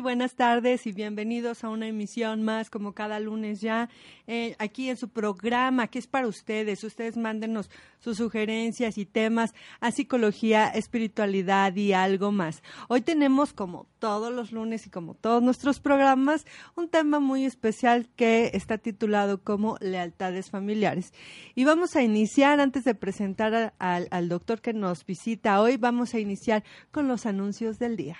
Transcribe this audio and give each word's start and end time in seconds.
Buenas 0.00 0.34
tardes 0.34 0.86
y 0.86 0.92
bienvenidos 0.92 1.62
a 1.62 1.68
una 1.68 1.86
emisión 1.86 2.42
más 2.42 2.70
como 2.70 2.94
cada 2.94 3.20
lunes 3.20 3.60
ya 3.60 3.90
eh, 4.26 4.56
aquí 4.58 4.88
en 4.88 4.96
su 4.96 5.10
programa 5.10 5.88
que 5.88 5.98
es 5.98 6.06
para 6.06 6.26
ustedes. 6.26 6.82
Ustedes 6.84 7.18
mándenos 7.18 7.68
sus 7.98 8.16
sugerencias 8.16 8.96
y 8.96 9.04
temas 9.04 9.54
a 9.78 9.90
psicología, 9.90 10.68
espiritualidad 10.68 11.76
y 11.76 11.92
algo 11.92 12.32
más. 12.32 12.62
Hoy 12.88 13.02
tenemos 13.02 13.52
como 13.52 13.86
todos 13.98 14.32
los 14.32 14.52
lunes 14.52 14.86
y 14.86 14.90
como 14.90 15.14
todos 15.14 15.42
nuestros 15.42 15.80
programas 15.80 16.46
un 16.76 16.88
tema 16.88 17.20
muy 17.20 17.44
especial 17.44 18.08
que 18.16 18.52
está 18.54 18.78
titulado 18.78 19.42
como 19.44 19.76
lealtades 19.80 20.50
familiares. 20.50 21.12
Y 21.54 21.64
vamos 21.64 21.94
a 21.94 22.02
iniciar 22.02 22.58
antes 22.60 22.84
de 22.84 22.94
presentar 22.94 23.74
al 23.78 24.28
doctor 24.30 24.62
que 24.62 24.72
nos 24.72 25.04
visita 25.04 25.60
hoy, 25.60 25.76
vamos 25.76 26.14
a 26.14 26.20
iniciar 26.20 26.64
con 26.90 27.06
los 27.06 27.26
anuncios 27.26 27.78
del 27.78 27.96
día. 27.96 28.16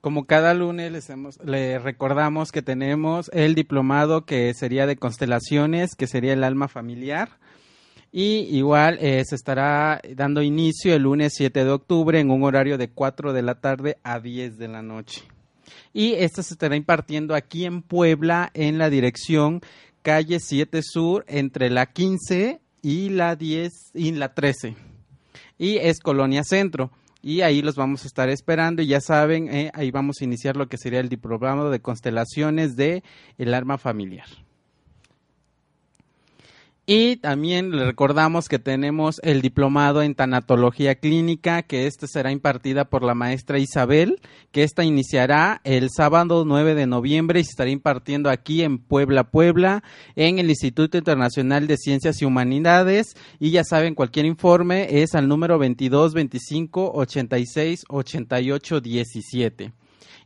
Como 0.00 0.24
cada 0.24 0.54
lunes 0.54 0.90
les, 0.92 1.10
hemos, 1.10 1.36
recordamos 1.38 2.52
que 2.52 2.62
tenemos 2.62 3.30
el 3.34 3.54
diplomado 3.54 4.24
que 4.24 4.54
sería 4.54 4.86
de 4.86 4.96
constelaciones, 4.96 5.94
que 5.94 6.06
sería 6.06 6.32
el 6.32 6.44
alma 6.44 6.68
familiar. 6.68 7.38
Y 8.12 8.48
igual 8.56 8.98
eh, 9.00 9.22
se 9.24 9.34
estará 9.34 10.00
dando 10.16 10.42
inicio 10.42 10.94
el 10.94 11.02
lunes 11.02 11.34
7 11.36 11.64
de 11.64 11.70
octubre 11.70 12.18
en 12.18 12.30
un 12.30 12.42
horario 12.42 12.78
de 12.78 12.88
4 12.88 13.32
de 13.32 13.42
la 13.42 13.60
tarde 13.60 13.98
a 14.02 14.18
10 14.18 14.58
de 14.58 14.68
la 14.68 14.82
noche. 14.82 15.22
Y 15.92 16.14
esta 16.14 16.42
se 16.42 16.54
estará 16.54 16.76
impartiendo 16.76 17.34
aquí 17.34 17.64
en 17.64 17.82
Puebla 17.82 18.50
en 18.54 18.78
la 18.78 18.90
dirección 18.90 19.60
calle 20.02 20.40
7 20.40 20.80
Sur 20.82 21.24
entre 21.28 21.70
la 21.70 21.86
15 21.86 22.60
y 22.82 23.10
la 23.10 23.36
10 23.36 23.72
y 23.94 24.12
la 24.12 24.34
13 24.34 24.76
y 25.60 25.76
es 25.76 26.00
Colonia 26.00 26.42
Centro 26.42 26.90
y 27.22 27.42
ahí 27.42 27.62
los 27.62 27.76
vamos 27.76 28.04
a 28.04 28.06
estar 28.06 28.28
esperando 28.28 28.82
y 28.82 28.86
ya 28.86 29.00
saben 29.00 29.52
eh, 29.52 29.70
ahí 29.74 29.90
vamos 29.90 30.16
a 30.20 30.24
iniciar 30.24 30.56
lo 30.56 30.68
que 30.68 30.78
sería 30.78 31.00
el 31.00 31.08
diplomado 31.08 31.70
de 31.70 31.80
constelaciones 31.80 32.76
de 32.76 33.02
el 33.38 33.54
arma 33.54 33.78
familiar. 33.78 34.26
Y 36.92 37.18
también 37.18 37.70
le 37.70 37.84
recordamos 37.84 38.48
que 38.48 38.58
tenemos 38.58 39.20
el 39.22 39.42
diplomado 39.42 40.02
en 40.02 40.16
tanatología 40.16 40.96
clínica, 40.96 41.62
que 41.62 41.86
este 41.86 42.08
será 42.08 42.32
impartida 42.32 42.84
por 42.86 43.04
la 43.04 43.14
maestra 43.14 43.60
Isabel, 43.60 44.20
que 44.50 44.64
esta 44.64 44.82
iniciará 44.82 45.60
el 45.62 45.90
sábado 45.96 46.44
9 46.44 46.74
de 46.74 46.88
noviembre 46.88 47.38
y 47.38 47.44
se 47.44 47.50
estará 47.50 47.70
impartiendo 47.70 48.28
aquí 48.28 48.62
en 48.62 48.78
Puebla, 48.78 49.30
Puebla, 49.30 49.84
en 50.16 50.40
el 50.40 50.50
Instituto 50.50 50.98
Internacional 50.98 51.68
de 51.68 51.76
Ciencias 51.76 52.20
y 52.22 52.24
Humanidades. 52.24 53.14
Y 53.38 53.52
ya 53.52 53.62
saben, 53.62 53.94
cualquier 53.94 54.26
informe 54.26 55.00
es 55.00 55.14
al 55.14 55.28
número 55.28 55.60
22 55.60 56.12
25 56.12 56.90
86 56.92 57.84
88 57.88 58.80
17. 58.80 59.79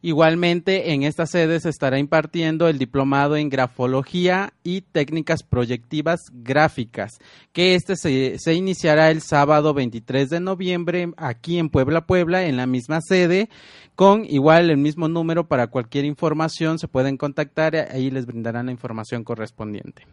Igualmente, 0.06 0.92
en 0.92 1.02
esta 1.02 1.24
sede 1.24 1.60
se 1.60 1.70
estará 1.70 1.98
impartiendo 1.98 2.68
el 2.68 2.76
diplomado 2.76 3.36
en 3.36 3.48
grafología 3.48 4.52
y 4.62 4.82
técnicas 4.82 5.42
proyectivas 5.42 6.20
gráficas, 6.30 7.12
que 7.54 7.74
este 7.74 7.96
se, 7.96 8.38
se, 8.38 8.52
iniciará 8.52 9.10
el 9.10 9.22
sábado 9.22 9.72
23 9.72 10.28
de 10.28 10.40
noviembre 10.40 11.10
aquí 11.16 11.56
en 11.56 11.70
Puebla, 11.70 12.04
Puebla, 12.04 12.44
en 12.44 12.58
la 12.58 12.66
misma 12.66 13.00
sede, 13.00 13.48
con 13.94 14.26
igual 14.26 14.68
el 14.68 14.76
mismo 14.76 15.08
número 15.08 15.48
para 15.48 15.68
cualquier 15.68 16.04
información 16.04 16.78
se 16.78 16.86
pueden 16.86 17.16
contactar, 17.16 17.74
ahí 17.74 18.10
les 18.10 18.26
brindarán 18.26 18.66
la 18.66 18.72
información 18.72 19.24
correspondiente. 19.24 20.06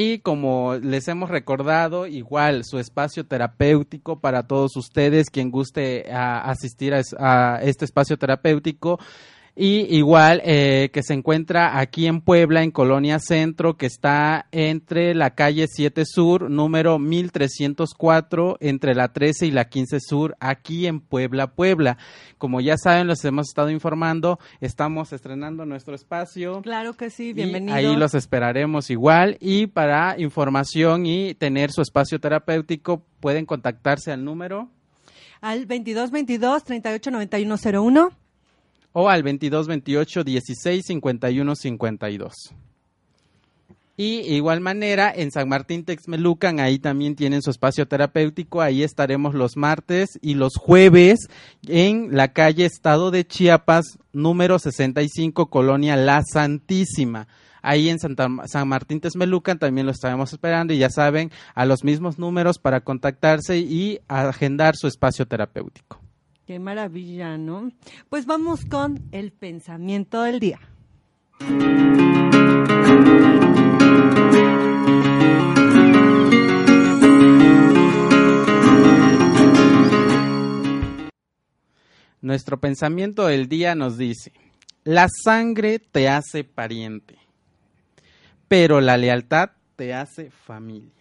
Y 0.00 0.20
como 0.20 0.76
les 0.76 1.08
hemos 1.08 1.28
recordado, 1.28 2.06
igual 2.06 2.62
su 2.64 2.78
espacio 2.78 3.26
terapéutico 3.26 4.20
para 4.20 4.44
todos 4.44 4.76
ustedes, 4.76 5.28
quien 5.28 5.50
guste 5.50 6.04
asistir 6.12 6.94
a, 6.94 7.58
este 7.64 7.84
espacio 7.84 8.16
terapéutico, 8.16 9.00
y 9.58 9.96
igual 9.96 10.40
eh, 10.44 10.90
que 10.92 11.02
se 11.02 11.14
encuentra 11.14 11.80
aquí 11.80 12.06
en 12.06 12.20
Puebla, 12.20 12.62
en 12.62 12.70
Colonia 12.70 13.18
Centro, 13.18 13.76
que 13.76 13.86
está 13.86 14.46
entre 14.52 15.16
la 15.16 15.34
calle 15.34 15.66
7 15.68 16.04
Sur, 16.06 16.48
número 16.48 17.00
1304, 17.00 18.58
entre 18.60 18.94
la 18.94 19.12
13 19.12 19.46
y 19.46 19.50
la 19.50 19.68
15 19.68 19.98
Sur, 19.98 20.36
aquí 20.38 20.86
en 20.86 21.00
Puebla, 21.00 21.48
Puebla. 21.48 21.98
Como 22.38 22.60
ya 22.60 22.76
saben, 22.76 23.08
los 23.08 23.24
hemos 23.24 23.48
estado 23.48 23.70
informando, 23.70 24.38
estamos 24.60 25.12
estrenando 25.12 25.66
nuestro 25.66 25.96
espacio. 25.96 26.62
Claro 26.62 26.92
que 26.92 27.10
sí, 27.10 27.32
bienvenidos. 27.32 27.76
Ahí 27.76 27.96
los 27.96 28.14
esperaremos 28.14 28.90
igual. 28.90 29.38
Y 29.40 29.66
para 29.66 30.20
información 30.20 31.04
y 31.04 31.34
tener 31.34 31.72
su 31.72 31.82
espacio 31.82 32.20
terapéutico, 32.20 33.02
pueden 33.18 33.44
contactarse 33.44 34.12
al 34.12 34.24
número. 34.24 34.70
Al 35.40 35.66
2222 35.66 36.62
389101 36.62 38.27
o 38.92 39.08
al 39.08 39.22
2228 39.22 40.24
16 40.24 40.84
51 40.86 41.54
52. 41.56 42.32
Y 44.00 44.20
igual 44.32 44.60
manera, 44.60 45.12
en 45.12 45.32
San 45.32 45.48
Martín 45.48 45.84
Texmelucan, 45.84 46.60
ahí 46.60 46.78
también 46.78 47.16
tienen 47.16 47.42
su 47.42 47.50
espacio 47.50 47.88
terapéutico. 47.88 48.62
Ahí 48.62 48.84
estaremos 48.84 49.34
los 49.34 49.56
martes 49.56 50.20
y 50.22 50.34
los 50.34 50.54
jueves 50.56 51.26
en 51.66 52.16
la 52.16 52.32
calle 52.32 52.64
Estado 52.64 53.10
de 53.10 53.26
Chiapas, 53.26 53.98
número 54.12 54.60
65, 54.60 55.50
Colonia 55.50 55.96
La 55.96 56.22
Santísima. 56.22 57.26
Ahí 57.60 57.88
en 57.88 57.98
San 57.98 58.68
Martín 58.68 59.00
Texmelucan 59.00 59.58
también 59.58 59.86
lo 59.86 59.90
estaremos 59.90 60.32
esperando 60.32 60.72
y 60.72 60.78
ya 60.78 60.90
saben, 60.90 61.32
a 61.56 61.66
los 61.66 61.82
mismos 61.82 62.20
números 62.20 62.60
para 62.60 62.82
contactarse 62.82 63.58
y 63.58 63.98
agendar 64.06 64.76
su 64.76 64.86
espacio 64.86 65.26
terapéutico. 65.26 65.98
Qué 66.48 66.58
maravilla, 66.58 67.36
¿no? 67.36 67.72
Pues 68.08 68.24
vamos 68.24 68.64
con 68.64 69.06
el 69.12 69.32
pensamiento 69.32 70.22
del 70.22 70.40
día. 70.40 70.58
Nuestro 82.22 82.58
pensamiento 82.58 83.26
del 83.26 83.50
día 83.50 83.74
nos 83.74 83.98
dice, 83.98 84.32
la 84.84 85.08
sangre 85.22 85.78
te 85.78 86.08
hace 86.08 86.44
pariente, 86.44 87.18
pero 88.48 88.80
la 88.80 88.96
lealtad 88.96 89.50
te 89.76 89.92
hace 89.92 90.30
familia. 90.30 90.92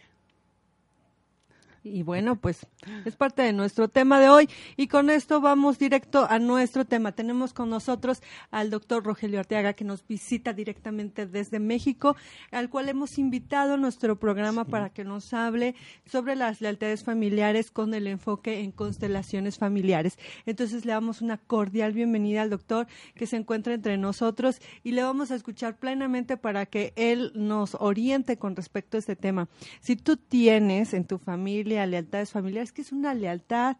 Y 1.85 2.03
bueno, 2.03 2.35
pues 2.35 2.67
es 3.05 3.15
parte 3.15 3.41
de 3.41 3.53
nuestro 3.53 3.87
tema 3.87 4.19
de 4.19 4.29
hoy. 4.29 4.49
Y 4.75 4.87
con 4.87 5.09
esto 5.09 5.41
vamos 5.41 5.79
directo 5.79 6.27
a 6.29 6.39
nuestro 6.39 6.85
tema. 6.85 7.11
Tenemos 7.11 7.53
con 7.53 7.69
nosotros 7.69 8.21
al 8.51 8.69
doctor 8.69 9.03
Rogelio 9.03 9.39
Arteaga, 9.39 9.73
que 9.73 9.83
nos 9.83 10.05
visita 10.05 10.53
directamente 10.53 11.25
desde 11.25 11.59
México, 11.59 12.15
al 12.51 12.69
cual 12.69 12.89
hemos 12.89 13.17
invitado 13.17 13.75
a 13.75 13.77
nuestro 13.77 14.17
programa 14.19 14.65
para 14.65 14.89
que 14.89 15.03
nos 15.03 15.33
hable 15.33 15.75
sobre 16.05 16.35
las 16.35 16.61
lealtades 16.61 17.03
familiares 17.03 17.71
con 17.71 17.93
el 17.93 18.07
enfoque 18.07 18.61
en 18.61 18.71
constelaciones 18.71 19.57
familiares. 19.57 20.17
Entonces 20.45 20.85
le 20.85 20.93
damos 20.93 21.21
una 21.21 21.37
cordial 21.37 21.93
bienvenida 21.93 22.41
al 22.41 22.49
doctor 22.49 22.87
que 23.15 23.27
se 23.27 23.37
encuentra 23.37 23.73
entre 23.73 23.97
nosotros 23.97 24.61
y 24.83 24.91
le 24.91 25.03
vamos 25.03 25.31
a 25.31 25.35
escuchar 25.35 25.77
plenamente 25.77 26.37
para 26.37 26.65
que 26.65 26.93
él 26.95 27.31
nos 27.35 27.75
oriente 27.75 28.37
con 28.37 28.55
respecto 28.55 28.97
a 28.97 28.99
este 28.99 29.15
tema. 29.15 29.47
Si 29.79 29.95
tú 29.95 30.17
tienes 30.17 30.93
en 30.93 31.05
tu 31.05 31.17
familia 31.17 31.85
lealtades 31.85 32.31
familiares, 32.31 32.71
que 32.77 32.83
es 32.83 32.91
una 32.91 33.15
lealtad, 33.15 33.77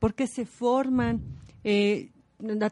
por 0.00 0.14
qué 0.14 0.26
se 0.26 0.44
forman. 0.44 1.22
Eh, 1.62 2.10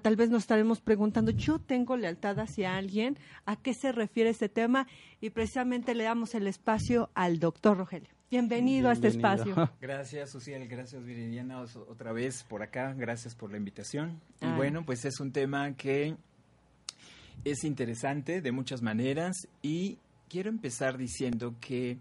tal 0.02 0.16
vez 0.16 0.28
nos 0.28 0.42
estaremos 0.42 0.80
preguntando, 0.80 1.30
yo 1.30 1.60
tengo 1.60 1.96
lealtad 1.96 2.40
hacia 2.40 2.76
alguien, 2.76 3.16
¿a 3.46 3.54
qué 3.54 3.74
se 3.74 3.92
refiere 3.92 4.30
este 4.30 4.48
tema? 4.48 4.88
Y 5.20 5.30
precisamente 5.30 5.94
le 5.94 6.02
damos 6.02 6.34
el 6.34 6.48
espacio 6.48 7.10
al 7.14 7.38
doctor 7.38 7.76
Rogelio. 7.78 8.08
Bienvenido, 8.28 8.88
a 8.88 8.92
este 8.92 9.06
espacio. 9.06 9.54
Gracias, 9.80 10.32
Suciel, 10.32 10.66
gracias, 10.66 11.04
Viridiana, 11.04 11.60
otra 11.60 12.12
vez 12.12 12.42
por 12.42 12.62
acá, 12.62 12.92
gracias 12.94 13.36
por 13.36 13.52
la 13.52 13.56
invitación. 13.56 14.20
Y 14.40 14.48
bueno, 14.56 14.84
pues 14.84 15.04
es 15.04 15.20
un 15.20 15.30
tema 15.30 15.76
que 15.76 16.16
es 17.44 17.62
interesante 17.62 18.40
de 18.40 18.50
muchas 18.50 18.82
maneras 18.82 19.46
y 19.62 19.98
quiero 20.28 20.50
empezar 20.50 20.98
diciendo 20.98 21.54
que 21.60 21.98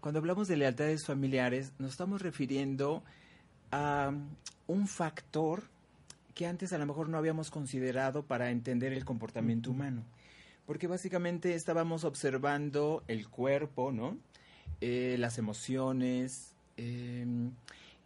cuando 0.00 0.18
hablamos 0.18 0.48
de 0.48 0.56
lealtades 0.56 1.06
familiares, 1.06 1.72
nos 1.78 1.92
estamos 1.92 2.22
refiriendo 2.22 2.96
a 2.96 3.19
un 3.72 4.88
factor 4.88 5.62
que 6.34 6.46
antes 6.46 6.72
a 6.72 6.78
lo 6.78 6.86
mejor 6.86 7.08
no 7.08 7.18
habíamos 7.18 7.50
considerado 7.50 8.24
para 8.24 8.50
entender 8.50 8.92
el 8.92 9.04
comportamiento 9.04 9.70
humano. 9.70 10.04
Porque 10.66 10.86
básicamente 10.86 11.54
estábamos 11.54 12.04
observando 12.04 13.02
el 13.08 13.28
cuerpo, 13.28 13.92
¿no? 13.92 14.16
Eh, 14.80 15.16
las 15.18 15.38
emociones. 15.38 16.54
Em, 16.76 17.52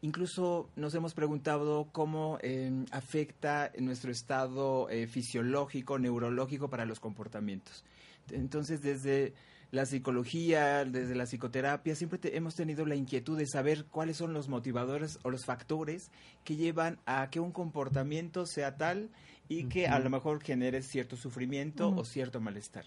Incluso 0.05 0.69
nos 0.76 0.94
hemos 0.94 1.14
preguntado 1.14 1.88
cómo 1.90 2.37
eh, 2.43 2.70
afecta 2.90 3.72
nuestro 3.78 4.12
estado 4.12 4.90
eh, 4.90 5.06
fisiológico, 5.06 5.99
neurológico 5.99 6.69
para 6.69 6.84
los 6.84 7.00
comportamientos. 7.00 7.84
Entonces, 8.31 8.82
desde 8.82 9.32
la 9.75 9.87
psicología, 9.87 10.85
desde 10.85 11.17
la 11.17 11.26
psicoterapia, 11.26 11.97
siempre 11.97 12.21
hemos 12.37 12.55
tenido 12.55 12.87
la 12.87 12.94
inquietud 12.94 13.37
de 13.37 13.47
saber 13.47 13.87
cuáles 13.87 14.17
son 14.17 14.32
los 14.32 14.49
motivadores 14.49 15.19
o 15.25 15.31
los 15.31 15.44
factores 15.44 16.12
que 16.44 16.55
llevan 16.55 17.00
a 17.06 17.29
que 17.29 17.41
un 17.41 17.50
comportamiento 17.50 18.47
sea 18.47 18.76
tal 18.76 19.11
y 19.49 19.65
que 19.65 19.88
a 19.88 19.99
lo 19.99 20.11
mejor 20.11 20.41
genere 20.43 20.81
cierto 20.81 21.17
sufrimiento 21.17 21.88
o 21.91 22.05
cierto 22.05 22.41
malestar. 22.41 22.85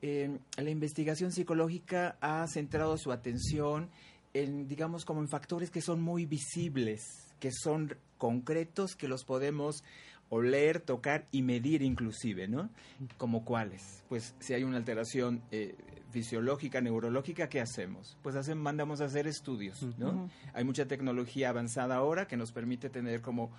Eh, 0.00 0.38
la 0.56 0.70
investigación 0.70 1.30
psicológica 1.30 2.16
ha 2.22 2.46
centrado 2.48 2.96
su 2.96 3.12
atención 3.12 3.90
en, 4.32 4.66
digamos, 4.66 5.04
como 5.04 5.20
en 5.20 5.28
factores 5.28 5.70
que 5.70 5.82
son 5.82 6.00
muy 6.00 6.24
visibles, 6.24 7.34
que 7.38 7.52
son 7.52 7.94
concretos, 8.16 8.96
que 8.96 9.08
los 9.08 9.24
podemos 9.24 9.84
oler, 10.28 10.80
tocar 10.80 11.26
y 11.30 11.42
medir 11.42 11.82
inclusive, 11.82 12.48
¿no? 12.48 12.70
¿Como 13.16 13.44
cuáles? 13.44 14.04
Pues 14.08 14.34
si 14.40 14.54
hay 14.54 14.64
una 14.64 14.76
alteración 14.76 15.42
eh, 15.50 15.76
fisiológica, 16.10 16.80
neurológica, 16.80 17.48
¿qué 17.48 17.60
hacemos? 17.60 18.16
Pues 18.22 18.36
hacen, 18.36 18.58
mandamos 18.58 19.00
a 19.00 19.04
hacer 19.06 19.26
estudios, 19.26 19.82
¿no? 19.98 20.28
Hay 20.52 20.64
mucha 20.64 20.86
tecnología 20.86 21.50
avanzada 21.50 21.96
ahora 21.96 22.26
que 22.26 22.36
nos 22.36 22.52
permite 22.52 22.90
tener 22.90 23.20
como 23.20 23.50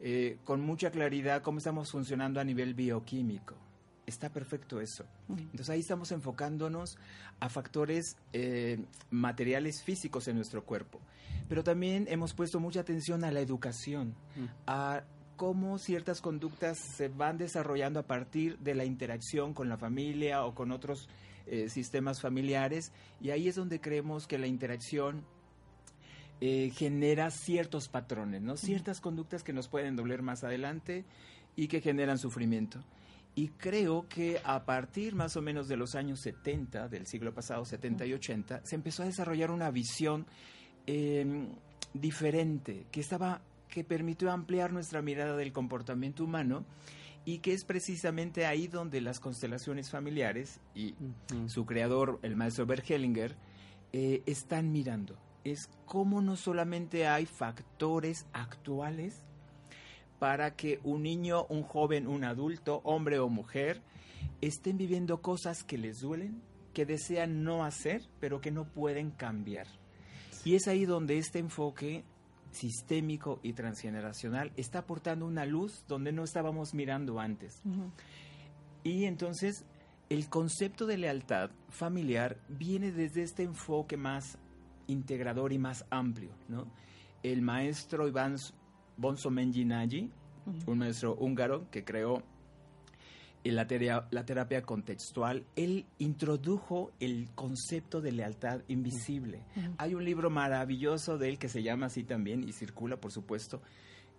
eh, 0.00 0.38
con 0.44 0.60
mucha 0.60 0.90
claridad 0.90 1.42
cómo 1.42 1.58
estamos 1.58 1.90
funcionando 1.90 2.40
a 2.40 2.44
nivel 2.44 2.74
bioquímico. 2.74 3.54
Está 4.06 4.30
perfecto 4.30 4.82
eso. 4.82 5.06
Entonces 5.30 5.70
ahí 5.70 5.80
estamos 5.80 6.12
enfocándonos 6.12 6.98
a 7.40 7.48
factores 7.48 8.18
eh, 8.34 8.84
materiales 9.10 9.82
físicos 9.82 10.28
en 10.28 10.36
nuestro 10.36 10.62
cuerpo. 10.62 11.00
Pero 11.48 11.64
también 11.64 12.06
hemos 12.10 12.34
puesto 12.34 12.60
mucha 12.60 12.80
atención 12.80 13.24
a 13.24 13.30
la 13.30 13.40
educación, 13.40 14.14
a 14.66 15.04
cómo 15.44 15.76
ciertas 15.76 16.22
conductas 16.22 16.78
se 16.78 17.08
van 17.08 17.36
desarrollando 17.36 18.00
a 18.00 18.04
partir 18.04 18.56
de 18.60 18.74
la 18.74 18.86
interacción 18.86 19.52
con 19.52 19.68
la 19.68 19.76
familia 19.76 20.42
o 20.46 20.54
con 20.54 20.72
otros 20.72 21.06
eh, 21.46 21.68
sistemas 21.68 22.22
familiares. 22.22 22.92
Y 23.20 23.28
ahí 23.28 23.46
es 23.46 23.54
donde 23.54 23.78
creemos 23.78 24.26
que 24.26 24.38
la 24.38 24.46
interacción 24.46 25.22
eh, 26.40 26.70
genera 26.74 27.30
ciertos 27.30 27.90
patrones, 27.90 28.40
¿no? 28.40 28.56
Ciertas 28.56 29.02
conductas 29.02 29.42
que 29.42 29.52
nos 29.52 29.68
pueden 29.68 29.96
doler 29.96 30.22
más 30.22 30.44
adelante 30.44 31.04
y 31.56 31.68
que 31.68 31.82
generan 31.82 32.16
sufrimiento. 32.16 32.82
Y 33.34 33.48
creo 33.48 34.08
que 34.08 34.40
a 34.44 34.64
partir 34.64 35.14
más 35.14 35.36
o 35.36 35.42
menos 35.42 35.68
de 35.68 35.76
los 35.76 35.94
años 35.94 36.20
70, 36.20 36.88
del 36.88 37.06
siglo 37.06 37.34
pasado, 37.34 37.66
70 37.66 38.06
y 38.06 38.14
80, 38.14 38.64
se 38.64 38.76
empezó 38.76 39.02
a 39.02 39.06
desarrollar 39.06 39.50
una 39.50 39.70
visión 39.70 40.24
em, 40.86 41.50
diferente, 41.92 42.86
que 42.90 43.00
estaba 43.00 43.42
que 43.74 43.82
permitió 43.82 44.30
ampliar 44.30 44.72
nuestra 44.72 45.02
mirada 45.02 45.36
del 45.36 45.52
comportamiento 45.52 46.22
humano 46.22 46.64
y 47.24 47.40
que 47.40 47.52
es 47.52 47.64
precisamente 47.64 48.46
ahí 48.46 48.68
donde 48.68 49.00
las 49.00 49.18
constelaciones 49.18 49.90
familiares 49.90 50.60
y 50.76 50.94
su 51.48 51.66
creador, 51.66 52.20
el 52.22 52.36
maestro 52.36 52.66
Bert 52.66 52.88
Hellinger, 52.88 53.34
eh, 53.92 54.22
están 54.26 54.70
mirando. 54.70 55.18
Es 55.42 55.68
cómo 55.86 56.22
no 56.22 56.36
solamente 56.36 57.08
hay 57.08 57.26
factores 57.26 58.26
actuales 58.32 59.24
para 60.20 60.54
que 60.54 60.78
un 60.84 61.02
niño, 61.02 61.44
un 61.46 61.64
joven, 61.64 62.06
un 62.06 62.22
adulto, 62.22 62.80
hombre 62.84 63.18
o 63.18 63.28
mujer, 63.28 63.82
estén 64.40 64.78
viviendo 64.78 65.20
cosas 65.20 65.64
que 65.64 65.78
les 65.78 65.98
duelen, 65.98 66.40
que 66.72 66.86
desean 66.86 67.42
no 67.42 67.64
hacer, 67.64 68.02
pero 68.20 68.40
que 68.40 68.52
no 68.52 68.66
pueden 68.66 69.10
cambiar. 69.10 69.66
Y 70.44 70.54
es 70.54 70.68
ahí 70.68 70.84
donde 70.84 71.18
este 71.18 71.40
enfoque 71.40 72.04
sistémico 72.54 73.40
y 73.42 73.52
transgeneracional 73.52 74.52
está 74.56 74.80
aportando 74.80 75.26
una 75.26 75.44
luz 75.44 75.84
donde 75.88 76.12
no 76.12 76.24
estábamos 76.24 76.74
mirando 76.74 77.20
antes. 77.20 77.62
Y 78.82 79.04
entonces 79.04 79.64
el 80.08 80.28
concepto 80.28 80.86
de 80.86 80.98
lealtad 80.98 81.50
familiar 81.68 82.38
viene 82.48 82.92
desde 82.92 83.22
este 83.22 83.42
enfoque 83.42 83.96
más 83.96 84.38
integrador 84.86 85.52
y 85.52 85.58
más 85.58 85.84
amplio. 85.90 86.30
¿no? 86.48 86.66
El 87.22 87.42
maestro 87.42 88.06
Iván 88.06 88.36
Bonso 88.96 89.30
Menjinaji, 89.30 90.10
un 90.66 90.78
maestro 90.78 91.16
húngaro 91.16 91.70
que 91.70 91.84
creó 91.84 92.22
la, 93.52 93.66
la 94.10 94.24
terapia 94.24 94.62
contextual, 94.62 95.44
él 95.56 95.86
introdujo 95.98 96.92
el 97.00 97.28
concepto 97.34 98.00
de 98.00 98.12
lealtad 98.12 98.62
invisible. 98.68 99.42
Hay 99.78 99.94
un 99.94 100.04
libro 100.04 100.30
maravilloso 100.30 101.18
de 101.18 101.28
él 101.28 101.38
que 101.38 101.48
se 101.48 101.62
llama 101.62 101.86
así 101.86 102.04
también 102.04 102.48
y 102.48 102.52
circula, 102.52 102.96
por 102.96 103.12
supuesto, 103.12 103.60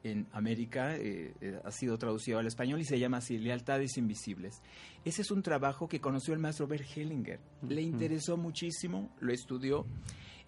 en 0.03 0.27
América, 0.33 0.95
eh, 0.95 1.33
eh, 1.41 1.59
ha 1.63 1.71
sido 1.71 1.97
traducido 1.97 2.37
al 2.37 2.45
español 2.45 2.79
y 2.79 2.85
se 2.85 2.99
llama 2.99 3.17
así, 3.17 3.39
Lealtades 3.39 3.97
Invisibles. 3.97 4.61
Ese 5.03 5.23
es 5.23 5.31
un 5.31 5.41
trabajo 5.41 5.87
que 5.87 5.99
conoció 5.99 6.33
el 6.33 6.39
maestro 6.39 6.67
Bert 6.67 6.85
Hellinger. 6.95 7.39
Le 7.67 7.81
interesó 7.81 8.37
muchísimo, 8.37 9.09
lo 9.19 9.33
estudió 9.33 9.85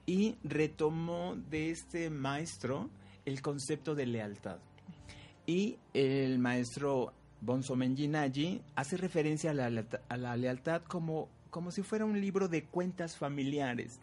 y 0.05 0.35
retomó 0.43 1.35
de 1.49 1.71
este 1.71 2.09
maestro 2.09 2.89
el 3.25 3.41
concepto 3.41 3.95
de 3.95 4.05
lealtad. 4.05 4.59
Y 5.47 5.77
el 5.93 6.39
maestro 6.39 7.13
Bonzo 7.41 7.75
Menjinaji 7.75 8.61
hace 8.75 8.97
referencia 8.97 9.51
a 9.51 10.17
la, 10.17 10.37
lealtad 10.37 10.81
como, 10.83 11.29
como 11.49 11.71
si 11.71 11.83
fuera 11.83 12.05
un 12.05 12.19
libro 12.19 12.47
de 12.47 12.63
cuentas 12.63 13.17
familiares, 13.17 13.99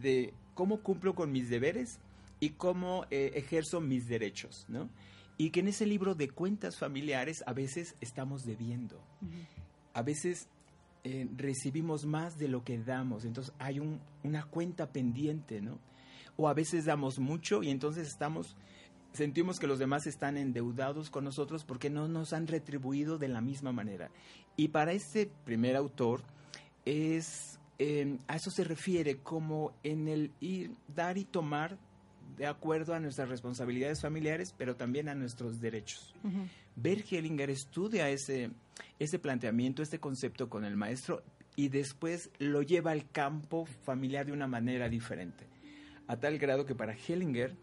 de 0.00 0.34
cómo 0.54 0.80
cumplo 0.80 1.14
con 1.14 1.32
mis 1.32 1.48
deberes 1.48 1.98
y 2.40 2.50
cómo 2.50 3.06
eh, 3.10 3.32
ejerzo 3.34 3.80
mis 3.80 4.06
derechos, 4.06 4.66
¿no? 4.68 4.88
Y 5.36 5.50
que 5.50 5.60
en 5.60 5.68
ese 5.68 5.86
libro 5.86 6.14
de 6.14 6.28
cuentas 6.30 6.76
familiares 6.78 7.42
a 7.46 7.52
veces 7.52 7.96
estamos 8.00 8.44
debiendo. 8.44 9.00
A 9.92 10.02
veces 10.02 10.48
eh, 11.02 11.28
recibimos 11.36 12.06
más 12.06 12.38
de 12.38 12.48
lo 12.48 12.62
que 12.64 12.78
damos, 12.78 13.24
entonces 13.24 13.52
hay 13.58 13.80
una 14.22 14.44
cuenta 14.44 14.92
pendiente, 14.92 15.60
¿no? 15.60 15.78
O 16.36 16.48
a 16.48 16.54
veces 16.54 16.84
damos 16.84 17.18
mucho 17.18 17.62
y 17.62 17.70
entonces 17.70 18.08
estamos 18.08 18.56
sentimos 19.14 19.58
que 19.58 19.66
los 19.66 19.78
demás 19.78 20.06
están 20.06 20.36
endeudados 20.36 21.08
con 21.08 21.24
nosotros 21.24 21.64
porque 21.64 21.88
no 21.88 22.08
nos 22.08 22.32
han 22.32 22.46
retribuido 22.46 23.16
de 23.16 23.28
la 23.28 23.40
misma 23.40 23.72
manera. 23.72 24.10
Y 24.56 24.68
para 24.68 24.92
este 24.92 25.30
primer 25.44 25.76
autor 25.76 26.22
es 26.84 27.58
em, 27.78 28.18
a 28.28 28.36
eso 28.36 28.50
se 28.50 28.64
refiere 28.64 29.16
como 29.18 29.72
en 29.82 30.08
el 30.08 30.30
ir 30.40 30.72
dar 30.94 31.16
y 31.16 31.24
tomar 31.24 31.78
de 32.36 32.46
acuerdo 32.46 32.94
a 32.94 33.00
nuestras 33.00 33.28
responsabilidades 33.28 34.00
familiares, 34.00 34.54
pero 34.56 34.74
también 34.74 35.08
a 35.08 35.14
nuestros 35.14 35.60
derechos. 35.60 36.14
Uh 36.24 36.46
Hellinger 36.76 37.50
estudia 37.50 38.10
ese, 38.10 38.50
ese 38.98 39.20
planteamiento, 39.20 39.80
este 39.80 40.00
concepto 40.00 40.48
con 40.48 40.64
el 40.64 40.76
maestro 40.76 41.22
y 41.54 41.68
después 41.68 42.30
lo 42.38 42.62
lleva 42.62 42.90
al 42.90 43.08
campo 43.08 43.66
familiar 43.84 44.26
de 44.26 44.32
una 44.32 44.48
manera 44.48 44.88
diferente. 44.88 45.46
A 46.08 46.16
tal 46.16 46.38
grado 46.38 46.66
que 46.66 46.74
para 46.74 46.94
Hellinger 46.94 47.56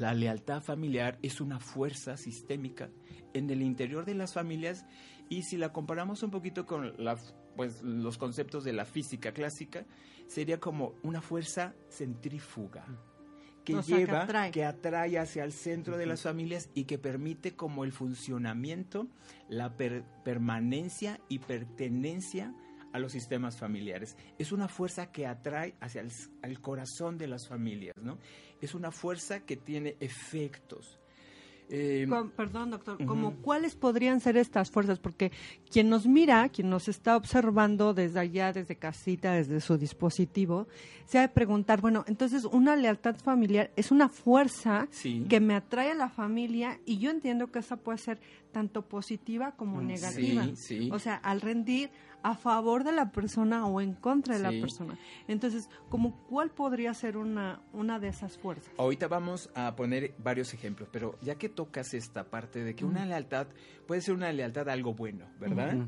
la 0.00 0.14
lealtad 0.14 0.62
familiar 0.62 1.18
es 1.22 1.40
una 1.40 1.60
fuerza 1.60 2.16
sistémica 2.16 2.88
en 3.34 3.50
el 3.50 3.62
interior 3.62 4.06
de 4.06 4.14
las 4.14 4.32
familias 4.32 4.86
y 5.28 5.42
si 5.42 5.56
la 5.56 5.72
comparamos 5.72 6.22
un 6.22 6.30
poquito 6.30 6.66
con 6.66 6.94
pues, 7.54 7.82
los 7.82 8.16
conceptos 8.16 8.64
de 8.64 8.72
la 8.72 8.86
física 8.86 9.32
clásica, 9.32 9.84
sería 10.26 10.58
como 10.58 10.94
una 11.02 11.20
fuerza 11.20 11.74
centrífuga 11.90 12.86
que 13.64 13.74
lleva, 13.82 14.50
que 14.50 14.64
atrae. 14.64 15.18
hacia 15.18 15.44
el 15.44 15.52
centro 15.52 15.98
de 15.98 16.06
las 16.06 16.22
familias 16.22 16.70
y 16.74 16.84
que 16.84 16.98
permite 16.98 17.54
como 17.54 17.84
el 17.84 17.92
funcionamiento, 17.92 19.06
la 19.48 19.76
permanencia 19.76 21.20
y 21.28 21.40
pertenencia 21.40 22.54
a 22.92 22.98
los 22.98 23.12
sistemas 23.12 23.56
familiares. 23.56 24.16
Es 24.38 24.52
una 24.52 24.68
fuerza 24.68 25.10
que 25.12 25.26
atrae 25.26 25.74
hacia 25.80 26.02
el, 26.42 26.60
corazón 26.60 27.18
de 27.18 27.26
las 27.26 27.48
familias, 27.48 27.96
¿no? 27.96 28.18
Es 28.60 28.74
una 28.74 28.90
fuerza 28.90 29.40
que 29.40 29.56
tiene 29.56 29.96
efectos. 30.00 31.00
Eh, 31.72 32.04
perdón, 32.34 32.72
doctor, 32.72 32.98
cuáles 33.42 33.76
podrían 33.76 34.20
ser 34.20 34.36
estas 34.36 34.72
fuerzas? 34.72 34.98
Porque 34.98 35.30
quien 35.70 35.88
nos 35.88 36.04
mira, 36.04 36.48
quien 36.48 36.68
nos 36.68 36.88
está 36.88 37.16
observando 37.16 37.94
desde 37.94 38.18
allá, 38.18 38.52
desde 38.52 38.74
casita, 38.74 39.34
desde 39.34 39.60
su 39.60 39.78
dispositivo, 39.78 40.66
se 41.06 41.18
ha 41.18 41.22
de 41.22 41.28
preguntar, 41.28 41.80
bueno, 41.80 42.04
entonces 42.08 42.44
una 42.44 42.74
lealtad 42.74 43.14
familiar 43.14 43.70
es 43.76 43.92
una 43.92 44.08
fuerza 44.08 44.88
que 45.28 45.38
me 45.38 45.54
atrae 45.54 45.92
a 45.92 45.94
la 45.94 46.08
familia 46.08 46.80
y 46.86 46.98
yo 46.98 47.10
entiendo 47.10 47.52
que 47.52 47.60
esa 47.60 47.76
puede 47.76 47.98
ser 47.98 48.20
tanto 48.50 48.82
positiva 48.82 49.52
como 49.52 49.80
mm, 49.80 49.86
negativa. 49.86 50.48
O 50.90 50.98
sea, 50.98 51.14
al 51.14 51.40
rendir 51.40 51.90
a 52.22 52.34
favor 52.34 52.84
de 52.84 52.92
la 52.92 53.10
persona 53.10 53.66
o 53.66 53.80
en 53.80 53.94
contra 53.94 54.36
de 54.36 54.42
la 54.42 54.50
persona. 54.50 54.98
Entonces, 55.28 55.68
¿como 55.88 56.16
¿cuál 56.28 56.50
podría 56.50 56.92
ser 56.94 57.16
una, 57.16 57.60
una 57.72 57.98
de 57.98 58.08
esas 58.08 58.38
fuerzas? 58.38 58.72
Ahorita 58.76 59.08
vamos 59.08 59.50
a 59.54 59.74
poner 59.76 60.14
varios 60.18 60.52
ejemplos, 60.54 60.88
pero 60.92 61.18
ya 61.22 61.36
que 61.36 61.48
tocas 61.48 61.94
esta 61.94 62.24
parte 62.24 62.64
de 62.64 62.74
que 62.74 62.84
una 62.84 63.06
lealtad 63.06 63.48
puede 63.86 64.00
ser 64.00 64.14
una 64.14 64.32
lealtad 64.32 64.68
a 64.68 64.72
algo 64.72 64.94
bueno, 64.94 65.26
¿verdad? 65.38 65.86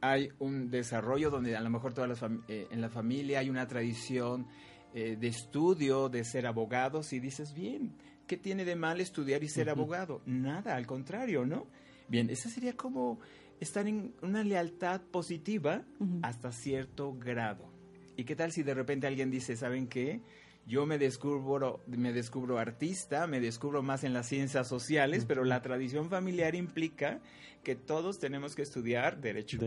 Hay 0.00 0.30
un 0.40 0.70
desarrollo 0.70 1.30
donde 1.30 1.56
a 1.56 1.60
lo 1.60 1.70
mejor 1.70 1.94
todas 1.94 2.10
las 2.10 2.30
eh, 2.48 2.66
en 2.70 2.80
la 2.80 2.88
familia 2.88 3.38
hay 3.38 3.48
una 3.48 3.68
tradición 3.68 4.48
eh, 4.94 5.16
de 5.18 5.28
estudio, 5.28 6.08
de 6.08 6.24
ser 6.24 6.46
abogados 6.46 7.12
y 7.12 7.20
dices, 7.20 7.54
bien, 7.54 7.94
¿qué 8.26 8.36
tiene 8.36 8.64
de 8.64 8.76
mal 8.76 9.00
estudiar 9.00 9.44
y 9.44 9.48
ser 9.48 9.70
abogado? 9.70 10.20
Nada, 10.26 10.76
al 10.76 10.86
contrario, 10.86 11.46
¿no? 11.46 11.66
Bien, 12.08 12.28
esa 12.28 12.50
sería 12.50 12.76
como 12.76 13.20
estar 13.60 13.86
en 13.86 14.14
una 14.22 14.42
lealtad 14.44 15.00
positiva 15.00 15.84
hasta 16.22 16.52
cierto 16.52 17.14
grado. 17.14 17.70
¿Y 18.16 18.24
qué 18.24 18.36
tal 18.36 18.52
si 18.52 18.62
de 18.62 18.74
repente 18.74 19.06
alguien 19.06 19.30
dice, 19.30 19.56
¿saben 19.56 19.86
qué? 19.86 20.20
Yo 20.66 20.86
me 20.86 20.98
descubro, 20.98 21.80
me 21.86 22.12
descubro 22.12 22.58
artista, 22.58 23.26
me 23.26 23.40
descubro 23.40 23.82
más 23.82 24.04
en 24.04 24.12
las 24.12 24.28
ciencias 24.28 24.68
sociales, 24.68 25.24
pero 25.26 25.44
la 25.44 25.60
tradición 25.60 26.08
familiar 26.08 26.54
implica 26.54 27.20
que 27.64 27.74
todos 27.74 28.18
tenemos 28.18 28.54
que 28.54 28.62
estudiar 28.62 29.20
derecho. 29.20 29.58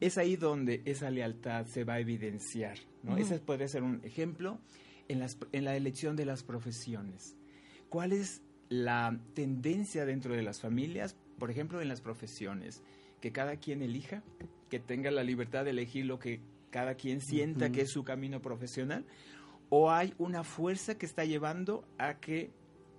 Es 0.00 0.16
ahí 0.16 0.36
donde 0.36 0.82
esa 0.86 1.10
lealtad 1.10 1.66
se 1.66 1.84
va 1.84 1.94
a 1.94 2.00
evidenciar. 2.00 2.78
¿no? 3.02 3.16
Ese 3.16 3.38
podría 3.38 3.68
ser 3.68 3.82
un 3.82 4.00
ejemplo 4.04 4.58
en, 5.08 5.20
las, 5.20 5.36
en 5.52 5.64
la 5.64 5.76
elección 5.76 6.16
de 6.16 6.24
las 6.24 6.42
profesiones. 6.42 7.36
¿Cuál 7.88 8.12
es 8.12 8.42
la 8.70 9.18
tendencia 9.34 10.06
dentro 10.06 10.34
de 10.34 10.42
las 10.42 10.60
familias? 10.60 11.16
Por 11.38 11.50
ejemplo, 11.50 11.82
en 11.82 11.88
las 11.88 12.00
profesiones. 12.00 12.82
Que 13.24 13.32
cada 13.32 13.56
quien 13.56 13.80
elija, 13.80 14.22
que 14.68 14.80
tenga 14.80 15.10
la 15.10 15.22
libertad 15.22 15.64
de 15.64 15.70
elegir 15.70 16.04
lo 16.04 16.18
que 16.18 16.40
cada 16.68 16.94
quien 16.94 17.22
sienta 17.22 17.72
que 17.72 17.80
es 17.80 17.90
su 17.90 18.04
camino 18.04 18.42
profesional. 18.42 19.06
O 19.70 19.90
hay 19.90 20.12
una 20.18 20.44
fuerza 20.44 20.98
que 20.98 21.06
está 21.06 21.24
llevando 21.24 21.86
a 21.96 22.20
que 22.20 22.50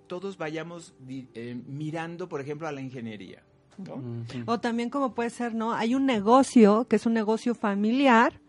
todos 0.08 0.36
vayamos 0.36 0.94
eh, 1.08 1.56
mirando, 1.68 2.28
por 2.28 2.40
ejemplo, 2.40 2.66
a 2.66 2.72
la 2.72 2.80
ingeniería 2.80 3.44
o 4.46 4.58
también 4.58 4.90
como 4.90 5.14
puede 5.14 5.30
ser, 5.30 5.54
¿no? 5.54 5.72
Hay 5.72 5.94
un 5.94 6.06
negocio 6.06 6.86
que 6.88 6.96
es 6.96 7.06
un 7.06 7.14
negocio 7.14 7.54
familiar 7.54 8.40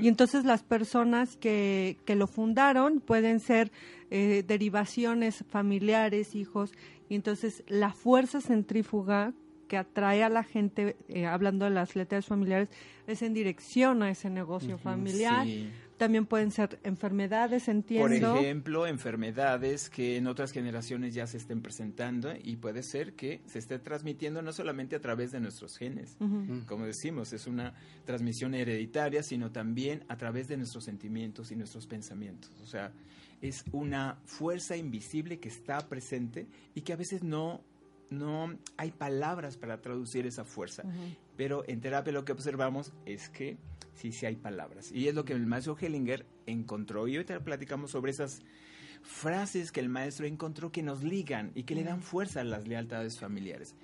y 0.00 0.08
entonces 0.08 0.46
las 0.46 0.62
personas 0.62 1.36
que, 1.36 1.98
que 2.06 2.14
lo 2.14 2.26
fundaron 2.26 3.00
pueden 3.00 3.40
ser 3.40 3.70
eh, 4.10 4.42
derivaciones 4.46 5.44
familiares, 5.50 6.34
hijos, 6.34 6.72
y 7.10 7.14
entonces 7.14 7.62
la 7.68 7.92
fuerza 7.92 8.40
centrífuga 8.40 9.34
que 9.70 9.76
atrae 9.76 10.24
a 10.24 10.28
la 10.28 10.42
gente, 10.42 10.96
eh, 11.06 11.26
hablando 11.26 11.64
de 11.64 11.70
las 11.70 11.94
letras 11.94 12.26
familiares, 12.26 12.68
es 13.06 13.22
en 13.22 13.34
dirección 13.34 14.02
a 14.02 14.10
ese 14.10 14.28
negocio 14.28 14.78
familiar. 14.78 15.46
También 15.96 16.26
pueden 16.26 16.50
ser 16.50 16.80
enfermedades, 16.82 17.68
entiendo. 17.68 18.32
Por 18.32 18.42
ejemplo, 18.42 18.86
enfermedades 18.88 19.88
que 19.88 20.16
en 20.16 20.26
otras 20.26 20.50
generaciones 20.50 21.14
ya 21.14 21.28
se 21.28 21.36
estén 21.36 21.62
presentando 21.62 22.32
y 22.42 22.56
puede 22.56 22.82
ser 22.82 23.12
que 23.12 23.42
se 23.46 23.60
esté 23.60 23.78
transmitiendo 23.78 24.42
no 24.42 24.52
solamente 24.52 24.96
a 24.96 25.00
través 25.00 25.30
de 25.30 25.38
nuestros 25.38 25.76
genes, 25.76 26.16
como 26.66 26.84
decimos, 26.84 27.32
es 27.32 27.46
una 27.46 27.72
transmisión 28.06 28.54
hereditaria, 28.54 29.22
sino 29.22 29.52
también 29.52 30.02
a 30.08 30.16
través 30.16 30.48
de 30.48 30.56
nuestros 30.56 30.82
sentimientos 30.82 31.52
y 31.52 31.56
nuestros 31.56 31.86
pensamientos. 31.86 32.50
O 32.60 32.66
sea, 32.66 32.90
es 33.40 33.62
una 33.70 34.18
fuerza 34.24 34.76
invisible 34.76 35.38
que 35.38 35.48
está 35.48 35.78
presente 35.88 36.48
y 36.74 36.80
que 36.80 36.92
a 36.92 36.96
veces 36.96 37.22
no 37.22 37.62
no 38.10 38.58
hay 38.76 38.90
palabras 38.90 39.56
para 39.56 39.80
traducir 39.80 40.26
esa 40.26 40.44
fuerza. 40.44 40.82
Pero 41.36 41.64
en 41.66 41.80
terapia 41.80 42.12
lo 42.12 42.24
que 42.24 42.32
observamos 42.32 42.92
es 43.06 43.28
que 43.30 43.56
sí, 43.94 44.12
sí 44.12 44.26
hay 44.26 44.36
palabras. 44.36 44.92
Y 44.92 45.08
es 45.08 45.14
lo 45.14 45.24
que 45.24 45.32
el 45.32 45.46
maestro 45.46 45.76
Hellinger 45.80 46.26
encontró. 46.46 47.08
Y 47.08 47.16
ahorita 47.16 47.40
platicamos 47.40 47.92
sobre 47.92 48.10
esas 48.10 48.42
frases 49.02 49.72
que 49.72 49.80
el 49.80 49.88
maestro 49.88 50.26
encontró 50.26 50.70
que 50.72 50.82
nos 50.82 51.02
ligan 51.02 51.52
y 51.54 51.62
que 51.62 51.74
le 51.74 51.84
dan 51.84 52.02
fuerza 52.02 52.40
a 52.40 52.44
las 52.44 52.66
lealtades 52.66 53.18
familiares. 53.18 53.74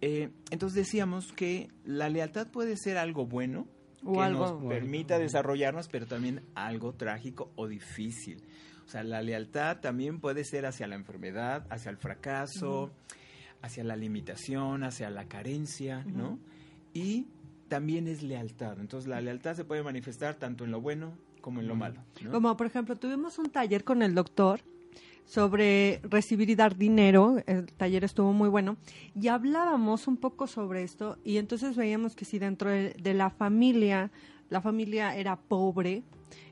Eh, 0.00 0.30
entonces 0.50 0.76
decíamos 0.76 1.32
que 1.32 1.70
la 1.84 2.08
lealtad 2.08 2.48
puede 2.48 2.76
ser 2.76 2.98
algo 2.98 3.26
bueno, 3.26 3.68
que 4.00 4.30
nos 4.30 4.62
permita 4.64 5.18
desarrollarnos, 5.18 5.88
pero 5.88 6.06
también 6.06 6.42
algo 6.54 6.94
trágico 6.94 7.52
o 7.56 7.68
difícil. 7.68 8.42
O 8.84 8.88
sea, 8.88 9.02
la 9.02 9.22
lealtad 9.22 9.80
también 9.80 10.20
puede 10.20 10.44
ser 10.44 10.66
hacia 10.66 10.86
la 10.86 10.94
enfermedad, 10.94 11.66
hacia 11.70 11.90
el 11.90 11.96
fracaso, 11.96 12.90
hacia 13.64 13.84
la 13.84 13.96
limitación, 13.96 14.84
hacia 14.84 15.10
la 15.10 15.24
carencia, 15.24 16.04
¿no? 16.04 16.38
Y 16.92 17.26
también 17.68 18.06
es 18.06 18.22
lealtad. 18.22 18.78
Entonces 18.78 19.08
la 19.08 19.20
lealtad 19.20 19.56
se 19.56 19.64
puede 19.64 19.82
manifestar 19.82 20.34
tanto 20.34 20.64
en 20.64 20.70
lo 20.70 20.80
bueno 20.80 21.12
como 21.40 21.60
en 21.60 21.68
lo 21.68 21.74
malo. 21.74 22.00
Como 22.30 22.56
por 22.56 22.66
ejemplo, 22.66 22.96
tuvimos 22.96 23.38
un 23.38 23.50
taller 23.50 23.84
con 23.84 24.02
el 24.02 24.14
doctor 24.14 24.60
sobre 25.24 26.00
recibir 26.02 26.50
y 26.50 26.54
dar 26.54 26.76
dinero, 26.76 27.42
el 27.46 27.66
taller 27.72 28.04
estuvo 28.04 28.32
muy 28.32 28.48
bueno, 28.48 28.76
y 29.14 29.28
hablábamos 29.28 30.06
un 30.06 30.18
poco 30.18 30.46
sobre 30.46 30.82
esto, 30.82 31.18
y 31.24 31.38
entonces 31.38 31.76
veíamos 31.76 32.14
que 32.14 32.24
si 32.24 32.38
dentro 32.38 32.70
de, 32.70 33.14
la 33.14 33.30
familia, 33.30 34.10
la 34.50 34.60
familia 34.60 35.16
era 35.16 35.36
pobre, 35.36 36.02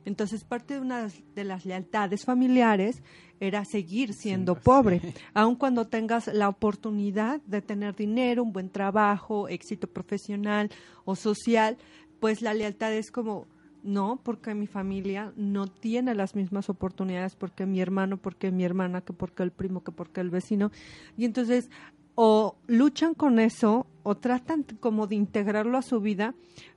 entonces 0.05 0.45
parte 0.45 0.75
de 0.75 0.81
una 0.81 1.09
de 1.35 1.45
las 1.45 1.65
lealtades 1.65 2.25
familiares 2.25 3.03
era 3.41 3.65
seguir 3.65 4.15
siendo 4.15 4.55
pobre, 4.55 5.01
aun 5.35 5.57
cuando 5.57 5.87
tengas 5.87 6.29
la 6.29 6.49
oportunidad 6.49 7.41
de 7.43 7.63
tener 7.63 7.97
dinero, 7.97 8.43
un 8.43 8.53
buen 8.53 8.71
trabajo, 8.71 9.49
éxito 9.49 9.87
profesional 9.87 10.71
o 11.05 11.17
social, 11.17 11.77
pues 12.21 12.43
la 12.43 12.55
lealtad 12.55 12.93
es 12.93 13.11
como 13.11 13.47
no, 13.83 14.21
porque 14.23 14.55
mi 14.55 14.69
familia 14.69 15.33
no 15.37 15.67
tiene 15.67 16.15
las 16.15 16.37
mismas 16.37 16.69
oportunidades, 16.69 17.35
porque 17.35 17.67
mi 17.67 17.81
hermano, 17.81 18.17
porque 18.17 18.53
mi 18.53 18.65
hermana, 18.65 19.01
que 19.01 19.13
porque 19.13 19.43
el 19.43 19.51
primo, 19.51 19.83
que 19.83 19.91
porque 19.91 20.21
el 20.21 20.31
vecino. 20.31 20.71
Y 21.17 21.25
entonces 21.25 21.69
o 22.15 22.57
luchan 22.67 23.15
con 23.15 23.39
eso 23.39 23.87
o 24.03 24.17
tratan 24.17 24.65
como 24.81 25.07
de 25.07 25.17
integrarlo 25.17 25.79
a 25.79 25.83
su 25.83 26.01
vida, 26.01 26.35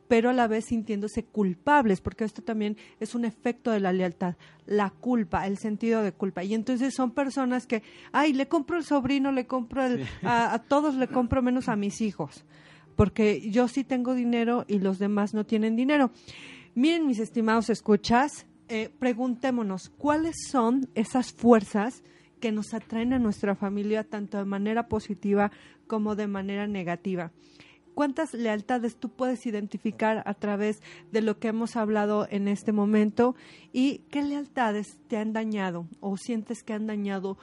pero 0.07 0.29
a 0.29 0.33
la 0.33 0.47
vez 0.47 0.65
sintiéndose 0.65 1.23
culpables, 1.23 2.01
porque 2.01 2.23
esto 2.23 2.41
también 2.41 2.77
es 2.99 3.15
un 3.15 3.25
efecto 3.25 3.71
de 3.71 3.79
la 3.79 3.93
lealtad, 3.93 4.35
la 4.65 4.89
culpa, 4.89 5.47
el 5.47 5.57
sentido 5.57 6.01
de 6.03 6.11
culpa. 6.11 6.43
Y 6.43 6.53
entonces 6.53 6.93
son 6.93 7.11
personas 7.11 7.65
que, 7.65 7.83
ay, 8.11 8.33
le 8.33 8.47
compro 8.47 8.77
el 8.77 8.83
sobrino, 8.83 9.31
le 9.31 9.47
compro 9.47 9.83
el, 9.85 10.07
a, 10.23 10.61
todos 10.67 10.95
le 10.95 11.07
compro 11.07 11.41
menos 11.41 11.69
a 11.69 11.75
mis 11.75 12.01
hijos, 12.01 12.45
porque 12.95 13.49
yo 13.49 13.67
sí 13.67 13.83
tengo 13.83 14.13
dinero 14.13 14.65
y 14.67 14.79
los 14.79 14.99
demás 14.99 15.33
no 15.33 15.45
tienen 15.45 15.75
dinero. 15.75 16.11
Miren, 16.75 17.07
mis 17.07 17.19
estimados 17.19 17.69
escuchas, 17.69 18.45
eh, 18.67 18.89
preguntémonos, 18.99 19.89
¿cuáles 19.97 20.35
son 20.49 20.89
esas 20.93 21.31
fuerzas 21.31 22.03
que 22.39 22.51
nos 22.51 22.73
atraen 22.73 23.13
a 23.13 23.19
nuestra 23.19 23.55
familia 23.55 24.03
tanto 24.03 24.37
de 24.37 24.45
manera 24.45 24.87
positiva 24.87 25.51
como 25.87 26.15
de 26.15 26.27
manera 26.27 26.67
negativa? 26.67 27.31
Cuántas 27.95 28.33
lealtades 28.33 28.97
tú 28.97 29.09
puedes 29.09 29.45
identificar 29.47 30.21
a 30.25 30.35
través 30.35 30.83
de 31.11 31.21
lo 31.21 31.39
que 31.39 31.47
hemos 31.47 31.75
hablado 31.75 32.27
en 32.29 32.47
este 32.47 32.71
momento 32.71 33.35
y 33.73 33.99
qué 34.11 34.21
lealtades 34.21 34.99
te 35.07 35.17
han 35.17 35.33
dañado 35.33 35.87
o 36.01 36.17
sientes 36.17 36.61
que 36.61 36.73
han 36.73 36.85
dañado 36.85 37.37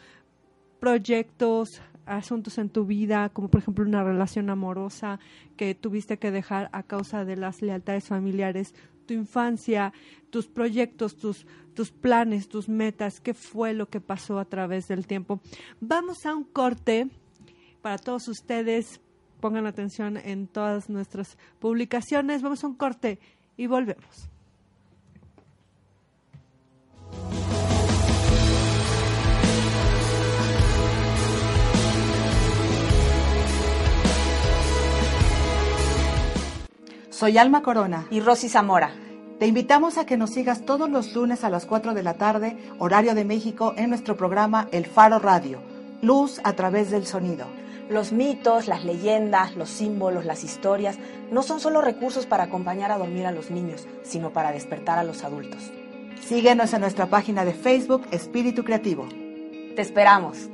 proyectos, 0.78 1.80
asuntos 2.06 2.58
en 2.58 2.68
tu 2.68 2.84
vida, 2.84 3.30
como 3.30 3.48
por 3.48 3.60
ejemplo 3.60 3.84
una 3.84 4.04
relación 4.04 4.50
amorosa 4.50 5.18
que 5.56 5.74
tuviste 5.74 6.18
que 6.18 6.30
dejar 6.30 6.68
a 6.72 6.82
causa 6.82 7.24
de 7.24 7.36
las 7.36 7.62
lealtades 7.62 8.08
familiares, 8.08 8.74
tu 9.06 9.14
infancia, 9.14 9.92
tus 10.30 10.46
proyectos, 10.46 11.16
tus, 11.16 11.46
tus 11.74 11.90
planes, 11.90 12.48
tus 12.48 12.68
metas, 12.68 13.20
qué 13.20 13.34
fue 13.34 13.72
lo 13.74 13.88
que 13.88 14.00
pasó 14.00 14.38
a 14.38 14.44
través 14.44 14.88
del 14.88 15.06
tiempo. 15.06 15.40
Vamos 15.80 16.26
a 16.26 16.34
un 16.34 16.44
corte 16.44 17.08
para 17.80 17.98
todos 17.98 18.28
ustedes 18.28 19.00
pongan 19.42 19.66
atención 19.66 20.16
en 20.16 20.46
todas 20.46 20.88
nuestras 20.88 21.36
publicaciones. 21.58 22.40
Vamos 22.42 22.62
a 22.62 22.68
un 22.68 22.76
corte 22.76 23.18
y 23.56 23.66
volvemos. 23.66 24.30
Soy 37.10 37.36
Alma 37.36 37.62
Corona 37.62 38.06
y 38.10 38.20
Rosy 38.20 38.48
Zamora. 38.48 38.92
Te 39.38 39.46
invitamos 39.48 39.98
a 39.98 40.06
que 40.06 40.16
nos 40.16 40.30
sigas 40.30 40.64
todos 40.64 40.88
los 40.88 41.14
lunes 41.14 41.42
a 41.42 41.50
las 41.50 41.66
4 41.66 41.94
de 41.94 42.02
la 42.04 42.14
tarde, 42.14 42.56
horario 42.78 43.16
de 43.16 43.24
México, 43.24 43.74
en 43.76 43.90
nuestro 43.90 44.16
programa 44.16 44.68
El 44.70 44.86
Faro 44.86 45.18
Radio, 45.18 45.60
Luz 46.00 46.40
a 46.44 46.52
través 46.52 46.92
del 46.92 47.06
sonido. 47.06 47.61
Los 47.88 48.12
mitos, 48.12 48.68
las 48.68 48.84
leyendas, 48.84 49.56
los 49.56 49.68
símbolos, 49.68 50.24
las 50.24 50.44
historias 50.44 50.98
no 51.30 51.42
son 51.42 51.60
solo 51.60 51.80
recursos 51.80 52.26
para 52.26 52.44
acompañar 52.44 52.90
a 52.90 52.98
dormir 52.98 53.26
a 53.26 53.32
los 53.32 53.50
niños, 53.50 53.86
sino 54.02 54.32
para 54.32 54.52
despertar 54.52 54.98
a 54.98 55.04
los 55.04 55.24
adultos. 55.24 55.70
Síguenos 56.20 56.72
en 56.72 56.80
nuestra 56.80 57.06
página 57.06 57.44
de 57.44 57.52
Facebook 57.52 58.06
Espíritu 58.10 58.64
Creativo. 58.64 59.06
Te 59.74 59.82
esperamos. 59.82 60.48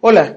Hola, 0.00 0.36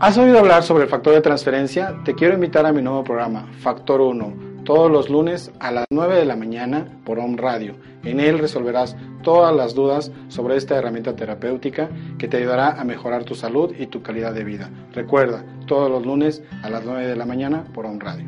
¿Has 0.00 0.16
oído 0.16 0.38
hablar 0.38 0.62
sobre 0.62 0.84
el 0.84 0.88
factor 0.88 1.12
de 1.12 1.20
transferencia? 1.20 1.94
Te 2.06 2.14
quiero 2.14 2.32
invitar 2.32 2.64
a 2.64 2.72
mi 2.72 2.80
nuevo 2.80 3.04
programa, 3.04 3.46
Factor 3.60 4.00
1, 4.00 4.62
todos 4.64 4.90
los 4.90 5.10
lunes 5.10 5.52
a 5.60 5.70
las 5.70 5.84
9 5.90 6.16
de 6.16 6.24
la 6.24 6.36
mañana 6.36 6.86
por 7.04 7.18
Home 7.18 7.36
Radio. 7.36 7.74
En 8.02 8.18
él 8.18 8.38
resolverás 8.38 8.96
todas 9.22 9.54
las 9.54 9.74
dudas 9.74 10.10
sobre 10.28 10.56
esta 10.56 10.74
herramienta 10.74 11.14
terapéutica 11.14 11.90
que 12.18 12.28
te 12.28 12.38
ayudará 12.38 12.80
a 12.80 12.84
mejorar 12.84 13.24
tu 13.24 13.34
salud 13.34 13.74
y 13.78 13.88
tu 13.88 14.00
calidad 14.00 14.32
de 14.32 14.44
vida. 14.44 14.70
Recuerda, 14.94 15.44
todos 15.66 15.90
los 15.90 16.06
lunes 16.06 16.42
a 16.62 16.70
las 16.70 16.82
9 16.82 17.06
de 17.06 17.16
la 17.16 17.26
mañana 17.26 17.66
por 17.74 17.84
Home 17.84 17.98
Radio. 18.00 18.24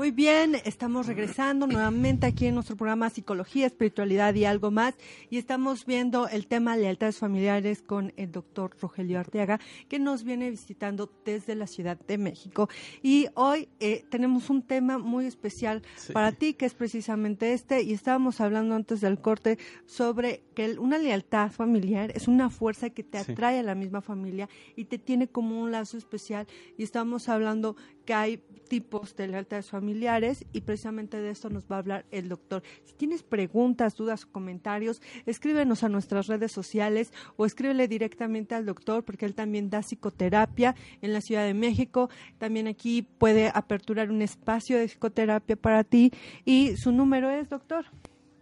Muy 0.00 0.12
bien, 0.12 0.54
estamos 0.64 1.08
regresando 1.08 1.66
nuevamente 1.66 2.24
aquí 2.24 2.46
en 2.46 2.54
nuestro 2.54 2.74
programa 2.74 3.10
Psicología, 3.10 3.66
Espiritualidad 3.66 4.34
y 4.34 4.46
algo 4.46 4.70
más. 4.70 4.94
Y 5.28 5.36
estamos 5.36 5.84
viendo 5.84 6.26
el 6.26 6.46
tema 6.46 6.74
lealtades 6.74 7.18
familiares 7.18 7.82
con 7.82 8.14
el 8.16 8.32
doctor 8.32 8.74
Rogelio 8.80 9.20
Arteaga 9.20 9.60
que 9.90 9.98
nos 9.98 10.24
viene 10.24 10.48
visitando 10.48 11.12
desde 11.26 11.54
la 11.54 11.66
Ciudad 11.66 11.98
de 11.98 12.16
México. 12.16 12.70
Y 13.02 13.26
hoy 13.34 13.68
eh, 13.78 14.06
tenemos 14.08 14.48
un 14.48 14.62
tema 14.62 14.96
muy 14.96 15.26
especial 15.26 15.82
para 16.14 16.32
ti 16.32 16.54
que 16.54 16.64
es 16.64 16.72
precisamente 16.72 17.52
este. 17.52 17.82
Y 17.82 17.92
estábamos 17.92 18.40
hablando 18.40 18.76
antes 18.76 19.02
del 19.02 19.20
corte 19.20 19.58
sobre 19.84 20.44
que 20.54 20.78
una 20.78 20.96
lealtad 20.96 21.50
familiar 21.50 22.10
es 22.14 22.26
una 22.26 22.48
fuerza 22.48 22.88
que 22.88 23.02
te 23.02 23.18
atrae 23.18 23.58
a 23.58 23.62
la 23.62 23.74
misma 23.74 24.00
familia 24.00 24.48
y 24.76 24.86
te 24.86 24.96
tiene 24.96 25.28
como 25.28 25.60
un 25.60 25.72
lazo 25.72 25.98
especial. 25.98 26.46
Y 26.78 26.84
estamos 26.84 27.28
hablando 27.28 27.76
que 28.10 28.14
hay 28.14 28.38
tipos 28.68 29.14
de 29.14 29.28
lealtades 29.28 29.70
familiares 29.70 30.44
y 30.52 30.62
precisamente 30.62 31.16
de 31.20 31.30
esto 31.30 31.48
nos 31.48 31.70
va 31.70 31.76
a 31.76 31.78
hablar 31.78 32.06
el 32.10 32.28
doctor. 32.28 32.64
Si 32.84 32.94
tienes 32.94 33.22
preguntas, 33.22 33.94
dudas 33.94 34.24
o 34.24 34.32
comentarios, 34.32 35.00
escríbenos 35.26 35.84
a 35.84 35.88
nuestras 35.88 36.26
redes 36.26 36.50
sociales 36.50 37.12
o 37.36 37.46
escríbele 37.46 37.86
directamente 37.86 38.56
al 38.56 38.66
doctor 38.66 39.04
porque 39.04 39.26
él 39.26 39.36
también 39.36 39.70
da 39.70 39.82
psicoterapia 39.82 40.74
en 41.02 41.12
la 41.12 41.20
Ciudad 41.20 41.46
de 41.46 41.54
México. 41.54 42.10
También 42.38 42.66
aquí 42.66 43.02
puede 43.02 43.52
aperturar 43.54 44.10
un 44.10 44.22
espacio 44.22 44.76
de 44.76 44.88
psicoterapia 44.88 45.54
para 45.54 45.84
ti 45.84 46.10
y 46.44 46.76
su 46.76 46.90
número 46.90 47.30
es, 47.30 47.48
doctor. 47.48 47.84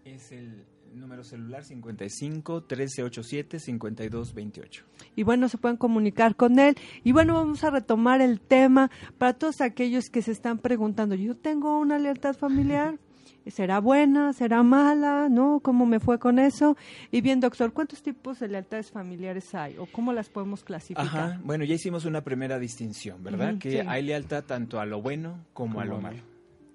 Es 0.06 0.32
el 0.32 0.64
número 1.00 1.24
celular 1.24 1.64
55 1.64 2.52
1387 2.68 3.58
5228. 3.58 4.84
Y 5.16 5.22
bueno, 5.22 5.48
se 5.48 5.58
pueden 5.58 5.76
comunicar 5.76 6.36
con 6.36 6.58
él. 6.58 6.76
Y 7.04 7.12
bueno, 7.12 7.34
vamos 7.34 7.64
a 7.64 7.70
retomar 7.70 8.20
el 8.20 8.40
tema 8.40 8.90
para 9.18 9.34
todos 9.34 9.60
aquellos 9.60 10.10
que 10.10 10.22
se 10.22 10.32
están 10.32 10.58
preguntando, 10.58 11.14
yo 11.14 11.36
tengo 11.36 11.78
una 11.78 11.98
lealtad 11.98 12.34
familiar. 12.34 12.98
¿Será 13.46 13.80
buena? 13.80 14.32
¿Será 14.34 14.62
mala? 14.62 15.28
¿No? 15.30 15.60
¿Cómo 15.60 15.86
me 15.86 16.00
fue 16.00 16.18
con 16.18 16.38
eso? 16.38 16.76
Y 17.10 17.22
bien, 17.22 17.40
doctor, 17.40 17.72
¿cuántos 17.72 18.02
tipos 18.02 18.40
de 18.40 18.48
lealtades 18.48 18.90
familiares 18.90 19.54
hay 19.54 19.76
o 19.78 19.86
cómo 19.86 20.12
las 20.12 20.28
podemos 20.28 20.62
clasificar? 20.64 21.06
Ajá, 21.06 21.40
bueno, 21.42 21.64
ya 21.64 21.74
hicimos 21.74 22.04
una 22.04 22.22
primera 22.22 22.58
distinción, 22.58 23.22
¿verdad? 23.22 23.56
Que 23.58 23.70
sí. 23.70 23.78
hay 23.78 24.02
lealtad 24.02 24.44
tanto 24.44 24.80
a 24.80 24.86
lo 24.86 25.00
bueno 25.00 25.46
como, 25.54 25.80
a 25.80 25.86
lo 25.86 25.98
malo. 26.00 26.18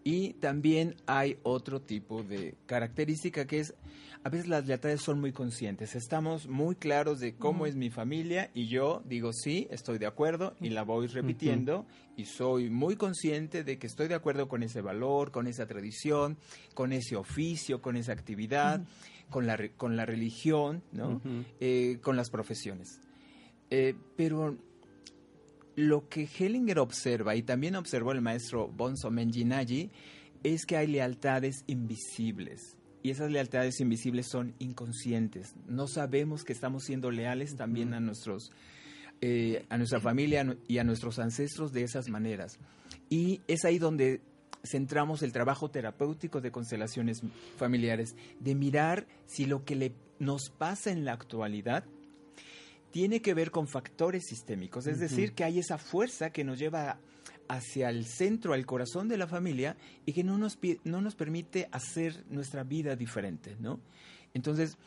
Y 0.03 0.33
también 0.33 0.95
hay 1.05 1.37
otro 1.43 1.81
tipo 1.81 2.23
de 2.23 2.55
característica 2.65 3.45
que 3.45 3.59
es, 3.59 3.73
a 4.25 4.29
veces 4.29 4.47
las 4.47 4.65
lealtades 4.65 5.01
son 5.01 5.19
muy 5.19 5.31
conscientes. 5.33 5.95
Estamos 5.95 6.47
muy 6.47 6.75
claros 6.75 7.19
de 7.19 7.35
cómo 7.35 7.65
es 7.65 7.75
mi 7.75 7.89
familia 7.89 8.49
y 8.53 8.67
yo 8.67 9.01
digo 9.05 9.31
sí, 9.33 9.67
estoy 9.69 9.97
de 9.97 10.05
acuerdo 10.05 10.55
y 10.61 10.69
la 10.69 10.83
voy 10.83 11.07
repitiendo 11.07 11.85
y 12.15 12.25
soy 12.25 12.69
muy 12.69 12.95
consciente 12.95 13.63
de 13.63 13.77
que 13.77 13.87
estoy 13.87 14.07
de 14.07 14.15
acuerdo 14.15 14.47
con 14.47 14.63
ese 14.63 14.81
valor, 14.81 15.31
con 15.31 15.47
esa 15.47 15.65
tradición, 15.67 16.37
con 16.73 16.93
ese 16.93 17.15
oficio, 17.17 17.81
con 17.81 17.97
esa 17.97 18.13
actividad, 18.13 18.85
con, 19.29 19.45
la, 19.45 19.57
re- 19.57 19.71
con 19.71 19.97
la 19.97 20.05
religión. 20.05 20.83
Eh, 21.59 21.99
con 22.01 22.15
las 22.15 22.29
profesiones. 22.29 23.01
Eh, 23.69 23.95
pero 24.15 24.57
lo 25.75 26.07
que 26.07 26.27
Hellinger 26.37 26.79
observa, 26.79 27.35
y 27.35 27.41
también 27.41 27.75
observó 27.75 28.11
el 28.11 28.21
maestro 28.21 28.67
Bonzo 28.67 29.09
Menginaggi, 29.09 29.89
es 30.43 30.65
que 30.65 30.77
hay 30.77 30.87
lealtades 30.87 31.63
invisibles. 31.67 32.77
Y 33.03 33.11
esas 33.11 33.29
lealtades 33.29 33.79
invisibles 33.81 34.27
son 34.27 34.55
inconscientes. 34.59 35.53
No 35.67 35.87
sabemos 35.87 36.43
que 36.43 36.53
estamos 36.53 36.83
siendo 36.85 37.11
leales 37.11 37.55
también 37.55 37.93
a 37.93 37.99
nuestros 37.99 38.51
eh, 39.25 39.65
a 39.69 39.77
nuestra 39.77 40.01
familia 40.01 40.57
y 40.67 40.79
a 40.79 40.83
nuestros 40.83 41.17
ancestros 41.17 41.71
de 41.71 41.83
esas 41.83 42.09
maneras. 42.09 42.59
Y 43.09 43.39
es 43.47 43.63
ahí 43.63 43.79
donde 43.79 44.19
centramos 44.63 45.21
el 45.23 45.31
trabajo 45.31 45.69
terapéutico 45.69 46.41
de 46.41 46.51
constelaciones 46.51 47.21
familiares, 47.55 48.15
de 48.41 48.55
mirar 48.55 49.07
si 49.25 49.45
lo 49.45 49.63
que 49.63 49.75
le, 49.75 49.93
nos 50.19 50.49
pasa 50.49 50.91
en 50.91 51.05
la 51.05 51.13
actualidad 51.13 51.85
tiene 52.91 53.21
que 53.21 53.33
ver 53.33 53.49
con 53.49 53.67
factores 53.67 54.23
sistémicos, 54.27 54.87
es 54.87 54.99
decir, 54.99 55.33
que 55.33 55.43
hay 55.43 55.57
esa 55.57 55.77
fuerza 55.77 56.31
que 56.31 56.43
nos 56.43 56.59
lleva 56.59 56.99
hacia 57.47 57.89
el 57.89 58.05
centro, 58.05 58.53
al 58.53 58.65
corazón 58.65 59.07
de 59.07 59.17
la 59.17 59.27
familia 59.27 59.77
y 60.05 60.13
que 60.13 60.23
no 60.23 60.37
nos, 60.37 60.57
no 60.83 61.01
nos 61.01 61.15
permite 61.15 61.67
hacer 61.71 62.23
nuestra 62.29 62.63
vida 62.63 62.95
diferente, 62.95 63.55
¿no? 63.59 63.79
Entonces, 64.33 64.77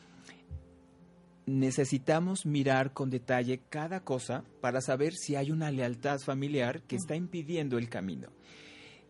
necesitamos 1.45 2.45
mirar 2.45 2.93
con 2.93 3.09
detalle 3.09 3.61
cada 3.69 4.01
cosa 4.01 4.43
para 4.61 4.81
saber 4.81 5.13
si 5.13 5.35
hay 5.35 5.51
una 5.51 5.71
lealtad 5.71 6.19
familiar 6.19 6.81
que 6.83 6.97
está 6.97 7.15
impidiendo 7.15 7.77
el 7.77 7.89
camino. 7.89 8.27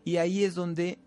Y 0.04 0.16
ahí 0.16 0.44
es 0.44 0.54
donde 0.54 0.98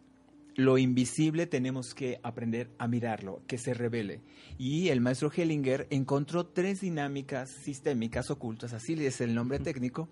lo 0.56 0.78
invisible 0.78 1.48
tenemos 1.48 1.96
que 1.96 2.20
aprender 2.24 2.70
a 2.78 2.88
mirarlo, 2.88 3.42
que 3.48 3.58
se 3.58 3.74
revele. 3.74 4.22
Y 4.58 4.90
el 4.90 5.00
maestro 5.00 5.32
Hellinger 5.36 5.88
encontró 5.90 6.46
tres 6.46 6.82
dinámicas 6.82 7.50
sistémicas 7.50 8.30
ocultas, 8.30 8.74
así 8.74 8.94
es 9.06 9.22
el 9.22 9.34
nombre 9.34 9.60
técnico, 9.60 10.10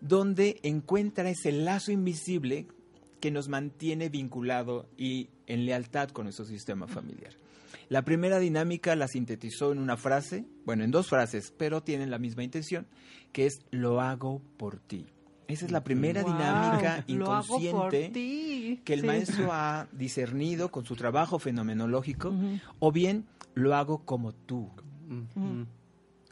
donde 0.00 0.60
encuentra 0.62 1.28
ese 1.30 1.52
lazo 1.52 1.92
invisible 1.92 2.66
que 3.20 3.30
nos 3.30 3.48
mantiene 3.48 4.08
vinculado 4.08 4.86
y 4.96 5.28
en 5.46 5.66
lealtad 5.66 6.08
con 6.10 6.24
nuestro 6.24 6.44
sistema 6.46 6.86
familiar. 6.86 7.34
La 7.88 8.02
primera 8.02 8.38
dinámica 8.38 8.94
la 8.96 9.08
sintetizó 9.08 9.72
en 9.72 9.78
una 9.78 9.96
frase, 9.96 10.44
bueno, 10.64 10.84
en 10.84 10.90
dos 10.90 11.08
frases, 11.08 11.52
pero 11.56 11.82
tienen 11.82 12.10
la 12.10 12.18
misma 12.18 12.44
intención, 12.44 12.86
que 13.32 13.46
es 13.46 13.60
lo 13.70 14.00
hago 14.00 14.40
por 14.56 14.78
ti. 14.78 15.06
Esa 15.48 15.66
es 15.66 15.72
la 15.72 15.82
primera 15.82 16.22
Wow, 16.22 16.32
dinámica 16.32 17.04
inconsciente 17.08 18.10
que 18.84 18.94
el 18.94 19.00
Sí. 19.00 19.06
maestro 19.06 19.52
ha 19.52 19.88
discernido 19.92 20.70
con 20.70 20.84
su 20.84 20.94
trabajo 20.94 21.40
fenomenológico, 21.40 22.32
o 22.78 22.92
bien 22.92 23.26
lo 23.54 23.74
hago 23.74 24.04
como 24.04 24.32
tú. 24.32 24.70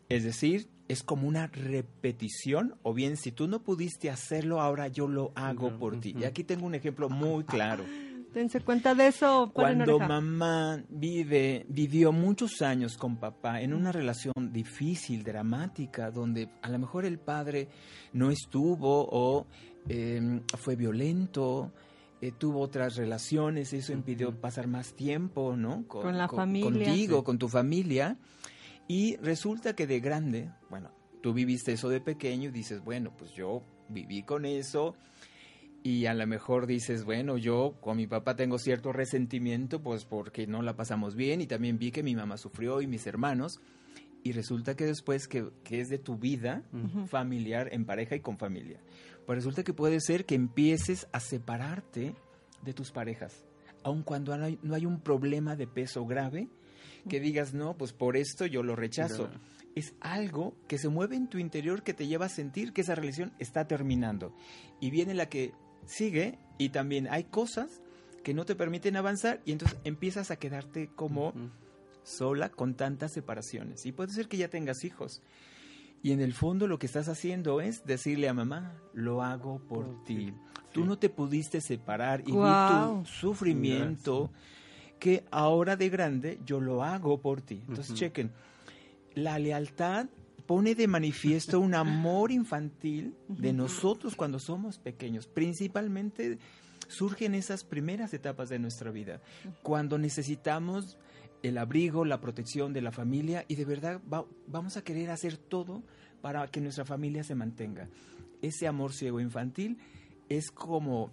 Es 0.08 0.22
decir, 0.24 0.68
es 0.88 1.02
como 1.02 1.28
una 1.28 1.46
repetición, 1.48 2.74
o 2.82 2.94
bien 2.94 3.16
si 3.16 3.30
tú 3.32 3.46
no 3.46 3.62
pudiste 3.62 4.10
hacerlo, 4.10 4.60
ahora 4.60 4.88
yo 4.88 5.06
lo 5.06 5.32
hago 5.34 5.78
por 5.78 6.00
ti. 6.00 6.14
Y 6.18 6.24
aquí 6.24 6.44
tengo 6.44 6.66
un 6.66 6.74
ejemplo 6.74 7.08
muy 7.08 7.44
claro. 7.44 7.84
Dense 8.34 8.60
cuenta 8.60 8.94
de 8.94 9.06
eso. 9.08 9.50
Cuando 9.54 9.96
oreja. 9.96 10.08
mamá 10.08 10.82
vive, 10.90 11.64
vivió 11.68 12.12
muchos 12.12 12.60
años 12.60 12.96
con 12.98 13.16
papá 13.16 13.62
en 13.62 13.72
una 13.72 13.90
relación 13.90 14.34
difícil, 14.52 15.24
dramática, 15.24 16.10
donde 16.10 16.48
a 16.62 16.68
lo 16.68 16.78
mejor 16.78 17.06
el 17.06 17.18
padre 17.18 17.68
no 18.12 18.30
estuvo 18.30 19.08
o 19.10 19.46
eh, 19.88 20.40
fue 20.58 20.76
violento, 20.76 21.72
eh, 22.20 22.32
tuvo 22.36 22.60
otras 22.60 22.96
relaciones, 22.96 23.72
eso 23.72 23.92
impidió 23.92 24.38
pasar 24.38 24.66
más 24.68 24.92
tiempo, 24.92 25.56
¿no? 25.56 25.86
Con 25.88 26.18
la 26.18 26.28
familia. 26.28 26.86
Contigo, 26.86 27.18
Sí. 27.18 27.24
con 27.24 27.38
tu 27.38 27.48
familia. 27.48 28.18
Y 28.88 29.16
resulta 29.16 29.76
que 29.76 29.86
de 29.86 30.00
grande, 30.00 30.50
bueno, 30.70 30.90
tú 31.22 31.34
viviste 31.34 31.72
eso 31.72 31.90
de 31.90 32.00
pequeño 32.00 32.48
y 32.48 32.52
dices, 32.52 32.82
bueno, 32.82 33.12
pues 33.16 33.32
yo 33.32 33.62
viví 33.90 34.22
con 34.22 34.46
eso 34.46 34.94
y 35.82 36.06
a 36.06 36.14
lo 36.14 36.26
mejor 36.26 36.66
dices, 36.66 37.04
bueno, 37.04 37.36
yo 37.36 37.76
con 37.80 37.96
mi 37.98 38.06
papá 38.06 38.34
tengo 38.34 38.58
cierto 38.58 38.92
resentimiento, 38.92 39.82
pues 39.82 40.04
porque 40.04 40.46
no 40.46 40.62
la 40.62 40.74
pasamos 40.74 41.14
bien 41.14 41.40
y 41.40 41.46
también 41.46 41.78
vi 41.78 41.90
que 41.90 42.02
mi 42.02 42.16
mamá 42.16 42.36
sufrió 42.36 42.80
y 42.80 42.86
mis 42.86 43.06
hermanos. 43.06 43.60
Y 44.24 44.32
resulta 44.32 44.74
que 44.74 44.84
después 44.84 45.28
que, 45.28 45.48
que 45.62 45.80
es 45.80 45.88
de 45.88 45.98
tu 45.98 46.16
vida 46.16 46.64
familiar, 47.06 47.68
en 47.72 47.84
pareja 47.84 48.16
y 48.16 48.20
con 48.20 48.36
familia, 48.36 48.80
pues 49.26 49.36
resulta 49.36 49.62
que 49.62 49.72
puede 49.72 50.00
ser 50.00 50.24
que 50.24 50.34
empieces 50.34 51.06
a 51.12 51.20
separarte 51.20 52.14
de 52.62 52.72
tus 52.72 52.90
parejas, 52.90 53.46
aun 53.84 54.02
cuando 54.02 54.36
no 54.36 54.44
hay, 54.44 54.58
no 54.62 54.74
hay 54.74 54.86
un 54.86 55.00
problema 55.00 55.54
de 55.54 55.68
peso 55.68 56.04
grave, 56.04 56.48
que 57.08 57.20
digas, 57.20 57.54
no, 57.54 57.76
pues 57.76 57.92
por 57.92 58.16
esto 58.16 58.46
yo 58.46 58.62
lo 58.62 58.76
rechazo. 58.76 59.30
Es 59.74 59.94
algo 60.00 60.56
que 60.66 60.78
se 60.78 60.88
mueve 60.88 61.16
en 61.16 61.28
tu 61.28 61.38
interior 61.38 61.82
que 61.82 61.94
te 61.94 62.06
lleva 62.06 62.26
a 62.26 62.30
sentir 62.30 62.72
que 62.72 62.80
esa 62.80 62.94
relación 62.94 63.32
está 63.38 63.66
terminando. 63.66 64.34
Y 64.80 64.90
viene 64.90 65.14
la 65.14 65.28
que 65.28 65.52
sigue 65.86 66.38
y 66.58 66.70
también 66.70 67.08
hay 67.08 67.24
cosas 67.24 67.80
que 68.24 68.34
no 68.34 68.44
te 68.44 68.56
permiten 68.56 68.96
avanzar 68.96 69.40
y 69.44 69.52
entonces 69.52 69.78
empiezas 69.84 70.30
a 70.30 70.36
quedarte 70.36 70.88
como 70.94 71.32
sola 72.02 72.50
con 72.50 72.74
tantas 72.74 73.12
separaciones. 73.12 73.86
Y 73.86 73.92
puede 73.92 74.12
ser 74.12 74.28
que 74.28 74.36
ya 74.36 74.48
tengas 74.48 74.84
hijos. 74.84 75.22
Y 76.02 76.12
en 76.12 76.20
el 76.20 76.32
fondo 76.32 76.66
lo 76.66 76.78
que 76.78 76.86
estás 76.86 77.08
haciendo 77.08 77.60
es 77.60 77.84
decirle 77.84 78.28
a 78.28 78.34
mamá, 78.34 78.74
lo 78.92 79.22
hago 79.22 79.58
por, 79.60 79.86
Por 79.86 80.04
ti. 80.04 80.32
Tú 80.72 80.84
no 80.84 80.98
te 80.98 81.08
pudiste 81.08 81.60
separar 81.60 82.20
y 82.20 82.26
vi 82.26 82.32
Guau. 82.32 83.02
tu 83.02 83.06
sufrimiento 83.06 84.30
que 84.98 85.24
ahora 85.30 85.76
de 85.76 85.88
grande 85.88 86.38
yo 86.44 86.60
lo 86.60 86.82
hago 86.82 87.20
por 87.20 87.40
ti. 87.42 87.62
Entonces, 87.68 87.94
chequen, 87.94 88.30
la 89.14 89.38
lealtad 89.38 90.06
pone 90.46 90.74
de 90.74 90.86
manifiesto 90.88 91.60
un 91.60 91.74
amor 91.74 92.32
infantil 92.32 93.14
de 93.28 93.52
nosotros 93.52 94.16
cuando 94.16 94.38
somos 94.38 94.78
pequeños. 94.78 95.26
Principalmente 95.26 96.38
surge 96.88 97.26
en 97.26 97.34
esas 97.34 97.64
primeras 97.64 98.14
etapas 98.14 98.48
de 98.48 98.58
nuestra 98.58 98.90
vida, 98.90 99.20
cuando 99.62 99.98
necesitamos 99.98 100.96
el 101.42 101.58
abrigo, 101.58 102.04
la 102.04 102.20
protección 102.20 102.72
de 102.72 102.80
la 102.80 102.92
familia 102.92 103.44
y 103.46 103.54
de 103.56 103.64
verdad 103.66 104.00
va- 104.12 104.24
vamos 104.46 104.76
a 104.76 104.82
querer 104.82 105.10
hacer 105.10 105.36
todo 105.36 105.82
para 106.22 106.46
que 106.48 106.60
nuestra 106.60 106.84
familia 106.84 107.22
se 107.24 107.34
mantenga. 107.34 107.88
Ese 108.42 108.66
amor 108.66 108.92
ciego 108.92 109.20
infantil 109.20 109.78
es 110.28 110.50
como 110.50 111.10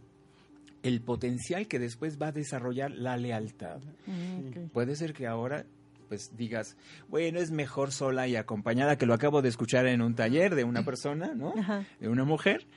el 0.85 1.01
potencial 1.01 1.67
que 1.67 1.79
después 1.79 2.21
va 2.21 2.27
a 2.27 2.31
desarrollar 2.31 2.91
la 2.91 3.17
lealtad. 3.17 3.81
Mm. 4.05 4.67
Puede 4.71 4.95
ser 4.95 5.13
que 5.13 5.27
ahora 5.27 5.65
pues 6.07 6.37
digas, 6.37 6.77
bueno, 7.07 7.39
es 7.39 7.49
mejor 7.49 7.91
sola 7.91 8.27
y 8.27 8.35
acompañada, 8.35 8.95
que 8.95 9.07
lo 9.07 9.15
acabo 9.15 9.41
de 9.41 9.49
escuchar 9.49 9.87
en 9.87 10.03
un 10.03 10.13
taller 10.13 10.53
de 10.53 10.63
una 10.63 10.85
persona, 10.85 11.33
¿no? 11.33 11.53
Ajá. 11.57 11.83
De 11.99 12.07
una 12.07 12.23
mujer. 12.23 12.67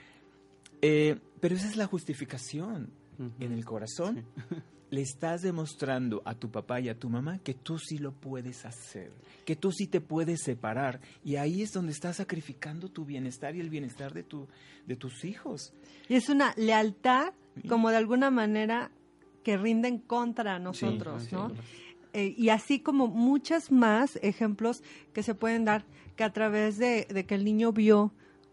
Eh, 0.81 1.19
pero 1.39 1.55
esa 1.55 1.69
es 1.69 1.77
la 1.77 1.87
justificación. 1.87 2.91
En 3.41 3.53
el 3.53 3.65
corazón 3.65 4.25
le 4.91 5.03
estás 5.03 5.43
demostrando 5.43 6.23
a 6.25 6.35
tu 6.35 6.51
papá 6.51 6.81
y 6.81 6.89
a 6.89 6.99
tu 6.99 7.11
mamá 7.11 7.39
que 7.39 7.55
tú 7.55 7.79
sí 7.79 7.99
lo 7.99 8.13
puedes 8.13 8.65
hacer, 8.65 9.13
que 9.45 9.55
tú 9.57 9.71
sí 9.73 9.87
te 9.87 10.01
puedes 10.01 10.41
separar. 10.43 11.01
Y 11.25 11.37
ahí 11.37 11.63
es 11.63 11.73
donde 11.73 11.93
estás 11.93 12.17
sacrificando 12.17 12.89
tu 12.89 13.05
bienestar 13.05 13.55
y 13.55 13.61
el 13.61 13.69
bienestar 13.71 14.15
de, 14.15 14.23
tu, 14.23 14.49
de 14.87 14.97
tus 14.97 15.25
hijos. 15.25 15.75
Y 16.09 16.15
es 16.15 16.29
una 16.29 16.55
lealtad, 16.57 17.33
Sí. 17.61 17.67
como 17.67 17.91
de 17.91 17.97
alguna 17.97 18.31
manera, 18.31 18.93
que 19.43 19.57
rinden 19.57 19.99
contra 19.99 20.59
nosotros, 20.61 21.25
sí, 21.25 21.35
¿no? 21.35 21.51
sí. 21.51 21.57
Eh, 22.13 22.35
y 22.39 22.51
así 22.51 22.79
como 22.81 23.09
muchas 23.09 23.73
más 23.73 24.17
ejemplos 24.23 24.83
que 25.13 25.23
se 25.25 25.35
pueden 25.35 25.65
dar 25.65 25.85
que 26.17 26.23
a 26.25 26.33
través 26.33 26.79
de, 26.79 27.07
de 27.11 27.27
que 27.27 27.35
el 27.35 27.45
niño 27.45 27.73
vio 27.73 28.13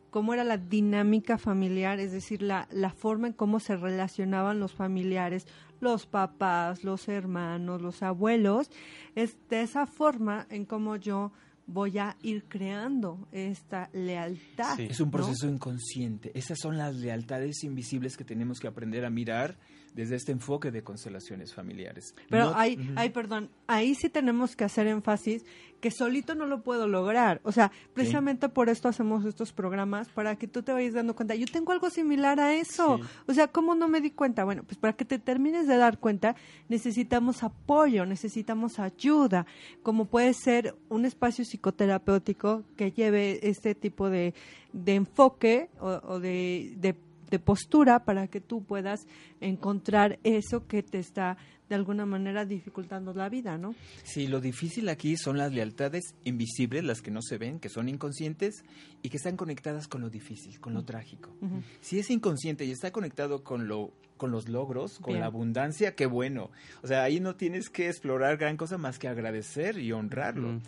cómo 0.09 0.33
era 0.33 0.43
la 0.43 0.57
dinámica 0.57 1.37
familiar, 1.37 1.99
es 1.99 2.11
decir, 2.13 2.41
la, 2.41 2.67
la 2.71 2.89
forma 2.89 3.27
en 3.27 3.33
cómo 3.33 3.59
se 3.59 3.75
relacionaban 3.75 4.59
los 4.59 4.73
familiares, 4.73 5.45
los 5.85 6.07
papás, 6.07 6.83
los 6.83 7.07
hermanos, 7.07 7.79
los 7.79 8.01
abuelos, 8.01 8.71
es 9.13 9.37
de 9.49 9.61
esa 9.61 9.85
forma 9.85 10.47
en 10.49 10.65
cómo 10.65 10.95
yo 10.95 11.31
voy 11.67 11.99
a 11.99 12.17
ir 12.23 12.45
creando 12.45 13.27
esta 13.31 13.89
lealtad. 13.93 14.77
Sí. 14.77 14.87
Es 14.89 14.99
un 14.99 15.07
¿no? 15.07 15.11
proceso 15.11 15.47
inconsciente. 15.47 16.31
Esas 16.33 16.57
son 16.59 16.79
las 16.79 16.95
lealtades 16.95 17.63
invisibles 17.63 18.17
que 18.17 18.23
tenemos 18.23 18.59
que 18.59 18.67
aprender 18.67 19.05
a 19.05 19.11
mirar 19.11 19.57
desde 19.95 20.17
este 20.17 20.31
enfoque 20.33 20.71
de 20.71 20.83
constelaciones 20.83 21.53
familiares. 21.53 22.13
Pero 22.29 22.51
No- 22.51 22.55
hay, 22.57 22.77
hay, 22.97 23.09
perdón, 23.09 23.49
ahí 23.65 23.95
sí 23.95 24.09
tenemos 24.09 24.55
que 24.55 24.65
hacer 24.65 24.87
énfasis 24.87 25.45
que 25.79 25.89
solito 25.91 26.35
no 26.35 26.47
lo 26.47 26.63
puedo 26.63 26.87
lograr. 26.87 27.39
O 27.43 27.51
sea, 27.51 27.71
precisamente 27.93 28.49
por 28.49 28.69
esto 28.69 28.87
hacemos 28.87 29.23
estos 29.25 29.53
programas, 29.53 30.09
para 30.09 30.35
que 30.35 30.47
tú 30.47 30.63
te 30.63 30.71
vayas 30.73 30.93
dando 30.93 31.15
cuenta. 31.15 31.35
Yo 31.35 31.45
tengo 31.45 31.71
algo 31.71 31.89
similar 31.89 32.39
a 32.39 32.55
eso. 32.55 32.97
Sí. 32.97 33.03
O 33.27 33.33
sea, 33.33 33.47
¿cómo 33.49 33.75
no 33.75 33.87
me 33.87 34.01
di 34.01 34.09
cuenta? 34.11 34.43
Bueno, 34.45 34.63
pues 34.63 34.77
para 34.77 34.93
que 34.93 35.05
te 35.05 35.19
termines 35.19 35.67
de 35.67 35.77
dar 35.77 35.99
cuenta, 35.99 36.35
necesitamos 36.69 37.43
apoyo, 37.43 38.05
necesitamos 38.05 38.79
ayuda, 38.79 39.45
como 39.83 40.05
puede 40.05 40.33
ser 40.33 40.75
un 40.89 41.05
espacio 41.05 41.45
psicoterapéutico 41.45 42.63
que 42.75 42.91
lleve 42.91 43.39
este 43.47 43.75
tipo 43.75 44.09
de, 44.09 44.33
de 44.73 44.95
enfoque 44.95 45.69
o, 45.79 46.01
o 46.03 46.19
de, 46.19 46.73
de 46.77 46.95
de 47.35 47.39
postura 47.39 48.05
para 48.05 48.27
que 48.27 48.39
tú 48.39 48.63
puedas 48.63 49.07
encontrar 49.41 50.19
eso 50.23 50.67
que 50.67 50.83
te 50.83 50.99
está 50.99 51.37
de 51.67 51.75
alguna 51.75 52.05
manera 52.05 52.45
dificultando 52.45 53.13
la 53.13 53.27
vida, 53.27 53.57
¿no? 53.57 53.75
Sí, 54.03 54.27
lo 54.27 54.39
difícil 54.39 54.87
aquí 54.87 55.17
son 55.17 55.37
las 55.37 55.51
lealtades 55.51 56.15
invisibles, 56.23 56.83
las 56.85 57.01
que 57.01 57.11
no 57.11 57.21
se 57.21 57.37
ven, 57.37 57.59
que 57.59 57.67
son 57.67 57.89
inconscientes 57.89 58.63
y 59.01 59.09
que 59.09 59.17
están 59.17 59.35
conectadas 59.35 59.87
con 59.89 60.01
lo 60.01 60.09
difícil, 60.09 60.59
con 60.61 60.73
lo 60.73 60.85
trágico. 60.85 61.35
Si 61.81 61.99
es 61.99 62.09
inconsciente 62.09 62.63
y 62.63 62.71
está 62.71 62.91
conectado 62.91 63.43
con 63.43 63.67
lo 63.67 63.91
con 64.15 64.31
los 64.31 64.47
logros, 64.47 64.99
con 64.99 65.11
Bien. 65.11 65.19
la 65.19 65.25
abundancia, 65.25 65.93
qué 65.93 66.05
bueno. 66.05 66.49
O 66.81 66.87
sea, 66.87 67.03
ahí 67.03 67.19
no 67.19 67.35
tienes 67.35 67.69
que 67.69 67.89
explorar 67.89 68.37
gran 68.37 68.55
cosa 68.55 68.77
más 68.77 68.97
que 68.97 69.09
agradecer 69.09 69.77
y 69.77 69.91
honrarlo. 69.91 70.61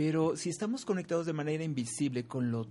Pero 0.00 0.34
si 0.34 0.48
estamos 0.48 0.86
conectados 0.86 1.26
de 1.26 1.34
manera 1.34 1.62
invisible 1.62 2.24
con 2.24 2.50
lo 2.50 2.66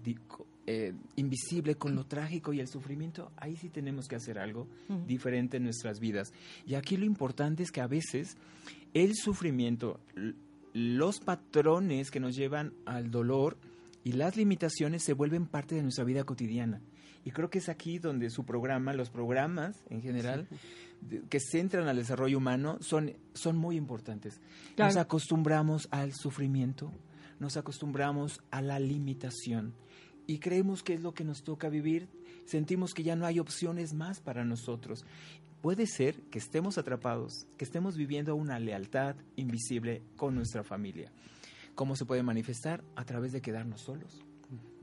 eh, 0.66 0.94
invisible, 1.16 1.76
con 1.76 1.94
lo 1.94 2.08
trágico 2.08 2.54
y 2.54 2.60
el 2.60 2.68
sufrimiento, 2.68 3.32
ahí 3.38 3.56
sí 3.56 3.70
tenemos 3.70 4.08
que 4.08 4.16
hacer 4.16 4.40
algo 4.40 4.68
Ujú. 4.90 5.06
diferente 5.06 5.58
en 5.58 5.64
nuestras 5.66 6.00
vidas. 6.00 6.34
Y 6.66 6.74
aquí 6.74 6.98
lo 6.98 7.06
importante 7.06 7.62
es 7.62 7.72
que 7.72 7.82
a 7.82 7.88
veces 7.88 8.36
el 8.96 9.14
sufrimiento, 9.14 10.00
los 10.74 11.20
patrones 11.20 12.10
que 12.10 12.20
nos 12.20 12.36
llevan 12.36 12.74
al 12.88 13.12
dolor 13.12 13.58
y 14.04 14.14
las 14.14 14.36
limitaciones 14.36 15.04
se 15.04 15.14
vuelven 15.14 15.46
parte 15.46 15.76
de 15.76 15.84
nuestra 15.84 16.06
vida 16.06 16.24
cotidiana. 16.24 16.82
Y 17.26 17.30
creo 17.30 17.52
que 17.52 17.60
es 17.60 17.70
aquí 17.70 18.00
donde 18.00 18.32
su 18.32 18.44
programa, 18.44 18.94
los 18.94 19.12
programas 19.12 19.84
en 19.92 20.02
general, 20.02 20.48
de- 21.02 21.22
que 21.30 21.40
centran 21.40 21.88
al 21.88 21.98
desarrollo 21.98 22.40
humano, 22.40 22.78
son, 22.82 23.14
son 23.36 23.56
muy 23.56 23.76
importantes. 23.76 24.40
Nos 24.70 24.76
Claro. 24.76 25.02
acostumbramos 25.02 25.88
al 25.92 26.14
sufrimiento, 26.14 26.92
nos 27.40 27.58
acostumbramos 27.58 28.42
a 28.52 28.62
la 28.62 28.80
limitación 28.80 29.74
y 30.28 30.40
creemos 30.40 30.84
que 30.84 30.94
es 30.94 31.02
lo 31.02 31.14
que 31.14 31.24
nos 31.24 31.44
toca 31.44 31.70
vivir, 31.70 32.08
sentimos 32.46 32.94
que 32.94 33.04
ya 33.04 33.16
no 33.16 33.26
hay 33.26 33.40
opciones 33.40 33.94
más 33.94 34.20
para 34.20 34.46
nosotros. 34.46 35.06
Puede 35.62 35.88
ser 35.88 36.22
que 36.30 36.40
estemos 36.40 36.78
atrapados, 36.78 37.48
que 37.58 37.66
estemos 37.66 37.98
viviendo 37.98 38.36
una 38.36 38.60
lealtad 38.60 39.16
invisible 39.36 40.04
con 40.16 40.36
nuestra 40.36 40.64
familia. 40.64 41.12
¿Cómo 41.76 41.96
se 41.96 42.06
puede 42.06 42.24
manifestar? 42.24 42.84
A 42.96 43.04
través 43.06 43.32
de 43.32 43.42
quedarnos 43.42 43.82
solos, 43.82 44.24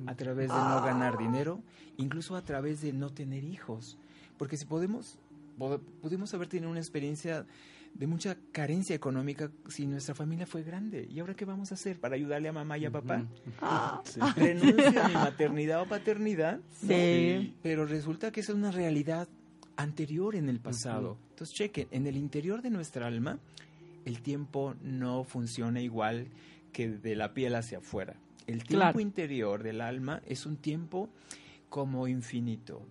a 0.07 0.15
través 0.17 0.49
de 0.49 0.55
no 0.55 0.83
ganar 0.83 1.17
dinero, 1.19 1.63
incluso 1.97 2.37
a 2.37 2.43
través 2.45 2.81
de 2.81 2.93
no 2.93 3.11
tener 3.11 3.45
hijos. 3.45 3.99
Porque 4.39 4.57
si 4.57 4.67
podemos, 4.67 5.19
pod- 5.59 5.81
pudimos 6.03 6.35
haber 6.35 6.49
tenido 6.49 6.71
una 6.71 6.81
experiencia 6.81 7.47
de 7.99 8.07
mucha 8.07 8.37
carencia 8.53 8.95
económica 8.95 9.51
si 9.69 9.87
nuestra 9.87 10.15
familia 10.15 10.47
fue 10.47 10.63
grande. 10.63 11.07
¿Y 11.11 11.21
ahora 11.21 11.35
qué 11.35 11.45
vamos 11.45 11.71
a 11.73 11.75
hacer 11.77 11.99
para 11.99 12.15
ayudarle 12.15 12.49
a 12.49 12.53
mamá 12.53 12.77
y 12.77 12.85
a 12.85 12.91
papá? 12.91 13.25
Sí. 14.05 14.21
renuncio 14.37 15.03
a 15.03 15.09
mi 15.09 15.15
maternidad 15.15 15.81
o 15.83 15.87
paternidad. 15.87 16.59
¿no? 16.59 16.89
Sí. 16.89 17.55
Pero 17.63 17.87
resulta 17.87 18.31
que 18.31 18.41
esa 18.41 18.53
es 18.53 18.59
una 18.59 18.71
realidad 18.71 19.29
anterior 19.77 20.37
en 20.37 20.49
el 20.49 20.61
pasado. 20.61 21.17
Entonces, 21.31 21.55
cheque, 21.57 21.89
en 21.91 22.07
el 22.07 22.17
interior 22.17 22.61
de 22.63 22.71
nuestra 22.71 23.07
alma, 23.07 23.39
el 24.05 24.21
tiempo 24.21 24.75
no 24.83 25.25
funciona 25.25 25.81
igual 25.81 26.29
que 26.73 26.89
de 26.91 27.17
la 27.17 27.33
piel 27.35 27.55
hacia 27.55 27.79
afuera. 27.79 28.15
El 28.47 28.59
tiempo 28.65 28.83
Claro. 28.85 29.01
interior 29.01 29.63
del 29.63 29.81
alma 29.81 30.21
es 30.27 30.47
un 30.47 30.57
tiempo 30.57 31.09
como 31.69 32.07
infinito, 32.09 32.83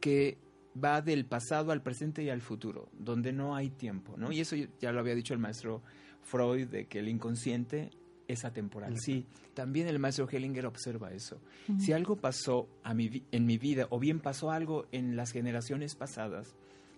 que 0.00 0.36
va 0.82 1.00
del 1.02 1.24
pasado 1.24 1.72
al 1.72 1.82
presente 1.82 2.22
y 2.22 2.30
al 2.30 2.40
futuro, 2.40 2.88
donde 2.98 3.32
no 3.32 3.54
hay 3.56 3.70
tiempo, 3.70 4.16
¿no? 4.16 4.32
Y 4.32 4.40
eso 4.40 4.56
ya 4.80 4.92
lo 4.92 5.00
había 5.00 5.14
dicho 5.14 5.34
el 5.34 5.40
maestro 5.40 5.82
Freud, 6.22 6.68
de 6.68 6.86
que 6.86 6.98
el 6.98 7.08
inconsciente 7.08 7.90
es 8.26 8.44
atemporal. 8.44 8.98
Sí, 8.98 9.26
también 9.54 9.88
el 9.88 9.98
maestro 9.98 10.28
Hellinger 10.28 10.66
observa 10.66 11.12
eso. 11.12 11.40
Si 11.78 11.92
algo 11.92 12.16
pasó 12.16 12.68
a 12.82 12.94
mi 12.94 13.24
en 13.32 13.46
mi 13.46 13.58
vida, 13.58 13.86
o 13.90 13.98
bien 13.98 14.20
pasó 14.20 14.50
algo 14.50 14.86
en 14.92 15.16
las 15.16 15.32
generaciones 15.32 15.94
pasadas, 15.94 16.54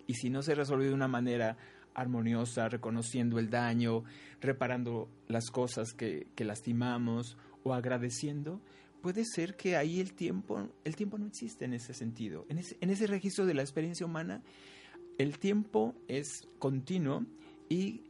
y 0.06 0.14
si 0.14 0.28
no 0.28 0.42
se 0.42 0.54
resolvió 0.54 0.88
de 0.88 0.94
una 0.94 1.08
manera 1.08 1.56
armoniosa, 1.94 2.68
reconociendo 2.68 3.38
el 3.38 3.50
daño, 3.50 4.04
reparando 4.40 5.08
las 5.28 5.50
cosas 5.50 5.92
que, 5.92 6.26
que 6.34 6.44
lastimamos 6.44 7.36
o 7.62 7.74
agradeciendo, 7.74 8.60
puede 9.00 9.24
ser 9.24 9.56
que 9.56 9.76
ahí 9.76 10.00
el 10.00 10.12
tiempo, 10.14 10.68
el 10.84 10.96
tiempo 10.96 11.18
no 11.18 11.26
existe 11.26 11.64
en 11.64 11.74
ese 11.74 11.94
sentido. 11.94 12.46
En 12.48 12.58
ese, 12.58 12.76
en 12.80 12.90
ese 12.90 13.06
registro 13.06 13.46
de 13.46 13.54
la 13.54 13.62
experiencia 13.62 14.06
humana, 14.06 14.42
el 15.18 15.38
tiempo 15.38 15.94
es 16.08 16.48
continuo 16.58 17.24
y 17.68 18.02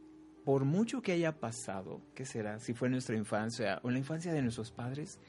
por 0.45 0.65
mucho 0.65 1.01
que 1.01 1.11
haya 1.11 1.39
pasado, 1.39 2.01
¿qué 2.15 2.25
será? 2.25 2.59
Si 2.59 2.73
fue 2.73 2.89
nuestra 2.89 3.15
infancia 3.15 3.79
o 3.83 3.91
la 3.91 3.99
infancia 3.99 4.33
de 4.33 4.41
nuestros 4.41 4.71
padres, 4.71 5.19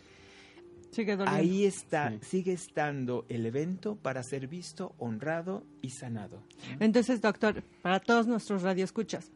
Sigue 0.90 1.16
ahí 1.24 1.64
está, 1.64 2.10
Sí. 2.10 2.18
sigue 2.20 2.52
estando 2.52 3.24
el 3.30 3.46
evento 3.46 3.96
para 3.96 4.22
ser 4.22 4.46
visto, 4.46 4.94
honrado 4.98 5.64
y 5.80 5.88
sanado. 5.88 6.42
Entonces, 6.80 7.22
doctor, 7.22 7.62
para 7.80 7.98
todos 7.98 8.26
nuestros 8.26 8.60
radioescuchas, 8.60 9.30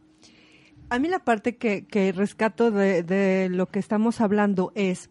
a 0.90 0.98
mí 0.98 1.08
la 1.08 1.24
parte 1.24 1.56
que, 1.56 1.86
que 1.86 2.12
rescato 2.12 2.70
de, 2.70 3.02
de 3.02 3.48
lo 3.48 3.68
que 3.68 3.78
estamos 3.78 4.20
hablando 4.20 4.70
es, 4.74 5.08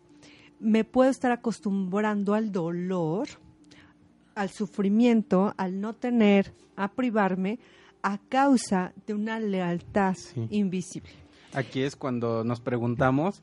me 0.59 0.83
puedo 0.83 1.09
estar 1.09 1.31
acostumbrando 1.31 2.33
al 2.33 2.51
dolor, 2.51 3.27
al 4.35 4.49
sufrimiento, 4.49 5.53
al 5.57 5.79
no 5.79 5.93
tener, 5.93 6.53
a 6.75 6.87
privarme, 6.89 7.59
a 8.01 8.17
causa 8.17 8.93
de 9.07 9.13
una 9.13 9.39
lealtad 9.39 10.15
Sí. 10.15 10.47
invisible. 10.51 11.09
Aquí 11.53 11.81
es 11.83 11.95
cuando 11.95 12.43
nos 12.43 12.59
preguntamos 12.59 13.41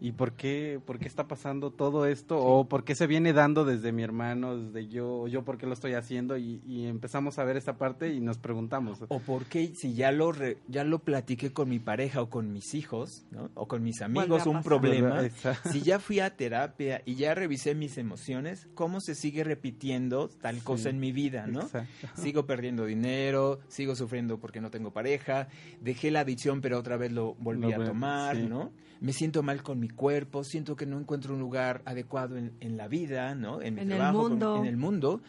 ¿Y 0.00 0.12
por 0.12 0.32
qué, 0.32 0.80
por 0.84 0.98
qué 0.98 1.06
está 1.06 1.28
pasando 1.28 1.70
todo 1.70 2.06
esto? 2.06 2.38
¿O 2.38 2.68
por 2.68 2.84
qué 2.84 2.94
se 2.94 3.06
viene 3.06 3.32
dando 3.32 3.64
desde 3.64 3.92
mi 3.92 4.02
hermano, 4.02 4.56
desde 4.56 4.88
yo, 4.88 5.28
yo 5.28 5.44
por 5.44 5.58
qué 5.58 5.66
lo 5.66 5.74
estoy 5.74 5.92
haciendo? 5.92 6.36
Y, 6.38 6.60
empezamos 6.86 7.38
a 7.38 7.44
ver 7.44 7.56
esta 7.56 7.76
parte 7.76 8.12
y 8.12 8.20
nos 8.20 8.38
preguntamos. 8.38 9.04
¿O 9.08 9.20
por 9.20 9.44
qué 9.44 9.74
si 9.74 9.94
ya 9.94 10.12
lo, 10.12 10.32
ya 10.68 10.84
lo 10.84 11.00
platiqué 11.00 11.52
con 11.52 11.68
mi 11.68 11.78
pareja 11.78 12.22
o 12.22 12.30
con 12.30 12.52
mis 12.52 12.74
hijos, 12.74 13.26
¿no? 13.30 13.50
o 13.54 13.68
con 13.68 13.82
mis 13.82 14.00
amigos, 14.00 14.46
un 14.46 14.62
problema? 14.62 15.22
si 15.70 15.82
ya 15.82 15.98
fui 15.98 16.20
a 16.20 16.34
terapia 16.36 17.02
y 17.04 17.16
ya 17.16 17.34
revisé 17.34 17.74
mis 17.74 17.98
emociones, 17.98 18.68
¿cómo 18.74 19.00
se 19.00 19.14
sigue 19.14 19.44
repitiendo 19.44 20.28
tal 20.28 20.62
cosa 20.62 20.88
en 20.88 20.98
mi 20.98 21.12
vida? 21.12 21.46
¿no? 21.46 21.68
Sigo 22.14 22.46
perdiendo 22.46 22.86
dinero, 22.86 23.60
sigo 23.68 23.94
sufriendo 23.94 24.38
porque 24.38 24.60
no 24.60 24.70
tengo 24.70 24.92
pareja, 24.92 25.48
dejé 25.80 26.10
la 26.10 26.20
adicción 26.20 26.60
pero 26.60 26.78
otra 26.78 26.96
vez 26.96 27.12
lo 27.12 27.34
volví 27.34 27.72
a 27.72 27.84
tomar, 27.84 28.36
¿no? 28.36 28.72
Me 29.00 29.12
siento 29.14 29.42
mal 29.42 29.62
con 29.62 29.80
mi 29.80 29.88
cuerpo, 29.94 30.44
siento 30.44 30.76
que 30.76 30.86
no 30.86 30.98
encuentro 30.98 31.34
un 31.34 31.40
lugar 31.40 31.82
adecuado 31.84 32.36
en, 32.36 32.76
la 32.76 32.88
vida, 32.88 33.34
¿no? 33.34 33.62
En 33.62 33.74
mi 33.74 33.86
trabajo, 33.86 34.26
el 34.26 34.30
mundo. 34.30 34.56
en 34.58 34.66
el 34.66 34.76
mundo. 34.76 35.20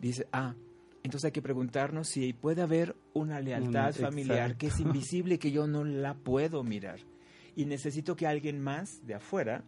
Dice, 0.00 0.26
ah, 0.32 0.54
entonces 1.02 1.26
hay 1.26 1.32
que 1.32 1.42
preguntarnos 1.42 2.08
si 2.08 2.32
puede 2.32 2.62
haber 2.62 2.96
una 3.14 3.40
lealtad 3.40 3.94
familiar 3.94 4.56
que 4.56 4.66
es 4.66 4.80
invisible 4.80 5.38
que 5.38 5.50
yo 5.50 5.66
no 5.66 5.84
la 5.84 6.14
puedo 6.14 6.62
mirar. 6.62 6.98
Y 7.56 7.64
necesito 7.64 8.14
que 8.14 8.26
alguien 8.26 8.60
más 8.60 9.06
de 9.06 9.14
afuera 9.14 9.64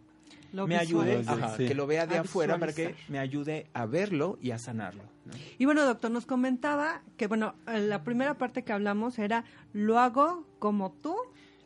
me 0.53 0.77
ayude, 0.77 1.23
que 1.57 1.75
lo 1.75 1.87
vea 1.87 2.05
de 2.05 2.17
afuera 2.17 2.57
para 2.57 2.73
que 2.73 2.95
me 3.09 3.19
ayude 3.19 3.67
a 3.73 3.85
verlo 3.85 4.37
y 4.41 4.51
a 4.51 4.59
sanarlo. 4.59 5.03
Y 5.57 5.65
bueno, 5.65 5.85
doctor, 5.85 6.11
nos 6.11 6.25
comentaba 6.25 7.01
que, 7.17 7.27
bueno, 7.27 7.55
la 7.65 8.03
primera 8.03 8.37
parte 8.37 8.63
que 8.63 8.73
hablamos 8.73 9.17
era, 9.19 9.45
lo 9.73 9.99
hago 9.99 10.45
como 10.59 10.91
tú. 10.91 11.15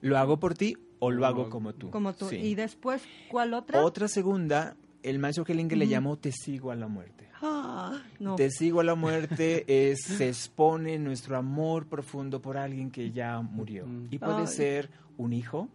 Lo 0.02 0.18
hago 0.18 0.40
por 0.40 0.54
ti 0.54 0.78
o 1.00 1.12
lo 1.12 1.26
hago 1.26 1.50
como 1.50 1.74
tú. 1.74 1.90
Como 1.92 2.14
tú. 2.14 2.30
Y 2.32 2.56
después, 2.56 3.04
¿cuál 3.30 3.54
otra? 3.54 3.84
Otra 3.84 4.08
segunda, 4.08 4.76
el 5.04 5.20
maestro 5.20 5.46
Hellinger 5.48 5.78
le 5.78 5.88
llamó 5.88 6.18
Te 6.18 6.32
sigo 6.32 6.72
a 6.72 6.76
la 6.76 6.88
muerte. 6.88 7.30
Ah, 7.42 8.02
Te 8.38 8.50
sigo 8.50 8.80
a 8.80 8.84
la 8.84 8.96
muerte 8.96 9.92
es, 9.92 10.02
se 10.02 10.30
expone 10.30 10.98
nuestro 10.98 11.38
amor 11.38 11.88
profundo 11.88 12.42
por 12.42 12.58
alguien 12.58 12.90
que 12.90 13.12
ya 13.12 13.40
murió. 13.42 13.86
Y 14.10 14.18
puede 14.18 14.48
ser 14.48 14.90
un 15.18 15.34
hijo, 15.34 15.70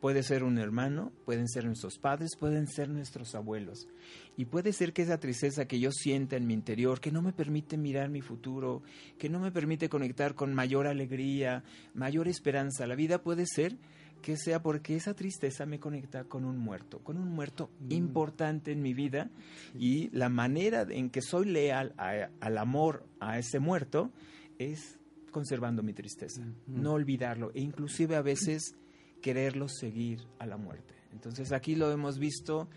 puede 0.00 0.22
ser 0.22 0.44
un 0.44 0.58
hermano, 0.58 1.10
pueden 1.24 1.48
ser 1.48 1.64
nuestros 1.64 1.98
padres, 1.98 2.36
pueden 2.38 2.68
ser 2.68 2.88
nuestros 2.88 3.34
abuelos. 3.34 3.88
Y 4.36 4.44
puede 4.44 4.72
ser 4.72 4.92
que 4.92 5.02
esa 5.02 5.18
tristeza 5.18 5.66
que 5.66 5.80
yo 5.80 5.90
sienta 5.90 6.36
en 6.36 6.46
mi 6.46 6.54
interior, 6.54 7.00
que 7.00 7.10
no 7.10 7.22
me 7.22 7.32
permite 7.32 7.76
mirar 7.76 8.08
mi 8.08 8.20
futuro, 8.20 8.82
que 9.18 9.28
no 9.28 9.40
me 9.40 9.50
permite 9.50 9.88
conectar 9.88 10.34
con 10.34 10.54
mayor 10.54 10.86
alegría, 10.86 11.64
mayor 11.94 12.28
esperanza, 12.28 12.86
la 12.86 12.94
vida 12.94 13.22
puede 13.22 13.46
ser 13.46 13.76
que 14.22 14.36
sea 14.36 14.62
porque 14.62 14.96
esa 14.96 15.14
tristeza 15.14 15.66
me 15.66 15.78
conecta 15.78 16.24
con 16.24 16.44
un 16.44 16.56
muerto, 16.56 17.00
con 17.00 17.18
un 17.18 17.28
muerto 17.28 17.70
mm. 17.80 17.92
importante 17.92 18.72
en 18.72 18.80
mi 18.80 18.94
vida 18.94 19.30
y 19.78 20.08
la 20.10 20.28
manera 20.28 20.86
en 20.88 21.10
que 21.10 21.20
soy 21.20 21.46
leal 21.46 21.94
al 21.98 22.58
amor 22.58 23.04
a 23.20 23.38
ese 23.38 23.58
muerto 23.58 24.12
es 24.58 24.98
conservando 25.30 25.82
mi 25.82 25.92
tristeza, 25.92 26.40
mm. 26.42 26.80
no 26.80 26.92
olvidarlo 26.92 27.50
e 27.54 27.60
inclusive 27.60 28.16
a 28.16 28.22
veces 28.22 28.76
quererlo 29.20 29.68
seguir 29.68 30.20
a 30.38 30.46
la 30.46 30.56
muerte. 30.56 30.94
Entonces 31.12 31.52
aquí 31.52 31.74
lo 31.74 31.90
hemos 31.90 32.18
visto, 32.18 32.68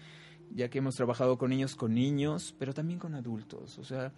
ya 0.53 0.69
que 0.69 0.79
hemos 0.79 0.95
trabajado 0.95 1.37
con 1.37 1.49
niños, 1.49 1.75
con 1.75 1.93
niños, 1.93 2.55
pero 2.57 2.73
también 2.73 2.99
con 2.99 3.15
adultos. 3.15 3.77
O 3.79 3.83
sea, 3.83 4.13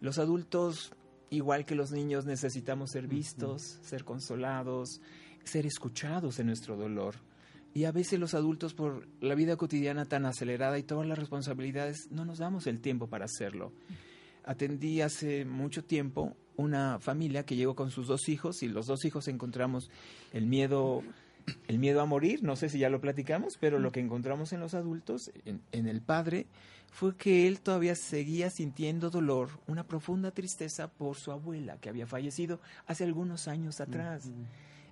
los 0.00 0.18
adultos, 0.18 0.92
igual 1.30 1.64
que 1.64 1.74
los 1.74 1.90
niños, 1.90 2.26
necesitamos 2.26 2.90
ser 2.90 3.06
vistos, 3.06 3.78
ser 3.82 4.04
consolados, 4.04 5.00
ser 5.44 5.66
escuchados 5.66 6.38
en 6.38 6.46
nuestro 6.46 6.76
dolor. 6.76 7.16
Y 7.72 7.84
a 7.84 7.92
veces 7.92 8.18
los 8.18 8.34
adultos, 8.34 8.74
por 8.74 9.06
la 9.20 9.34
vida 9.34 9.56
cotidiana 9.56 10.04
tan 10.04 10.26
acelerada 10.26 10.78
y 10.78 10.82
todas 10.82 11.06
las 11.06 11.18
responsabilidades, 11.18 12.08
no 12.10 12.24
nos 12.24 12.38
damos 12.38 12.66
el 12.66 12.80
tiempo 12.80 13.06
para 13.06 13.26
hacerlo. 13.26 13.72
Atendí 14.44 15.00
hace 15.00 15.44
mucho 15.44 15.84
tiempo 15.84 16.36
una 16.56 16.98
familia 16.98 17.44
que 17.44 17.56
llegó 17.56 17.74
con 17.74 17.90
sus 17.90 18.08
dos 18.08 18.28
hijos 18.28 18.62
y 18.62 18.68
los 18.68 18.86
dos 18.86 19.04
hijos 19.04 19.28
encontramos 19.28 19.90
el 20.32 20.46
miedo, 20.46 21.02
el 21.68 21.78
miedo 21.78 22.00
a 22.00 22.06
morir, 22.06 22.42
no 22.42 22.56
sé 22.56 22.68
si 22.68 22.78
ya 22.78 22.90
lo 22.90 23.00
platicamos, 23.00 23.56
pero 23.60 23.78
lo 23.78 23.92
que 23.92 24.00
encontramos 24.00 24.52
en 24.52 24.60
los 24.60 24.74
adultos, 24.74 25.30
en, 25.44 25.62
en 25.70 25.86
el 25.86 26.00
padre, 26.00 26.46
fue 26.90 27.16
que 27.16 27.46
él 27.46 27.60
todavía 27.60 27.94
seguía 27.94 28.50
sintiendo 28.50 29.10
dolor, 29.10 29.60
una 29.66 29.84
profunda 29.84 30.32
tristeza 30.32 30.90
por 30.90 31.16
su 31.16 31.30
abuela 31.30 31.78
que 31.78 31.88
había 31.88 32.06
fallecido 32.06 32.60
hace 32.86 33.04
algunos 33.04 33.48
años 33.48 33.80
atrás. 33.80 34.28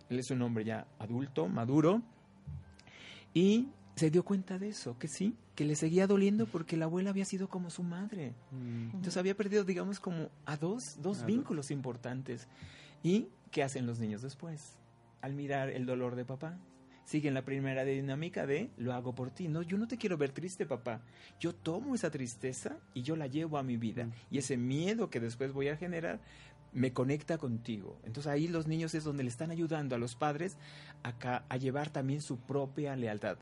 Él 0.09 0.19
es 0.19 0.31
un 0.31 0.43
hombre 0.43 0.65
ya 0.65 0.87
adulto, 0.99 1.49
maduro, 1.49 2.03
y 3.35 3.69
se 3.99 4.11
dio 4.11 4.25
cuenta 4.25 4.59
de 4.59 4.69
eso, 4.69 4.99
que 4.99 5.09
sí, 5.09 5.37
que 5.55 5.65
le 5.65 5.75
seguía 5.75 6.07
doliendo 6.07 6.47
porque 6.47 6.77
la 6.77 6.85
abuela 6.85 7.11
había 7.11 7.25
sido 7.25 7.49
como 7.49 7.69
su 7.69 7.83
madre. 7.83 8.33
Mm. 8.53 8.95
Entonces 8.95 9.17
había 9.17 9.37
perdido, 9.37 9.65
digamos, 9.65 9.99
como 9.99 10.31
a 10.47 10.57
dos, 10.57 10.99
dos 11.03 11.25
vínculos 11.25 11.71
importantes. 11.71 12.47
¿Y 13.03 13.29
qué 13.51 13.63
hacen 13.63 13.87
los 13.87 13.99
niños 13.99 14.23
después? 14.23 14.79
Al 15.21 15.35
mirar 15.35 15.71
el 15.71 15.85
dolor 15.85 16.15
de 16.15 16.25
papá, 16.25 16.59
siguen 17.05 17.35
la 17.35 17.45
primera 17.45 17.85
dinámica 17.85 18.47
de 18.47 18.71
lo 18.77 18.93
hago 18.93 19.15
por 19.15 19.31
ti. 19.31 19.49
No, 19.49 19.63
yo 19.63 19.77
no 19.79 19.89
te 19.89 19.99
quiero 19.99 20.17
ver 20.17 20.31
triste, 20.31 20.65
papá. 20.65 21.01
Yo 21.41 21.53
tomo 21.53 21.95
esa 21.97 22.11
tristeza 22.11 22.79
y 22.95 23.03
yo 23.03 23.17
la 23.17 23.27
llevo 23.27 23.59
a 23.59 23.65
mi 23.65 23.77
vida. 23.77 24.07
Mm. 24.07 24.13
Y 24.31 24.39
ese 24.39 24.57
miedo 24.57 25.11
que 25.11 25.19
después 25.19 25.53
voy 25.53 25.69
a 25.69 25.77
generar 25.77 26.21
me 26.73 26.93
conecta 26.93 27.39
contigo. 27.39 27.97
Entonces 28.05 28.31
ahí 28.31 28.49
los 28.49 28.67
niños 28.67 28.95
es 28.95 29.05
donde 29.05 29.23
le 29.23 29.31
están 29.31 29.51
ayudando 29.51 29.95
a 29.95 29.99
los 29.99 30.15
padres 30.15 30.57
a, 31.03 31.57
llevar 31.57 31.91
también 31.91 32.23
su 32.23 32.39
propia 32.39 32.97
lealtad. 32.97 33.39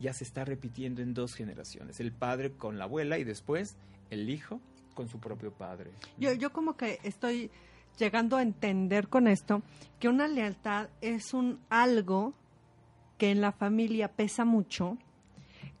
Ya 0.00 0.12
se 0.12 0.24
está 0.24 0.44
repitiendo 0.44 1.00
en 1.00 1.14
dos 1.14 1.34
generaciones, 1.34 2.00
el 2.00 2.12
padre 2.12 2.52
con 2.52 2.78
la 2.78 2.84
abuela 2.84 3.18
y 3.18 3.24
después 3.24 3.76
el 4.10 4.28
hijo 4.28 4.60
con 4.94 5.08
su 5.08 5.18
propio 5.18 5.52
padre. 5.52 5.90
Yo, 6.18 6.32
yo 6.34 6.52
como 6.52 6.76
que 6.76 6.98
estoy 7.02 7.50
llegando 7.98 8.36
a 8.36 8.42
entender 8.42 9.08
con 9.08 9.26
esto 9.26 9.62
que 9.98 10.08
una 10.08 10.28
lealtad 10.28 10.88
es 11.00 11.32
un 11.32 11.60
algo 11.70 12.34
que 13.18 13.30
en 13.30 13.40
la 13.40 13.52
familia 13.52 14.08
pesa 14.08 14.44
mucho, 14.44 14.98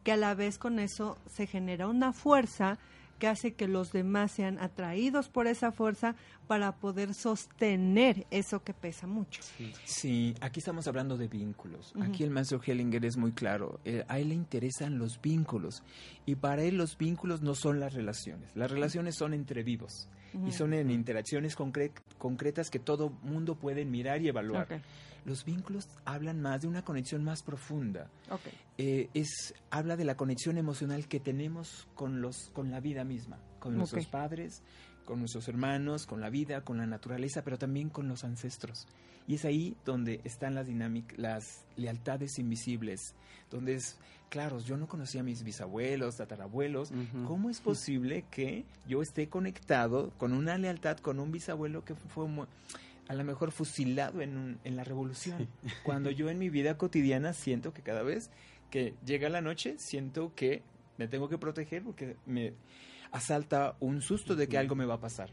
que 0.02 0.12
a 0.12 0.16
la 0.16 0.34
vez 0.34 0.58
con 0.58 0.78
eso 0.78 1.18
se 1.26 1.46
genera 1.46 1.88
una 1.88 2.12
fuerza 2.12 2.78
que 3.18 3.26
hace 3.26 3.54
que 3.54 3.68
los 3.68 3.92
demás 3.92 4.32
sean 4.32 4.58
atraídos 4.58 5.28
por 5.28 5.46
esa 5.46 5.72
fuerza 5.72 6.14
para 6.46 6.72
poder 6.76 7.14
sostener 7.14 8.26
eso 8.30 8.62
que 8.62 8.74
pesa 8.74 9.06
mucho. 9.06 9.42
Sí, 9.84 10.34
aquí 10.40 10.60
estamos 10.60 10.86
hablando 10.86 11.16
de 11.16 11.28
vínculos. 11.28 11.92
Aquí 12.00 12.22
el 12.22 12.30
maestro 12.30 12.60
Hellinger 12.64 13.04
es 13.04 13.16
muy 13.16 13.32
claro. 13.32 13.80
Eh, 13.84 14.04
a 14.08 14.18
él 14.18 14.28
le 14.28 14.34
interesan 14.34 14.98
los 14.98 15.20
vínculos 15.20 15.82
y 16.24 16.36
para 16.36 16.62
él 16.62 16.76
los 16.76 16.96
vínculos 16.96 17.42
no 17.42 17.54
son 17.54 17.80
las 17.80 17.94
relaciones. 17.94 18.54
Las 18.54 18.70
relaciones 18.70 19.16
son 19.16 19.34
entre 19.34 19.62
vivos 19.62 20.08
y 20.46 20.52
son 20.52 20.74
en 20.74 20.90
interacciones 20.90 21.56
concretas 21.56 22.70
que 22.70 22.78
todo 22.78 23.10
mundo 23.22 23.54
puede 23.54 23.84
mirar 23.84 24.20
y 24.22 24.28
evaluar. 24.28 24.82
Los 25.26 25.44
vínculos 25.44 25.88
hablan 26.04 26.40
más 26.40 26.62
de 26.62 26.68
una 26.68 26.84
conexión 26.84 27.24
más 27.24 27.42
profunda. 27.42 28.08
Eh, 28.78 29.10
es 29.12 29.54
habla 29.70 29.96
de 29.96 30.04
la 30.04 30.16
conexión 30.16 30.56
emocional 30.56 31.08
que 31.08 31.18
tenemos 31.18 31.88
con 31.96 32.20
los 32.20 32.50
con 32.50 32.70
la 32.70 32.78
vida 32.78 33.02
misma, 33.02 33.38
con 33.58 33.76
nuestros 33.76 34.06
padres, 34.06 34.62
con 35.04 35.18
nuestros 35.18 35.48
hermanos, 35.48 36.06
con 36.06 36.20
la 36.20 36.30
vida, 36.30 36.60
con 36.60 36.78
la 36.78 36.86
naturaleza, 36.86 37.42
pero 37.42 37.58
también 37.58 37.88
con 37.88 38.06
los 38.06 38.22
ancestros. 38.22 38.86
Y 39.26 39.34
es 39.34 39.44
ahí 39.44 39.76
donde 39.84 40.20
están 40.22 40.54
las 40.54 40.68
dinámicas, 40.68 41.18
las 41.18 41.64
lealtades 41.76 42.38
invisibles, 42.38 43.16
donde 43.50 43.74
es, 43.74 43.96
claro, 44.28 44.60
yo 44.60 44.76
no 44.76 44.86
conocía 44.86 45.22
a 45.22 45.24
mis 45.24 45.42
bisabuelos, 45.42 46.18
tatarabuelos, 46.18 46.92
¿cómo 47.26 47.50
es 47.50 47.60
posible 47.60 48.24
que 48.30 48.64
yo 48.86 49.02
esté 49.02 49.28
conectado 49.28 50.12
con 50.18 50.32
una 50.32 50.56
lealtad 50.58 50.98
con 50.98 51.18
un 51.18 51.32
bisabuelo 51.32 51.84
que 51.84 51.96
fue 51.96 52.28
a 53.08 53.14
lo 53.14 53.24
mejor 53.24 53.52
fusilado 53.52 54.20
en, 54.20 54.58
en 54.64 54.76
la 54.76 54.84
revolución. 54.84 55.48
Cuando 55.84 56.10
yo 56.10 56.28
en 56.28 56.38
mi 56.38 56.50
vida 56.50 56.76
cotidiana 56.76 57.32
siento 57.32 57.72
que 57.72 57.82
cada 57.82 58.02
vez 58.02 58.30
que 58.70 58.94
llega 59.04 59.28
la 59.28 59.40
noche, 59.40 59.76
siento 59.78 60.34
que 60.34 60.62
me 60.98 61.08
tengo 61.08 61.28
que 61.28 61.38
proteger 61.38 61.82
porque 61.82 62.16
me 62.26 62.54
asalta 63.12 63.76
un 63.80 64.02
susto 64.02 64.34
de 64.34 64.48
que 64.48 64.58
algo 64.58 64.74
me 64.74 64.86
va 64.86 64.94
a 64.94 65.00
pasar. 65.00 65.30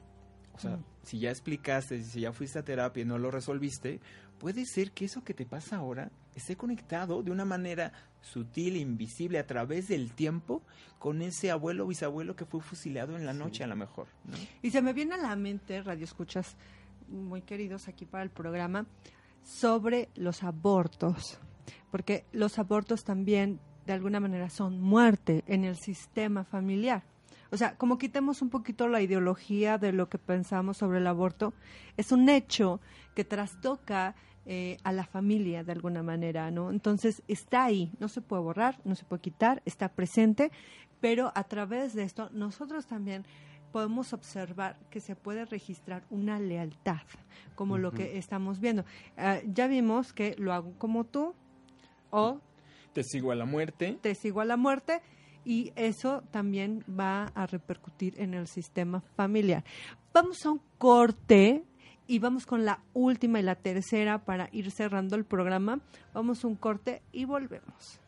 O 0.54 0.60
sea, 0.60 0.78
mm. 0.78 0.86
si 1.04 1.20
ya 1.20 1.32
explicaste, 1.32 2.04
si 2.04 2.22
ya 2.22 2.32
fuiste 2.32 2.60
a 2.60 2.64
terapia 2.64 3.02
y 3.02 3.06
no 3.06 3.18
lo 3.18 3.32
resolviste, 3.32 4.00
puede 4.38 4.66
ser 4.66 4.92
que 4.92 5.06
eso 5.06 5.24
que 5.24 5.34
te 5.34 5.46
pasa 5.46 5.78
ahora 5.78 6.12
esté 6.36 6.56
conectado 6.56 7.24
de 7.24 7.32
una 7.32 7.46
manera 7.46 7.94
sutil, 8.22 8.78
invisible, 8.78 9.40
a 9.40 9.48
través 9.48 9.88
del 9.88 10.14
tiempo, 10.14 10.64
con 11.00 11.22
ese 11.22 11.52
abuelo 11.52 11.86
o 11.86 11.88
bisabuelo 11.88 12.36
que 12.36 12.46
fue 12.46 12.62
fusilado 12.62 13.16
en 13.16 13.26
la 13.26 13.34
noche 13.34 13.64
a 13.64 13.68
lo 13.68 13.76
mejor. 13.76 14.08
Y 14.62 14.72
se 14.72 14.82
me 14.82 14.94
viene 14.94 15.16
a 15.16 15.18
la 15.18 15.36
mente, 15.36 15.82
Radio 15.82 16.06
Escuchas, 16.06 16.56
muy 17.14 17.42
queridos 17.42 17.88
aquí 17.88 18.06
para 18.06 18.24
el 18.24 18.30
programa, 18.30 18.86
sobre 19.44 20.10
los 20.16 20.44
abortos, 20.44 21.40
porque 21.92 22.26
los 22.32 22.60
abortos 22.60 23.04
también 23.04 23.60
de 23.86 23.94
alguna 23.94 24.20
manera 24.20 24.50
son 24.50 24.82
muerte 24.82 25.44
en 25.48 25.64
el 25.64 25.76
sistema 25.76 26.44
familiar. 26.44 27.04
O 27.52 27.58
sea, 27.58 27.76
como 27.76 27.98
quitemos 28.00 28.42
un 28.42 28.50
poquito 28.50 28.88
la 28.88 29.02
ideología 29.02 29.78
de 29.78 29.92
lo 29.92 30.10
que 30.10 30.18
pensamos 30.18 30.78
sobre 30.78 30.98
el 30.98 31.08
aborto, 31.08 31.54
es 31.98 32.12
un 32.12 32.28
hecho 32.30 32.80
que 33.14 33.24
trastoca 33.24 34.16
eh, 34.46 34.78
a 34.84 34.92
la 34.92 35.06
familia 35.06 35.64
de 35.64 35.72
alguna 35.72 36.02
manera, 36.02 36.50
¿no? 36.52 36.72
Entonces 36.72 37.22
está 37.28 37.66
ahí, 37.66 37.92
no 38.00 38.08
se 38.08 38.22
puede 38.22 38.42
borrar, 38.42 38.82
no 38.86 38.96
se 38.96 39.06
puede 39.06 39.22
quitar, 39.22 39.62
está 39.66 39.90
presente, 39.90 40.52
pero 41.00 41.32
a 41.36 41.44
través 41.44 41.94
de 41.94 42.04
esto 42.04 42.30
nosotros 42.34 42.88
también 42.88 43.24
podemos 43.74 44.14
observar 44.14 44.78
que 44.92 45.02
se 45.02 45.16
puede 45.16 45.46
registrar 45.46 46.04
una 46.12 46.40
lealtad, 46.40 47.02
como 47.56 47.80
lo 47.80 47.92
que 47.92 48.20
estamos 48.20 48.60
viendo. 48.60 48.86
Ah, 49.18 49.40
ya 49.46 49.68
vimos 49.68 50.14
que 50.14 50.36
lo 50.38 50.54
hago 50.54 50.74
como 50.78 51.04
tú 51.04 51.34
o 52.12 52.40
te 52.94 53.04
sigo 53.04 53.32
a 53.32 53.36
la 53.36 53.46
muerte. 53.46 53.98
Te 54.02 54.14
sigo 54.14 54.42
a 54.42 54.46
la 54.46 54.56
muerte 54.56 55.02
y 55.44 55.74
eso 55.76 56.22
también 56.30 56.86
va 56.88 57.32
a 57.34 57.48
repercutir 57.48 58.14
en 58.22 58.36
el 58.36 58.48
sistema 58.48 59.02
familiar. 59.16 59.64
Vamos 60.14 60.46
a 60.46 60.52
un 60.52 60.62
corte 60.78 61.64
y 62.06 62.20
vamos 62.20 62.46
con 62.46 62.66
la 62.66 62.80
última 62.94 63.40
y 63.40 63.44
la 63.44 63.56
tercera 63.56 64.24
para 64.24 64.50
ir 64.52 64.70
cerrando 64.70 65.16
el 65.16 65.26
programa. 65.26 65.80
Vamos 66.14 66.44
a 66.44 66.48
un 66.48 66.56
corte 66.56 67.02
y 67.12 67.26
volvemos. 67.26 68.00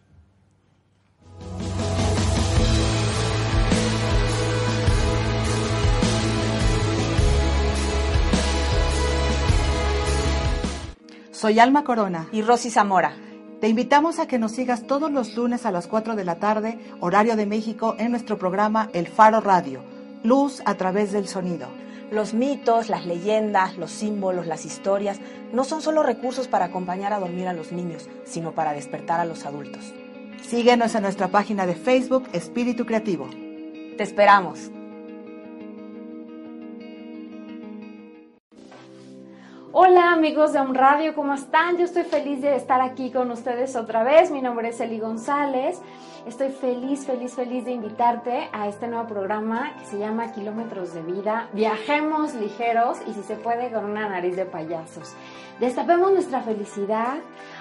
Soy 11.35 11.59
Alma 11.59 11.83
Corona. 11.83 12.29
Y 12.31 12.43
Rosy 12.43 12.69
Zamora. 12.69 13.13
Te 13.59 13.67
invitamos 13.67 14.19
a 14.19 14.25
que 14.27 14.39
nos 14.39 14.53
sigas 14.53 14.87
todos 14.87 15.11
los 15.11 15.35
lunes 15.35 15.65
a 15.65 15.71
las 15.71 15.85
4 15.85 16.15
de 16.15 16.23
la 16.23 16.35
tarde, 16.35 16.79
horario 17.01 17.35
de 17.35 17.45
México, 17.45 17.93
en 17.99 18.11
nuestro 18.11 18.37
programa 18.37 18.89
El 18.93 19.07
Faro 19.07 19.41
Radio, 19.41 19.81
Luz 20.23 20.61
a 20.63 20.75
través 20.75 21.11
del 21.11 21.27
sonido. 21.27 21.67
Los 22.09 22.33
mitos, 22.33 22.87
las 22.87 23.05
leyendas, 23.05 23.77
los 23.77 23.91
símbolos, 23.91 24.47
las 24.47 24.63
historias 24.63 25.19
no 25.51 25.65
son 25.65 25.81
solo 25.81 26.03
recursos 26.03 26.47
para 26.47 26.65
acompañar 26.65 27.11
a 27.11 27.19
dormir 27.19 27.49
a 27.49 27.53
los 27.53 27.73
niños, 27.73 28.07
sino 28.23 28.53
para 28.53 28.71
despertar 28.71 29.19
a 29.19 29.25
los 29.25 29.45
adultos. 29.45 29.93
Síguenos 30.41 30.95
en 30.95 31.03
nuestra 31.03 31.27
página 31.27 31.65
de 31.65 31.75
Facebook 31.75 32.29
Espíritu 32.31 32.85
Creativo. 32.85 33.27
Te 33.97 34.03
esperamos. 34.03 34.71
Hola 39.77 40.13
amigos 40.13 40.53
de 40.53 40.61
Un 40.61 40.73
Radio, 40.73 41.13
¿cómo 41.13 41.33
están? 41.33 41.77
Yo 41.77 41.83
estoy 41.83 42.03
feliz 42.03 42.41
de 42.41 42.55
estar 42.55 42.79
aquí 42.79 43.11
con 43.11 43.29
ustedes 43.29 43.75
otra 43.75 44.05
vez. 44.05 44.31
Mi 44.31 44.41
nombre 44.41 44.69
es 44.69 44.79
Eli 44.79 44.99
González. 44.99 45.81
Estoy 46.25 46.51
feliz, 46.51 47.05
feliz, 47.05 47.35
feliz 47.35 47.65
de 47.65 47.71
invitarte 47.71 48.47
a 48.53 48.69
este 48.69 48.87
nuevo 48.87 49.05
programa 49.05 49.73
que 49.77 49.85
se 49.85 49.99
llama 49.99 50.31
Kilómetros 50.31 50.93
de 50.93 51.01
Vida. 51.01 51.49
Viajemos 51.51 52.35
ligeros 52.35 52.99
y 53.05 53.11
si 53.11 53.21
se 53.21 53.35
puede 53.35 53.69
con 53.69 53.83
una 53.83 54.07
nariz 54.07 54.37
de 54.37 54.45
payasos. 54.45 55.13
Destapemos 55.59 56.09
nuestra 56.13 56.39
felicidad, 56.39 57.17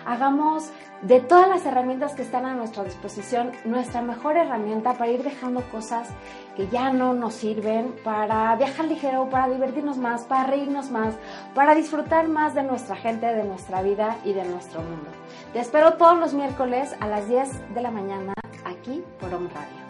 hagamos 0.06 0.70
de 1.04 1.20
todas 1.20 1.48
las 1.48 1.66
herramientas 1.66 2.14
que 2.14 2.22
están 2.22 2.46
a 2.46 2.54
nuestra 2.54 2.82
disposición 2.82 3.52
nuestra 3.64 4.00
mejor 4.00 4.36
herramienta 4.36 4.94
para 4.94 5.10
ir 5.10 5.22
dejando 5.22 5.60
cosas 5.70 6.08
que 6.56 6.68
ya 6.68 6.92
no 6.92 7.12
nos 7.12 7.34
sirven, 7.34 7.94
para 8.02 8.56
viajar 8.56 8.86
ligero, 8.86 9.28
para 9.28 9.48
divertirnos 9.48 9.98
más, 9.98 10.24
para 10.24 10.44
reírnos 10.44 10.90
más, 10.90 11.14
para 11.54 11.74
disfrutar 11.74 12.28
más 12.28 12.54
de 12.54 12.62
nuestra 12.62 12.96
gente, 12.96 13.26
de 13.26 13.44
nuestra 13.44 13.82
vida 13.82 14.16
y 14.24 14.32
de 14.32 14.44
nuestro 14.44 14.80
mundo. 14.80 15.10
Te 15.52 15.60
espero 15.60 15.94
todos 15.94 16.18
los 16.18 16.32
miércoles 16.32 16.94
a 17.00 17.06
las 17.06 17.28
10 17.28 17.74
de 17.74 17.82
la 17.82 17.90
mañana 17.90 18.32
aquí 18.64 19.04
por 19.20 19.32
Home 19.34 19.50
Radio. 19.50 19.83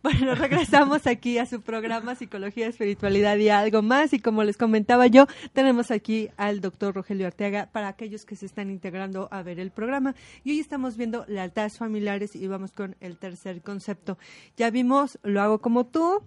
Bueno, 0.02 0.34
regresamos 0.34 1.06
aquí 1.06 1.36
a 1.36 1.44
su 1.44 1.60
programa 1.60 2.14
Psicología, 2.14 2.66
Espiritualidad 2.66 3.36
y 3.36 3.50
algo 3.50 3.82
más. 3.82 4.14
Y 4.14 4.18
como 4.18 4.44
les 4.44 4.56
comentaba 4.56 5.06
yo, 5.08 5.26
tenemos 5.52 5.90
aquí 5.90 6.30
al 6.38 6.62
doctor 6.62 6.94
Rogelio 6.94 7.26
Arteaga 7.26 7.68
para 7.70 7.88
aquellos 7.88 8.24
que 8.24 8.34
se 8.34 8.46
están 8.46 8.70
integrando 8.70 9.28
a 9.30 9.42
ver 9.42 9.60
el 9.60 9.70
programa. 9.70 10.14
Y 10.42 10.52
hoy 10.52 10.60
estamos 10.60 10.96
viendo 10.96 11.26
lealtades 11.28 11.76
familiares 11.76 12.34
y 12.34 12.46
vamos 12.46 12.72
con 12.72 12.96
el 13.00 13.18
tercer 13.18 13.60
concepto. 13.60 14.16
Ya 14.56 14.70
vimos, 14.70 15.18
lo 15.22 15.42
hago 15.42 15.60
como 15.60 15.84
tú. 15.84 16.22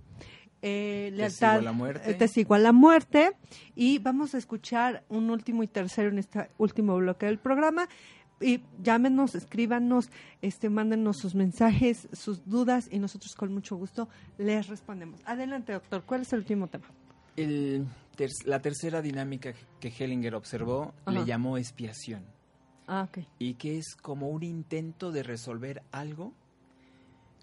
Eh, 0.61 1.09
lealtad, 1.15 1.61
la 1.61 1.71
muerte. 1.71 2.13
Te 2.13 2.27
sigo 2.27 2.53
a 2.53 2.59
la 2.59 2.73
muerte. 2.73 3.31
Y 3.75 3.97
vamos 3.97 4.35
a 4.35 4.37
escuchar 4.37 5.03
un 5.09 5.31
último 5.31 5.63
y 5.63 5.67
tercero 5.67 6.09
en 6.09 6.19
este 6.19 6.47
último 6.59 6.95
bloque 6.97 7.25
del 7.25 7.39
programa 7.39 7.89
y 8.41 8.61
llámenos, 8.81 9.35
escríbanos, 9.35 10.09
este, 10.41 10.69
mándenos 10.69 11.17
sus 11.17 11.35
mensajes, 11.35 12.07
sus 12.13 12.47
dudas 12.47 12.89
y 12.91 12.99
nosotros 12.99 13.35
con 13.35 13.53
mucho 13.53 13.75
gusto 13.75 14.09
les 14.37 14.67
respondemos. 14.67 15.21
Adelante, 15.25 15.73
doctor. 15.73 16.03
¿Cuál 16.05 16.21
es 16.21 16.33
el 16.33 16.39
último 16.39 16.67
tema? 16.67 16.85
la 18.45 18.61
tercera 18.61 19.01
dinámica 19.01 19.53
que 19.79 19.87
Hellinger 19.87 20.35
observó 20.35 20.93
le 21.07 21.25
llamó 21.25 21.57
expiación. 21.57 22.23
Ah, 22.85 23.07
ok. 23.09 23.25
Y 23.39 23.55
que 23.55 23.79
es 23.79 23.95
como 23.95 24.29
un 24.29 24.43
intento 24.43 25.11
de 25.11 25.23
resolver 25.23 25.81
algo, 25.91 26.33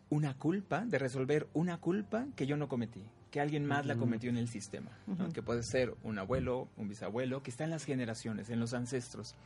una 0.09 0.35
culpa, 0.35 0.85
de 0.87 0.99
resolver 0.99 1.49
una 1.55 1.79
culpa 1.79 2.27
que 2.37 2.47
yo 2.47 2.57
no 2.57 2.69
cometí 2.69 3.03
que 3.31 3.41
alguien 3.41 3.65
más 3.65 3.87
la 3.87 3.97
cometió 3.97 4.29
en 4.29 4.37
el 4.37 4.49
sistema, 4.49 4.91
que 5.33 5.43
puede 5.43 5.63
ser 5.63 5.95
un 6.03 6.19
abuelo, 6.19 6.69
un 6.77 6.89
bisabuelo, 6.89 7.43
que 7.43 7.51
está 7.51 7.65
en 7.65 7.71
las 7.71 7.85
generaciones, 7.85 8.51
en 8.51 8.59
los 8.59 8.75
ancestros. 8.75 9.37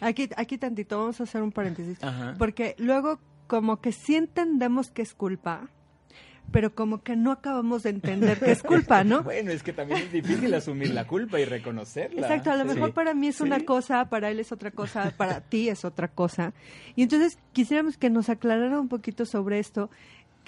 Aquí, 0.00 0.28
aquí 0.36 0.58
tantito, 0.58 0.98
vamos 0.98 1.20
a 1.20 1.24
hacer 1.24 1.42
un 1.42 1.52
paréntesis. 1.52 1.98
Porque 2.38 2.74
luego 2.78 3.20
como 3.46 3.80
que 3.80 3.92
sí 3.92 4.16
entendemos 4.16 4.90
que 4.90 5.02
es 5.02 5.14
culpa, 5.14 5.68
pero 6.52 6.74
como 6.74 7.02
que 7.02 7.16
no 7.16 7.32
acabamos 7.32 7.82
de 7.82 7.90
entender 7.90 8.38
que 8.38 8.52
es 8.52 8.62
culpa, 8.62 9.04
¿no? 9.04 9.22
bueno, 9.24 9.50
es 9.50 9.62
que 9.62 9.72
también 9.72 10.00
es 10.00 10.12
difícil 10.12 10.52
asumir 10.54 10.90
la 10.92 11.06
culpa 11.06 11.40
y 11.40 11.44
reconocerla. 11.44 12.22
Exacto, 12.22 12.50
a 12.50 12.56
lo 12.56 12.64
mejor 12.64 12.92
para 12.92 13.14
mí 13.14 13.28
es 13.28 13.40
una 13.40 13.64
cosa, 13.64 14.08
para 14.08 14.30
él 14.30 14.40
es 14.40 14.52
otra 14.52 14.70
cosa, 14.70 15.12
para 15.16 15.40
ti 15.40 15.68
es 15.68 15.84
otra 15.84 16.08
cosa. 16.08 16.52
Y 16.94 17.02
entonces 17.02 17.38
quisiéramos 17.52 17.96
que 17.96 18.10
nos 18.10 18.28
aclarara 18.28 18.80
un 18.80 18.88
poquito 18.88 19.26
sobre 19.26 19.58
esto. 19.58 19.90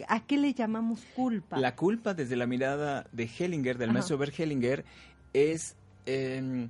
¿A 0.07 0.21
qué 0.21 0.37
le 0.37 0.55
llamamos 0.55 1.05
culpa? 1.17 1.59
La 1.59 1.75
culpa 1.75 2.15
desde 2.15 2.37
la 2.37 2.47
mirada 2.47 3.07
de 3.11 3.29
Hellinger, 3.29 3.79
del 3.79 3.93
maestro 3.93 4.19
Bert 4.19 4.39
Hellinger, 4.39 4.85
es... 5.33 5.77
Em, 6.07 6.69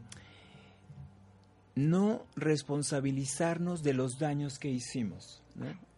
no 1.78 2.26
responsabilizarnos 2.34 3.84
de 3.84 3.94
los 3.94 4.18
daños 4.18 4.58
que 4.58 4.68
hicimos. 4.68 5.44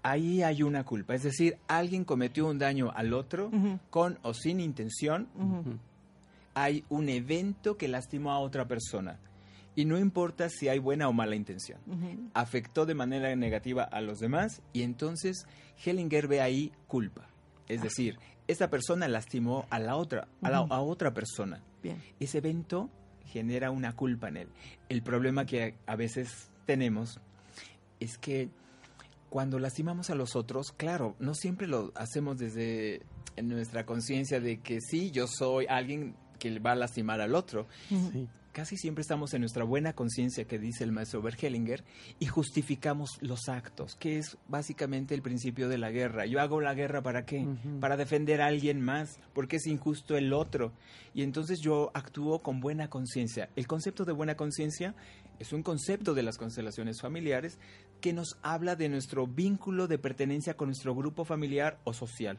Ahí 0.02 0.42
hay 0.42 0.62
una 0.62 0.84
culpa, 0.84 1.14
es 1.14 1.22
decir, 1.22 1.56
alguien 1.68 2.04
cometió 2.04 2.46
un 2.48 2.58
daño 2.58 2.92
al 2.94 3.14
otro 3.14 3.50
con 3.88 4.18
o 4.22 4.34
sin 4.34 4.60
intención. 4.60 5.28
Hay 6.52 6.84
un 6.90 7.08
evento 7.08 7.78
que 7.78 7.88
lastimó 7.88 8.32
a 8.32 8.40
otra 8.40 8.68
persona. 8.68 9.18
Y 9.74 9.86
no 9.86 9.98
importa 9.98 10.50
si 10.50 10.68
hay 10.68 10.78
buena 10.78 11.08
o 11.08 11.14
mala 11.14 11.34
intención. 11.34 11.80
Afectó 12.34 12.84
de 12.84 12.94
manera 12.94 13.34
negativa 13.34 13.84
a 13.84 14.02
los 14.02 14.18
demás 14.18 14.60
y 14.74 14.82
entonces 14.82 15.46
Hellinger 15.82 16.28
ve 16.28 16.42
ahí 16.42 16.72
culpa. 16.88 17.26
Es 17.68 17.82
decir, 17.82 18.18
esta 18.48 18.68
persona 18.68 19.08
lastimó 19.08 19.64
a 19.70 19.78
la 19.78 19.96
otra, 19.96 20.28
a, 20.42 20.48
a 20.48 20.80
otra 20.82 21.14
persona. 21.14 21.62
Ese 22.18 22.38
evento 22.38 22.90
genera 23.30 23.70
una 23.70 23.94
culpa 23.94 24.28
en 24.28 24.36
él. 24.36 24.48
El 24.88 25.02
problema 25.02 25.46
que 25.46 25.76
a 25.86 25.96
veces 25.96 26.50
tenemos 26.66 27.20
es 28.00 28.18
que 28.18 28.50
cuando 29.28 29.58
lastimamos 29.58 30.10
a 30.10 30.14
los 30.14 30.34
otros, 30.34 30.72
claro, 30.72 31.14
no 31.20 31.34
siempre 31.34 31.66
lo 31.66 31.92
hacemos 31.94 32.38
desde 32.38 33.02
nuestra 33.40 33.86
conciencia 33.86 34.40
de 34.40 34.58
que 34.58 34.80
sí, 34.80 35.10
yo 35.12 35.26
soy 35.26 35.66
alguien 35.68 36.16
que 36.38 36.58
va 36.58 36.72
a 36.72 36.76
lastimar 36.76 37.20
al 37.20 37.34
otro 37.34 37.66
casi 38.52 38.76
siempre 38.76 39.02
estamos 39.02 39.32
en 39.34 39.40
nuestra 39.40 39.64
buena 39.64 39.92
conciencia 39.92 40.44
que 40.44 40.58
dice 40.58 40.84
el 40.84 40.92
maestro 40.92 41.22
Bergelinger 41.22 41.84
y 42.18 42.26
justificamos 42.26 43.18
los 43.20 43.48
actos, 43.48 43.96
que 43.96 44.18
es 44.18 44.36
básicamente 44.48 45.14
el 45.14 45.22
principio 45.22 45.68
de 45.68 45.78
la 45.78 45.90
guerra. 45.90 46.26
Yo 46.26 46.40
hago 46.40 46.60
la 46.60 46.74
guerra 46.74 47.02
para 47.02 47.24
qué? 47.24 47.46
Para 47.80 47.96
defender 47.96 48.40
a 48.40 48.46
alguien 48.46 48.80
más, 48.80 49.18
porque 49.32 49.56
es 49.56 49.66
injusto 49.66 50.16
el 50.16 50.32
otro. 50.32 50.72
Y 51.14 51.22
entonces 51.22 51.60
yo 51.60 51.90
actúo 51.94 52.40
con 52.40 52.60
buena 52.60 52.88
conciencia. 52.88 53.50
El 53.56 53.66
concepto 53.66 54.04
de 54.04 54.12
buena 54.12 54.36
conciencia 54.36 54.94
es 55.38 55.52
un 55.52 55.62
concepto 55.62 56.14
de 56.14 56.22
las 56.22 56.36
constelaciones 56.36 57.00
familiares 57.00 57.58
que 58.00 58.12
nos 58.12 58.38
habla 58.42 58.76
de 58.76 58.88
nuestro 58.88 59.26
vínculo 59.26 59.86
de 59.86 59.98
pertenencia 59.98 60.54
con 60.54 60.68
nuestro 60.68 60.94
grupo 60.94 61.24
familiar 61.24 61.78
o 61.84 61.92
social. 61.92 62.38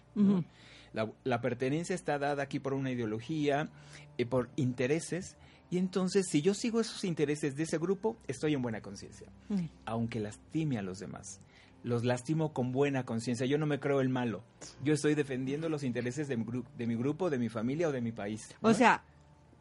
la, 0.93 1.41
pertenencia 1.41 1.95
está 1.95 2.20
dada 2.20 2.43
aquí 2.43 2.59
por 2.59 2.74
una 2.74 2.91
ideología, 2.91 3.70
y 4.18 4.26
por 4.26 4.49
intereses, 4.55 5.38
y 5.72 5.78
entonces, 5.78 6.28
si 6.30 6.41
yo 6.41 6.53
sigo 6.53 6.82
esos 6.82 7.05
intereses 7.05 7.55
de 7.55 7.63
ese 7.63 7.78
grupo, 7.78 8.17
estoy 8.28 8.53
en 8.53 8.61
buena 8.61 8.82
conciencia, 8.82 9.28
mm. 9.47 9.65
aunque 9.86 10.19
lastime 10.19 10.78
a 10.78 10.82
los 10.82 10.99
demás. 10.99 11.39
Los 11.84 12.03
lastimo 12.03 12.53
con 12.53 12.74
buena 12.74 13.05
conciencia. 13.05 13.47
Yo 13.47 13.57
no 13.57 13.65
me 13.65 13.80
creo 13.80 14.01
el 14.01 14.09
malo. 14.09 14.43
Yo 14.84 14.93
estoy 14.93 15.15
defendiendo 15.15 15.69
los 15.69 15.84
intereses 15.84 16.28
de 16.28 16.38
mi, 16.38 16.45
de 16.78 16.88
mi 16.88 16.95
grupo, 16.95 17.30
de 17.30 17.39
mi 17.39 17.47
familia 17.47 17.88
o 17.88 17.91
de 17.93 18.01
mi 18.01 18.11
país. 18.11 18.53
O 18.61 18.74
sea, 18.74 19.03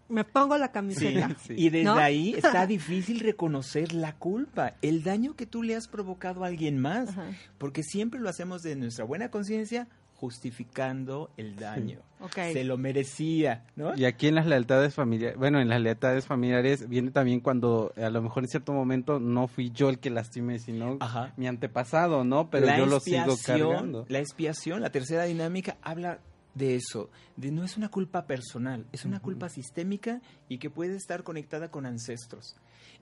me 0.08 0.24
pongo 0.24 0.58
la 0.58 0.72
camiseta. 0.72 1.34
Y 1.48 1.70
desde 1.70 1.88
ahí 1.88 2.34
está 2.36 2.66
difícil 2.66 3.20
reconocer 3.20 3.94
la 3.94 4.16
culpa, 4.16 4.74
el 4.82 5.04
daño 5.04 5.36
que 5.36 5.46
tú 5.46 5.62
le 5.62 5.76
has 5.76 5.86
provocado 5.86 6.44
a 6.44 6.48
alguien 6.48 6.78
más, 6.78 7.11
porque 7.56 7.82
siempre 7.84 8.20
lo 8.20 8.28
hacemos 8.28 8.62
de 8.62 8.74
nuestra 8.76 9.04
buena 9.04 9.30
conciencia 9.30 9.88
justificando 10.21 11.31
el 11.39 11.57
daño. 11.57 12.01
Se 12.35 12.62
lo 12.62 12.77
merecía, 12.77 13.64
¿no? 13.75 13.97
Y 13.97 14.05
aquí 14.05 14.29
en 14.29 14.35
las 14.35 14.47
lealtades 14.47 14.95
familiares, 14.95 15.39
bueno, 15.39 15.62
en 15.62 15.71
las 15.71 15.81
lealtades 15.81 16.27
familiares 16.27 16.87
viene 16.91 17.11
también 17.11 17.41
cuando 17.41 17.95
a 17.97 18.11
lo 18.11 18.21
mejor 18.21 18.43
en 18.43 18.51
cierto 18.51 18.75
momento 18.75 19.18
no 19.18 19.49
fui 19.49 19.71
yo 19.71 19.89
el 19.89 19.99
que 19.99 20.11
lastimé, 20.11 20.59
sino 20.59 20.99
Ajá. 21.01 21.33
mi 21.39 21.47
antepasado, 21.47 22.23
¿no? 22.23 22.51
Pero 22.51 22.66
la 22.66 22.77
yo 22.77 22.85
lo 22.85 23.01
sigo 23.01 23.35
cargando. 23.43 24.05
La 24.11 24.18
expiación, 24.18 24.83
la 24.83 24.91
tercera 24.91 25.25
dinámica, 25.25 25.79
habla 25.81 26.18
de 26.55 26.75
eso, 26.75 27.09
de 27.37 27.51
no 27.51 27.64
es 27.64 27.79
una 27.79 27.89
culpa 27.89 28.27
personal, 28.27 28.85
es 28.93 29.07
una 29.07 29.21
culpa 29.21 29.49
sistémica 29.49 30.21
y 30.51 30.59
que 30.59 30.68
puede 30.68 30.97
estar 30.97 31.23
conectada 31.23 31.71
con 31.71 31.87
ancestros 31.87 32.57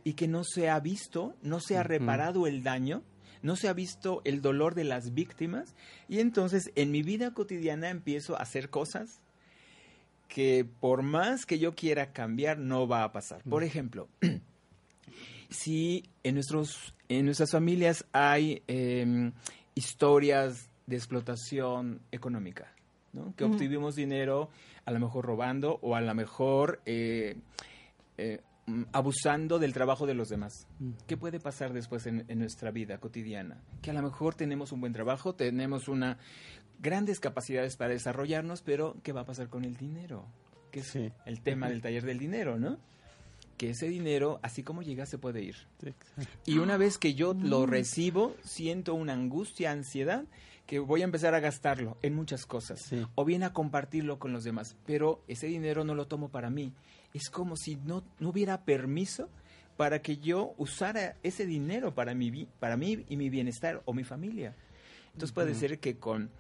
y 0.05 0.13
que 0.13 0.29
no 0.29 0.45
se 0.45 0.71
ha 0.71 0.79
visto, 0.79 1.35
no 1.43 1.59
se 1.59 1.77
ha 1.77 1.83
reparado 1.83 2.47
el 2.47 2.63
daño, 2.63 3.03
no 3.43 3.57
se 3.57 3.69
ha 3.69 3.73
visto 3.73 4.21
el 4.25 4.43
dolor 4.43 4.75
de 4.75 4.85
las 4.85 5.15
víctimas 5.15 5.75
y 6.09 6.21
entonces 6.21 6.71
en 6.75 6.91
mi 6.91 7.03
vida 7.03 7.33
cotidiana 7.33 7.91
empiezo 7.91 8.37
a 8.37 8.43
hacer 8.43 8.71
cosas 8.71 9.21
que 10.29 10.67
por 10.81 11.03
más 11.03 11.47
que 11.47 11.59
yo 11.59 11.75
quiera 11.75 12.13
cambiar 12.13 12.59
no 12.59 12.87
va 12.87 13.03
a 13.03 13.13
pasar. 13.13 13.43
Por 13.49 13.65
ejemplo, 13.65 14.09
si 15.51 16.05
en 16.23 16.35
nuestros 16.35 16.95
en 17.09 17.25
nuestras 17.25 17.51
familias 17.53 18.05
hay 18.13 18.63
em, 18.67 19.33
historias 19.75 20.69
de 20.87 20.97
explotación 20.97 22.01
económica, 22.13 22.73
¿no? 23.13 23.35
que 23.37 23.45
obtuvimos 23.45 23.95
dinero 23.95 24.51
a 24.85 24.91
lo 24.91 25.01
mejor 25.01 25.25
robando 25.25 25.79
o 25.83 25.95
a 25.95 26.01
lo 26.01 26.15
mejor 26.15 26.81
eh, 26.87 27.37
eh, 28.19 28.41
mm, 28.41 28.48
abusando 28.93 29.59
del 29.59 29.73
trabajo 29.73 30.07
de 30.07 30.15
los 30.15 30.29
demás. 30.29 30.67
¿Qué 31.07 31.17
puede 31.17 31.41
pasar 31.41 31.73
después 31.73 32.07
en, 32.07 32.25
en 32.29 32.39
nuestra 32.39 32.71
vida 32.71 32.99
cotidiana? 32.99 33.63
Que 33.83 33.91
a 33.91 33.95
lo 33.95 34.03
mejor 34.03 34.35
tenemos 34.35 34.73
un 34.73 34.81
buen 34.81 34.93
trabajo, 34.93 35.35
tenemos 35.35 35.89
una 35.89 36.19
grandes 36.81 37.19
capacidades 37.21 37.77
para 37.77 37.93
desarrollarnos, 37.93 38.63
pero 38.63 38.97
¿qué 39.03 39.13
va 39.13 39.23
a 39.23 39.27
pasar 39.27 39.49
con 39.49 39.65
el 39.65 39.77
dinero? 39.77 40.27
Que 40.71 40.81
es 40.81 40.87
Sí. 40.89 41.11
el 41.27 41.41
tema 41.41 41.69
del 41.69 41.81
taller 41.83 42.05
del 42.05 42.19
dinero, 42.19 42.59
¿no? 42.59 42.79
Que 43.57 43.71
ese 43.71 43.89
dinero, 43.89 44.39
así 44.43 44.63
como 44.63 44.83
llega, 44.83 45.05
se 45.07 45.19
puede 45.19 45.43
ir. 45.43 45.57
Y 46.47 46.59
una 46.59 46.77
vez 46.77 46.97
que 46.99 47.15
yo 47.15 47.35
lo 47.35 47.67
recibo, 47.67 48.37
siento 48.45 48.95
una 48.95 49.15
angustia, 49.15 49.73
ansiedad, 49.73 50.25
que 50.67 50.79
voy 50.79 51.01
a 51.01 51.05
empezar 51.05 51.35
a 51.35 51.41
gastarlo 51.41 51.97
en 52.03 52.15
muchas 52.15 52.47
cosas. 52.47 52.81
Sí. 52.83 53.05
O 53.17 53.25
bien 53.25 53.43
a 53.43 53.53
compartirlo 53.53 54.21
con 54.21 54.33
los 54.33 54.45
demás. 54.45 54.77
Pero 54.87 55.25
ese 55.27 55.49
dinero 55.49 55.83
no 55.83 55.95
lo 55.97 56.07
tomo 56.07 56.29
para 56.29 56.51
mí. 56.51 56.73
Es 57.15 57.31
como 57.31 57.57
si 57.57 57.77
no, 57.77 58.05
no 58.19 58.31
hubiera 58.31 58.65
permiso 58.65 59.29
para 59.77 60.03
que 60.03 60.19
yo 60.19 60.55
usara 60.59 61.17
ese 61.23 61.47
dinero 61.47 61.95
para, 61.95 62.15
mi, 62.15 62.47
para 62.59 62.77
mí 62.77 63.05
y 63.09 63.17
mi 63.17 63.31
bienestar 63.31 63.83
o 63.85 63.95
mi 63.95 64.05
familia. 64.05 64.55
Entonces 65.13 65.33
puede 65.33 65.55
ser 65.55 65.79
que 65.79 65.99
con 65.99 66.31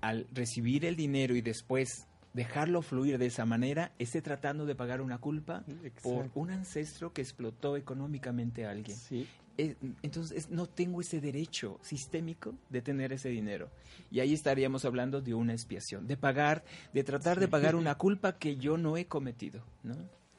al 0.00 0.26
recibir 0.32 0.84
el 0.84 0.96
dinero 0.96 1.34
y 1.36 1.42
después 1.42 2.06
dejarlo 2.34 2.82
fluir 2.82 3.18
de 3.18 3.26
esa 3.26 3.44
manera, 3.46 3.92
esté 3.98 4.20
tratando 4.22 4.66
de 4.66 4.74
pagar 4.74 5.00
una 5.00 5.18
culpa 5.18 5.64
por 6.02 6.30
un 6.34 6.50
ancestro 6.50 7.12
que 7.12 7.22
explotó 7.22 7.76
económicamente 7.76 8.66
a 8.66 8.70
alguien. 8.70 8.96
Sí. 8.96 9.28
Eh, 9.58 9.76
entonces 10.02 10.36
es- 10.36 10.50
no 10.50 10.66
tengo 10.66 11.00
ese 11.00 11.20
derecho 11.20 11.78
sistémico 11.82 12.54
de 12.70 12.80
tener 12.82 13.12
ese 13.12 13.28
dinero. 13.28 13.68
Y 14.10 14.20
ahí 14.20 14.32
estaríamos 14.32 14.84
hablando 14.84 15.20
de 15.20 15.34
una 15.34 15.52
expiación, 15.52 16.06
de 16.06 16.16
pagar, 16.16 16.64
de 16.94 17.04
tratar 17.04 17.38
de 17.38 17.48
pagar 17.48 17.74
una 17.74 17.94
culpa 17.98 18.38
que 18.38 18.56
yo 18.56 18.78
no 18.78 18.96
he 18.96 19.06
cometido. 19.06 19.62
¿no? 19.82 19.94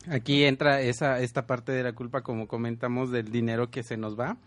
Aquí 0.08 0.44
entra 0.44 0.82
esa 0.82 1.22
esta 1.22 1.46
parte 1.48 1.72
de 1.72 1.84
la 1.84 1.94
culpa, 1.94 2.22
como 2.24 2.48
comentamos, 2.48 3.12
del 3.12 3.32
dinero 3.32 3.70
que 3.70 3.84
se 3.84 3.98
nos 3.98 4.20
va. 4.20 4.38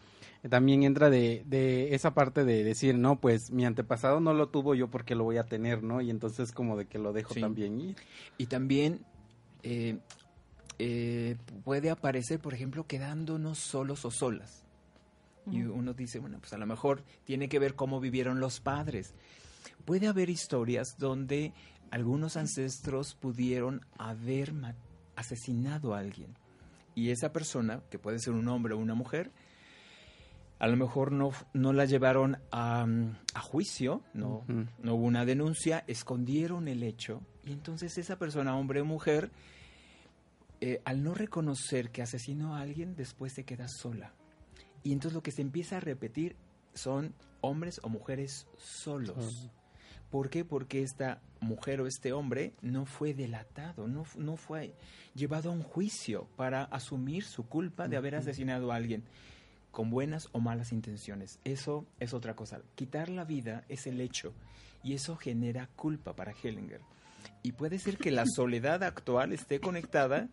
También 0.51 0.83
entra 0.83 1.11
de, 1.11 1.43
de 1.47 1.95
esa 1.95 2.13
parte 2.15 2.45
de 2.45 2.63
decir, 2.63 2.97
no, 2.97 3.19
pues 3.21 3.51
mi 3.51 3.65
antepasado 3.65 4.21
no 4.21 4.35
lo 4.35 4.49
tuvo 4.49 4.75
yo 4.75 4.89
porque 4.89 5.15
lo 5.15 5.25
voy 5.25 5.39
a 5.39 5.45
tener, 5.45 5.83
¿no? 5.83 6.01
Y 6.03 6.11
entonces 6.11 6.53
como 6.53 6.77
de 6.77 6.87
que 6.87 6.99
lo 6.99 7.13
dejo 7.13 7.35
Sí. 7.35 7.41
también 7.41 7.81
ir. 7.81 7.97
Y 8.39 8.47
también 8.47 9.01
eh, 9.63 9.99
eh, 10.79 11.37
puede 11.65 11.91
aparecer, 11.91 12.41
por 12.41 12.55
ejemplo, 12.55 12.87
quedándonos 12.87 13.59
solos 13.59 14.05
o 14.05 14.11
solas. 14.11 14.63
Y 15.49 15.63
uno 15.63 15.95
dice, 15.95 16.19
bueno, 16.19 16.39
pues 16.41 16.53
a 16.55 16.59
lo 16.59 16.67
mejor 16.67 17.05
tiene 17.25 17.49
que 17.49 17.61
ver 17.61 17.77
cómo 17.77 18.01
vivieron 18.01 18.41
los 18.41 18.59
padres. 18.59 19.15
Puede 19.85 20.09
haber 20.09 20.29
historias 20.29 20.97
donde 20.99 21.53
algunos 21.93 22.37
ancestros 22.37 23.15
pudieron 23.15 23.87
haber 23.97 24.53
asesinado 25.15 25.95
a 25.95 26.01
alguien. 26.01 26.35
Y 26.97 27.11
esa 27.11 27.33
persona, 27.33 27.81
que 27.91 27.99
puede 28.01 28.19
ser 28.19 28.33
un 28.33 28.49
hombre 28.49 28.75
o 28.75 28.79
una 28.79 28.95
mujer, 28.95 29.31
a 30.59 30.67
lo 30.67 30.77
mejor 30.77 31.13
no, 31.13 31.31
no 31.53 31.73
la 31.73 31.85
llevaron 31.85 32.39
a, 32.51 32.87
a 33.35 33.41
juicio, 33.41 34.03
no, 34.15 34.45
no 34.49 34.95
hubo 34.95 35.05
una 35.05 35.25
denuncia, 35.25 35.85
escondieron 35.87 36.67
el 36.67 36.83
hecho. 36.83 37.21
Y 37.45 37.53
entonces 37.53 37.99
esa 37.99 38.19
persona, 38.19 38.57
hombre 38.57 38.81
o 38.81 38.85
mujer, 38.85 39.31
eh, 40.61 40.81
al 40.85 41.03
no 41.03 41.15
reconocer 41.15 41.91
que 41.91 42.03
asesinó 42.03 42.57
a 42.57 42.61
alguien, 42.61 42.97
después 42.97 43.33
se 43.33 43.45
queda 43.45 43.69
sola. 43.69 44.15
Y 44.83 44.93
entonces 44.93 45.15
lo 45.15 45.23
que 45.23 45.33
se 45.33 45.43
empieza 45.43 45.77
a 45.77 45.81
repetir 45.81 46.37
son 46.75 47.15
hombres 47.41 47.81
o 47.83 47.89
mujeres 47.89 48.47
solos. 48.57 49.51
¿Por 50.11 50.31
qué? 50.31 50.45
Porque 50.45 50.83
esta 50.83 51.21
mujer 51.41 51.81
o 51.81 51.87
este 51.87 52.13
hombre 52.13 52.55
no 52.63 52.87
fue 52.87 53.13
delatado, 53.13 53.89
no, 53.89 54.05
no 54.17 54.37
fue 54.37 54.75
llevado 55.15 55.51
a 55.51 55.53
un 55.53 55.63
juicio 55.63 56.29
para 56.37 56.65
asumir 56.65 57.25
su 57.25 57.47
culpa 57.47 57.89
de 57.89 57.97
haber 57.97 58.15
asesinado 58.15 58.73
a 58.73 58.77
alguien 58.77 59.05
con 59.71 59.91
buenas 59.91 60.29
o 60.33 60.41
malas 60.41 60.73
intenciones. 60.73 61.39
Eso 61.45 61.87
es 62.01 62.15
otra 62.15 62.35
cosa. 62.35 62.63
Quitar 62.77 63.11
la 63.11 63.25
vida 63.25 63.65
es 63.69 63.87
el 63.87 64.01
hecho 64.01 64.33
y 64.83 64.95
eso 64.95 65.17
genera 65.17 65.69
culpa 65.77 66.15
para 66.15 66.33
Hellinger. 66.33 66.81
Y 67.47 67.53
puede 67.53 67.79
ser 67.79 67.97
que 67.97 68.11
la 68.11 68.25
soledad 68.27 68.83
actual 68.83 69.33
esté 69.33 69.61
conectada 69.61 70.29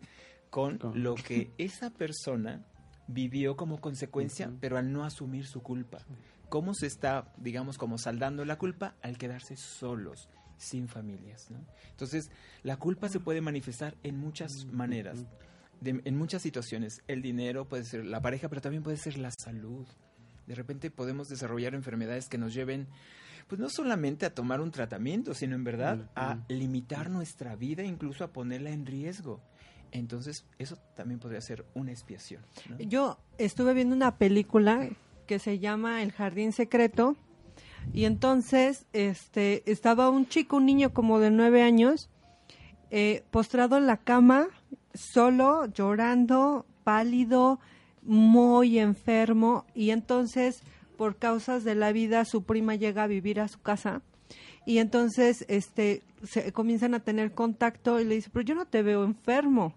con 0.50 0.80
lo 0.94 1.14
que 1.14 1.52
esa 1.58 1.90
persona 1.90 2.66
vivió 3.06 3.56
como 3.56 3.80
consecuencia, 3.80 4.50
pero 4.60 4.78
al 4.78 4.90
no 4.90 5.04
asumir 5.04 5.46
su 5.46 5.62
culpa. 5.62 5.98
¿Cómo 6.48 6.74
se 6.74 6.88
está, 6.88 7.32
digamos, 7.36 7.78
como 7.78 7.98
saldando 7.98 8.44
la 8.44 8.58
culpa 8.58 8.96
al 9.00 9.16
quedarse 9.16 9.56
solos, 9.56 10.28
sin 10.56 10.88
familias? 10.88 11.48
¿no? 11.52 11.64
Entonces, 11.90 12.32
la 12.64 12.78
culpa 12.78 13.08
se 13.08 13.20
puede 13.20 13.40
manifestar 13.40 13.96
en 14.02 14.18
muchas 14.18 14.50
maneras, 14.72 15.24
de- 15.80 16.02
en 16.04 16.16
muchas 16.16 16.42
situaciones. 16.42 17.00
El 17.06 17.22
dinero 17.22 17.68
puede 17.68 17.84
ser 17.84 18.04
la 18.06 18.20
pareja, 18.20 18.48
pero 18.48 18.60
también 18.60 18.82
puede 18.82 18.96
ser 18.96 19.18
la 19.18 19.30
salud. 19.30 19.86
De 20.48 20.56
repente 20.56 20.90
podemos 20.90 21.28
desarrollar 21.28 21.76
enfermedades 21.76 22.28
que 22.28 22.38
nos 22.38 22.52
lleven, 22.54 22.88
pues 23.46 23.60
no 23.60 23.68
solamente 23.68 24.26
a 24.26 24.34
tomar 24.34 24.60
un 24.60 24.70
tratamiento, 24.70 25.34
sino 25.34 25.54
en 25.54 25.64
verdad 25.64 26.10
a 26.16 26.38
limitar 26.48 27.10
nuestra 27.10 27.56
vida, 27.56 27.82
incluso 27.84 28.24
a 28.24 28.32
ponerla 28.32 28.70
en 28.70 28.86
riesgo. 28.86 29.40
Entonces, 29.92 30.44
eso 30.58 30.76
también 30.96 31.20
podría 31.20 31.40
ser 31.40 31.64
una 31.74 31.92
expiación. 31.92 32.42
¿no? 32.68 32.78
Yo 32.78 33.18
estuve 33.38 33.74
viendo 33.74 33.94
una 33.94 34.16
película 34.16 34.88
que 35.26 35.38
se 35.38 35.58
llama 35.58 36.02
El 36.02 36.12
Jardín 36.12 36.52
Secreto 36.52 37.16
y 37.92 38.04
entonces 38.04 38.86
este 38.92 39.70
estaba 39.70 40.10
un 40.10 40.26
chico, 40.26 40.56
un 40.56 40.66
niño 40.66 40.92
como 40.92 41.20
de 41.20 41.30
nueve 41.30 41.62
años, 41.62 42.10
eh, 42.90 43.24
postrado 43.30 43.76
en 43.76 43.86
la 43.86 43.98
cama, 43.98 44.48
solo, 44.94 45.66
llorando, 45.66 46.66
pálido, 46.82 47.60
muy 48.02 48.78
enfermo 48.78 49.66
y 49.74 49.90
entonces 49.90 50.62
por 50.96 51.16
causas 51.16 51.64
de 51.64 51.74
la 51.74 51.92
vida 51.92 52.24
su 52.24 52.44
prima 52.44 52.74
llega 52.74 53.04
a 53.04 53.08
vivir 53.08 53.40
a 53.40 53.48
su 53.48 53.60
casa 53.60 54.02
y 54.66 54.78
entonces 54.78 55.44
este 55.48 56.02
se 56.22 56.52
comienzan 56.52 56.94
a 56.94 57.00
tener 57.00 57.32
contacto 57.32 58.00
y 58.00 58.04
le 58.04 58.16
dice, 58.16 58.30
pero 58.32 58.44
yo 58.44 58.54
no 58.54 58.66
te 58.66 58.82
veo 58.82 59.04
enfermo. 59.04 59.74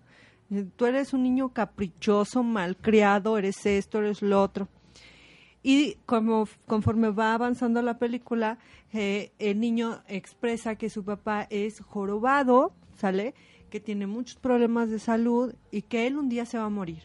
Eh, 0.50 0.66
Tú 0.76 0.86
eres 0.86 1.14
un 1.14 1.24
niño 1.24 1.50
caprichoso, 1.50 2.42
malcriado, 2.44 3.38
eres 3.38 3.66
esto, 3.66 4.00
eres 4.00 4.22
lo 4.22 4.42
otro. 4.42 4.70
Y 5.62 5.96
como 6.06 6.48
conforme 6.66 7.10
va 7.10 7.34
avanzando 7.34 7.82
la 7.82 7.98
película, 7.98 8.58
eh, 8.94 9.32
el 9.40 9.60
niño 9.60 10.02
expresa 10.08 10.76
que 10.76 10.90
su 10.90 11.04
papá 11.04 11.48
es 11.50 11.82
jorobado, 11.82 12.72
¿sale? 12.96 13.34
Que 13.70 13.82
tiene 13.82 14.08
muchos 14.08 14.38
problemas 14.38 14.90
de 14.90 15.00
salud 15.00 15.54
y 15.70 15.82
que 15.82 16.08
él 16.08 16.18
un 16.18 16.30
día 16.30 16.46
se 16.46 16.58
va 16.58 16.66
a 16.66 16.70
morir. 16.70 17.04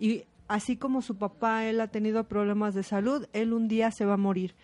Y 0.00 0.24
así 0.50 0.76
como 0.76 1.00
su 1.00 1.16
papá, 1.16 1.64
él 1.64 1.80
ha 1.80 1.86
tenido 1.88 2.24
problemas 2.24 2.74
de 2.74 2.82
salud, 2.82 3.26
él 3.32 3.52
un 3.52 3.68
día 3.68 3.90
se 3.90 4.04
va 4.04 4.14
a 4.14 4.18
morir. 4.18 4.54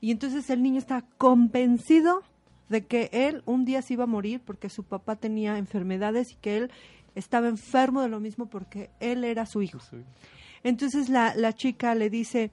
Y 0.00 0.10
entonces 0.12 0.48
el 0.50 0.62
niño 0.62 0.78
está 0.78 1.02
convencido 1.18 2.22
de 2.68 2.86
que 2.86 3.08
él 3.12 3.42
un 3.46 3.64
día 3.64 3.82
se 3.82 3.94
iba 3.94 4.04
a 4.04 4.06
morir 4.06 4.40
porque 4.44 4.68
su 4.68 4.84
papá 4.84 5.16
tenía 5.16 5.58
enfermedades 5.58 6.32
y 6.32 6.36
que 6.36 6.56
él 6.58 6.70
estaba 7.14 7.48
enfermo 7.48 8.02
de 8.02 8.08
lo 8.08 8.20
mismo 8.20 8.46
porque 8.46 8.90
él 9.00 9.24
era 9.24 9.44
su 9.46 9.62
hijo. 9.62 9.78
Entonces 10.62 11.08
la, 11.08 11.34
la 11.34 11.52
chica 11.52 11.94
le 11.94 12.10
dice, 12.10 12.50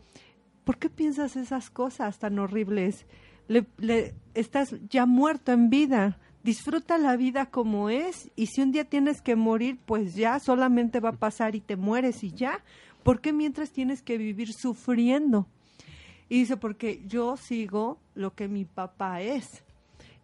¿por 0.64 0.78
qué 0.78 0.90
piensas 0.90 1.36
esas 1.36 1.70
cosas 1.70 2.18
tan 2.20 2.40
horribles? 2.40 3.06
Le, 3.48 3.66
le- 3.78 4.16
estás 4.34 4.76
ya 4.90 5.06
muerto 5.06 5.52
en 5.52 5.70
vida. 5.70 6.18
Disfruta 6.44 6.98
la 6.98 7.18
vida 7.18 7.48
como 7.48 7.90
es 7.90 8.32
y 8.36 8.48
si 8.48 8.62
un 8.62 8.72
día 8.72 8.86
tienes 8.86 9.22
que 9.22 9.36
morir, 9.36 9.80
pues 9.86 10.16
ya 10.16 10.40
solamente 10.40 11.00
va 11.00 11.10
a 11.10 11.20
pasar 11.20 11.56
y 11.56 11.62
te 11.62 11.76
mueres 11.76 12.24
y 12.24 12.32
ya. 12.32 12.64
¿Por 13.04 13.22
qué 13.22 13.34
mientras 13.34 13.72
tienes 13.72 14.02
que 14.02 14.18
vivir 14.18 14.54
sufriendo? 14.54 15.48
Y 16.30 16.40
dice, 16.40 16.58
porque 16.58 17.04
yo 17.06 17.38
sigo 17.38 18.00
lo 18.16 18.34
que 18.34 18.48
mi 18.48 18.66
papá 18.66 19.22
es. 19.22 19.64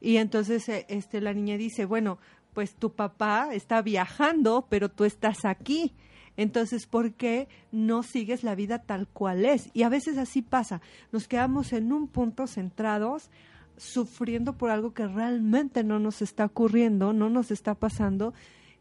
Y 0.02 0.18
entonces 0.18 0.68
eh, 0.70 0.86
este, 0.90 1.22
la 1.22 1.34
niña 1.34 1.58
dice, 1.58 1.86
bueno, 1.86 2.20
pues 2.54 2.76
tu 2.76 2.92
papá 2.92 3.50
está 3.54 3.82
viajando, 3.82 4.68
pero 4.70 4.90
tú 4.90 5.06
estás 5.06 5.46
aquí. 5.46 5.94
Entonces, 6.36 6.88
¿por 6.88 7.14
qué 7.14 7.48
no 7.72 8.04
sigues 8.04 8.44
la 8.44 8.56
vida 8.56 8.80
tal 8.80 9.08
cual 9.08 9.46
es? 9.46 9.70
Y 9.74 9.84
a 9.84 9.90
veces 9.90 10.18
así 10.18 10.42
pasa. 10.42 10.82
Nos 11.12 11.28
quedamos 11.28 11.74
en 11.74 11.94
un 11.94 12.08
punto 12.08 12.48
centrados, 12.48 13.30
sufriendo 13.78 14.54
por 14.54 14.70
algo 14.70 14.94
que 14.94 15.08
realmente 15.08 15.84
no 15.84 16.00
nos 16.00 16.22
está 16.22 16.46
ocurriendo, 16.46 17.14
no 17.14 17.30
nos 17.30 17.52
está 17.52 17.76
pasando. 17.76 18.34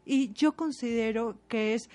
Y 0.05 0.33
yo 0.33 0.53
considero 0.53 1.37
que 1.47 1.73
es 1.73 1.89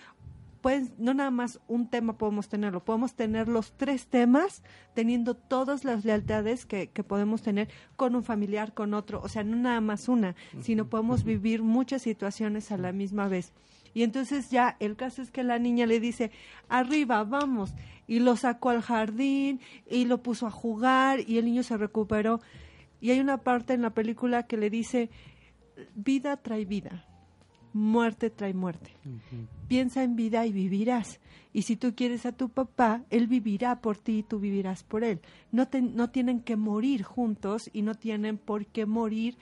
pues 0.60 0.90
no 0.98 1.14
nada 1.14 1.30
más 1.30 1.60
un 1.68 1.88
tema 1.88 2.18
podemos 2.18 2.48
tenerlo, 2.48 2.84
podemos 2.84 3.14
tener 3.14 3.48
los 3.48 3.72
tres 3.72 4.06
temas 4.06 4.62
teniendo 4.94 5.34
todas 5.34 5.84
las 5.84 6.04
lealtades 6.04 6.66
que, 6.66 6.88
que 6.88 7.04
podemos 7.04 7.42
tener 7.42 7.68
con 7.96 8.16
un 8.16 8.24
familiar, 8.24 8.74
con 8.74 8.94
otro, 8.94 9.20
o 9.22 9.28
sea, 9.28 9.44
no 9.44 9.56
nada 9.56 9.80
más 9.80 10.08
una, 10.08 10.34
sino 10.60 10.88
podemos 10.88 11.24
vivir 11.24 11.62
muchas 11.62 12.02
situaciones 12.02 12.72
a 12.72 12.76
la 12.76 12.92
misma 12.92 13.28
vez. 13.28 13.52
Y 13.94 14.02
entonces 14.02 14.50
ya 14.50 14.76
el 14.80 14.96
caso 14.96 15.22
es 15.22 15.30
que 15.30 15.42
la 15.42 15.58
niña 15.58 15.86
le 15.86 16.00
dice, 16.00 16.30
arriba, 16.68 17.24
vamos, 17.24 17.72
y 18.06 18.20
lo 18.20 18.36
sacó 18.36 18.70
al 18.70 18.82
jardín 18.82 19.60
y 19.88 20.04
lo 20.04 20.22
puso 20.22 20.46
a 20.46 20.50
jugar 20.50 21.20
y 21.26 21.38
el 21.38 21.44
niño 21.44 21.62
se 21.62 21.76
recuperó. 21.76 22.40
Y 23.00 23.10
hay 23.10 23.20
una 23.20 23.38
parte 23.38 23.74
en 23.74 23.82
la 23.82 23.90
película 23.90 24.44
que 24.44 24.56
le 24.56 24.70
dice, 24.70 25.10
vida 25.94 26.36
trae 26.36 26.64
vida 26.64 27.04
muerte 27.72 28.30
trae 28.30 28.54
muerte. 28.54 28.90
Piensa 29.68 30.02
en 30.02 30.16
vida 30.16 30.46
y 30.46 30.52
vivirás. 30.52 31.20
Y 31.52 31.62
si 31.62 31.76
tú 31.76 31.94
quieres 31.94 32.26
a 32.26 32.32
tu 32.32 32.48
papá, 32.48 33.04
él 33.10 33.26
vivirá 33.26 33.80
por 33.80 33.98
ti 33.98 34.18
y 34.18 34.22
tú 34.22 34.38
vivirás 34.38 34.82
por 34.82 35.04
él. 35.04 35.20
No, 35.52 35.68
no 35.72 36.10
tienen 36.10 36.40
que 36.40 36.56
morir 36.56 37.02
juntos 37.02 37.70
y 37.72 37.82
no 37.82 37.94
tienen 37.94 38.38
por 38.38 38.66
qué 38.66 38.86
morir 38.86 39.36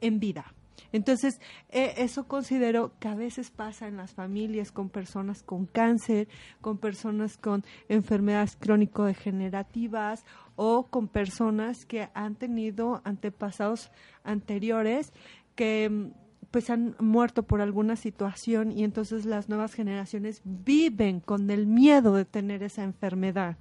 en 0.00 0.18
vida. 0.18 0.52
Entonces, 0.92 1.40
e, 1.70 1.94
eso 1.98 2.28
considero 2.28 2.92
que 3.00 3.08
a 3.08 3.14
veces 3.14 3.50
pasa 3.50 3.88
en 3.88 3.96
las 3.96 4.12
familias 4.14 4.72
con 4.72 4.88
personas 4.88 5.42
con 5.42 5.66
cáncer, 5.66 6.28
con 6.60 6.78
personas 6.78 7.36
con 7.36 7.64
enfermedades 7.88 8.56
crónico-degenerativas 8.56 10.24
o 10.56 10.86
con 10.86 11.08
personas 11.08 11.84
que 11.84 12.08
han 12.14 12.34
tenido 12.34 13.02
antepasados 13.04 13.90
anteriores 14.24 15.12
que 15.54 16.10
pues 16.50 16.70
han 16.70 16.96
muerto 16.98 17.42
por 17.42 17.60
alguna 17.60 17.96
situación 17.96 18.72
y 18.72 18.84
entonces 18.84 19.26
las 19.26 19.48
nuevas 19.48 19.74
generaciones 19.74 20.40
viven 20.44 21.20
con 21.20 21.50
el 21.50 21.66
miedo 21.66 22.14
de 22.14 22.24
tener 22.24 22.62
esa 22.62 22.82
enfermedad 22.82 23.56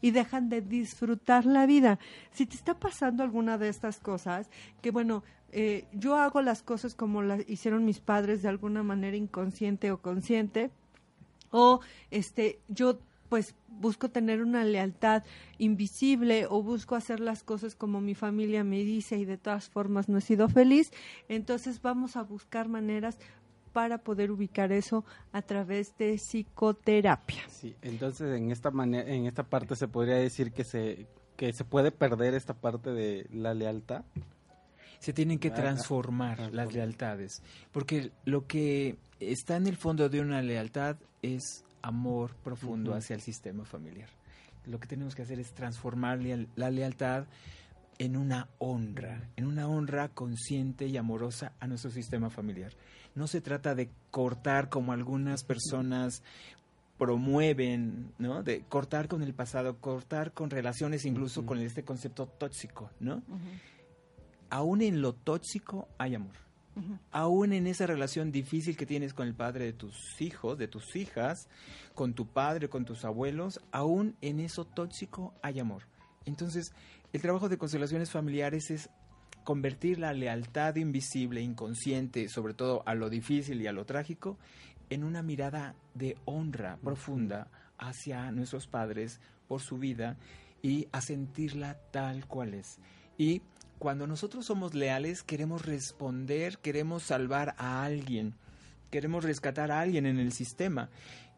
y 0.00 0.10
dejan 0.10 0.48
de 0.48 0.60
disfrutar 0.60 1.46
la 1.46 1.64
vida. 1.66 1.98
Si 2.32 2.44
te 2.46 2.56
está 2.56 2.74
pasando 2.78 3.22
alguna 3.22 3.58
de 3.58 3.68
estas 3.68 4.00
cosas, 4.00 4.50
que 4.80 4.90
bueno, 4.90 5.22
eh, 5.52 5.86
yo 5.92 6.16
hago 6.16 6.42
las 6.42 6.62
cosas 6.62 6.94
como 6.94 7.22
las 7.22 7.48
hicieron 7.48 7.84
mis 7.84 8.00
padres 8.00 8.42
de 8.42 8.48
alguna 8.48 8.82
manera 8.82 9.16
inconsciente 9.16 9.92
o 9.92 10.02
consciente, 10.02 10.70
o 11.50 11.80
este, 12.10 12.58
yo 12.68 12.98
pues 13.32 13.54
busco 13.66 14.10
tener 14.10 14.42
una 14.42 14.62
lealtad 14.62 15.22
invisible 15.56 16.44
o 16.50 16.62
busco 16.62 16.96
hacer 16.96 17.18
las 17.18 17.42
cosas 17.42 17.74
como 17.74 18.02
mi 18.02 18.14
familia 18.14 18.62
me 18.62 18.84
dice 18.84 19.16
y 19.16 19.24
de 19.24 19.38
todas 19.38 19.70
formas 19.70 20.10
no 20.10 20.18
he 20.18 20.20
sido 20.20 20.50
feliz, 20.50 20.92
entonces 21.30 21.80
vamos 21.80 22.16
a 22.16 22.24
buscar 22.24 22.68
maneras 22.68 23.16
para 23.72 23.96
poder 23.96 24.32
ubicar 24.32 24.70
eso 24.70 25.06
a 25.32 25.40
través 25.40 25.96
de 25.96 26.18
psicoterapia. 26.18 27.40
Sí, 27.48 27.74
entonces 27.80 28.36
en 28.36 28.50
esta 28.50 28.70
manera, 28.70 29.10
en 29.10 29.24
esta 29.24 29.44
parte 29.44 29.76
se 29.76 29.88
podría 29.88 30.16
decir 30.16 30.52
que 30.52 30.64
se 30.64 31.06
que 31.38 31.54
se 31.54 31.64
puede 31.64 31.90
perder 31.90 32.34
esta 32.34 32.52
parte 32.52 32.90
de 32.90 33.26
la 33.32 33.54
lealtad. 33.54 34.04
Se 34.98 35.14
tienen 35.14 35.38
que 35.38 35.50
transformar 35.50 36.52
las 36.52 36.74
lealtades, 36.74 37.42
porque 37.72 38.12
lo 38.26 38.46
que 38.46 38.98
está 39.20 39.56
en 39.56 39.68
el 39.68 39.78
fondo 39.78 40.10
de 40.10 40.20
una 40.20 40.42
lealtad 40.42 40.98
es 41.22 41.64
amor 41.82 42.34
profundo 42.36 42.94
hacia 42.94 43.14
el 43.14 43.20
sistema 43.20 43.64
familiar. 43.64 44.08
Lo 44.64 44.78
que 44.78 44.86
tenemos 44.86 45.14
que 45.14 45.22
hacer 45.22 45.40
es 45.40 45.52
transformar 45.54 46.20
la 46.56 46.70
lealtad 46.70 47.26
en 47.98 48.16
una 48.16 48.48
honra, 48.58 49.28
en 49.36 49.46
una 49.46 49.68
honra 49.68 50.08
consciente 50.08 50.86
y 50.86 50.96
amorosa 50.96 51.52
a 51.60 51.66
nuestro 51.66 51.90
sistema 51.90 52.30
familiar. 52.30 52.72
No 53.14 53.26
se 53.26 53.40
trata 53.40 53.74
de 53.74 53.90
cortar 54.10 54.68
como 54.68 54.92
algunas 54.92 55.44
personas 55.44 56.22
promueven, 56.98 58.12
¿no? 58.18 58.42
De 58.42 58.62
cortar 58.62 59.08
con 59.08 59.22
el 59.22 59.34
pasado, 59.34 59.78
cortar 59.78 60.32
con 60.32 60.50
relaciones, 60.50 61.04
incluso 61.04 61.44
con 61.44 61.58
este 61.58 61.84
concepto 61.84 62.26
tóxico, 62.26 62.90
¿no? 63.00 63.22
Aún 64.50 64.82
en 64.82 65.00
lo 65.00 65.12
tóxico 65.12 65.88
hay 65.98 66.14
amor. 66.14 66.36
Aún 67.10 67.52
en 67.52 67.66
esa 67.66 67.86
relación 67.86 68.32
difícil 68.32 68.76
que 68.76 68.86
tienes 68.86 69.12
con 69.12 69.26
el 69.26 69.34
padre 69.34 69.66
de 69.66 69.72
tus 69.72 70.20
hijos, 70.20 70.56
de 70.56 70.68
tus 70.68 70.96
hijas, 70.96 71.48
con 71.94 72.14
tu 72.14 72.26
padre, 72.26 72.68
con 72.68 72.84
tus 72.84 73.04
abuelos, 73.04 73.60
aún 73.72 74.16
en 74.22 74.40
eso 74.40 74.64
tóxico 74.64 75.34
hay 75.42 75.60
amor. 75.60 75.82
Entonces, 76.24 76.72
el 77.12 77.20
trabajo 77.20 77.48
de 77.48 77.58
constelaciones 77.58 78.10
familiares 78.10 78.70
es 78.70 78.88
convertir 79.44 79.98
la 79.98 80.12
lealtad 80.12 80.76
invisible, 80.76 81.42
inconsciente, 81.42 82.28
sobre 82.28 82.54
todo 82.54 82.82
a 82.86 82.94
lo 82.94 83.10
difícil 83.10 83.60
y 83.60 83.66
a 83.66 83.72
lo 83.72 83.84
trágico, 83.84 84.38
en 84.88 85.04
una 85.04 85.22
mirada 85.22 85.74
de 85.94 86.16
honra 86.24 86.78
profunda 86.82 87.48
hacia 87.78 88.30
nuestros 88.30 88.66
padres 88.66 89.20
por 89.48 89.60
su 89.60 89.78
vida 89.78 90.16
y 90.62 90.88
a 90.92 91.00
sentirla 91.00 91.78
tal 91.90 92.26
cual 92.26 92.54
es. 92.54 92.78
Y 93.18 93.42
cuando 93.82 94.06
nosotros 94.06 94.46
somos 94.46 94.74
leales, 94.74 95.24
queremos 95.24 95.66
responder, 95.66 96.58
queremos 96.58 97.02
salvar 97.02 97.56
a 97.58 97.82
alguien, 97.82 98.36
queremos 98.92 99.24
rescatar 99.24 99.72
a 99.72 99.80
alguien 99.80 100.06
en 100.06 100.20
el 100.20 100.30
sistema. 100.30 100.88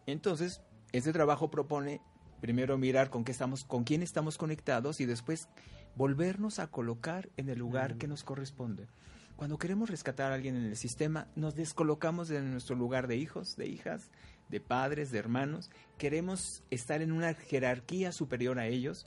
Entonces, 0.05 0.61
este 0.92 1.14
trabajo 1.14 1.51
propone 1.51 2.03
primero 2.42 2.76
mirar 2.76 3.09
con 3.09 3.24
qué 3.24 3.32
estamos, 3.32 3.64
con 3.64 3.84
quién 3.84 4.03
estamos 4.03 4.36
conectados 4.36 5.01
y 5.01 5.07
después 5.07 5.49
volvernos 5.97 6.59
a 6.59 6.66
colocar 6.66 7.30
en 7.38 7.49
el 7.49 7.59
lugar 7.59 7.97
que 7.97 8.09
nos 8.09 8.24
corresponde. 8.24 8.88
Cuando 9.36 9.57
queremos 9.57 9.88
rescatar 9.88 10.30
a 10.30 10.34
alguien 10.34 10.55
en 10.55 10.66
el 10.66 10.76
sistema, 10.76 11.28
nos 11.36 11.55
descolocamos 11.55 12.28
de 12.28 12.42
nuestro 12.42 12.76
lugar 12.76 13.07
de 13.07 13.16
hijos, 13.16 13.57
de 13.57 13.68
hijas, 13.68 14.11
de 14.51 14.61
padres, 14.61 15.11
de 15.11 15.18
hermanos. 15.18 15.70
Queremos 15.97 16.62
estar 16.70 17.01
en 17.01 17.11
una 17.11 17.32
jerarquía 17.32 18.12
superior 18.12 18.59
a 18.59 18.66
ellos. 18.66 19.07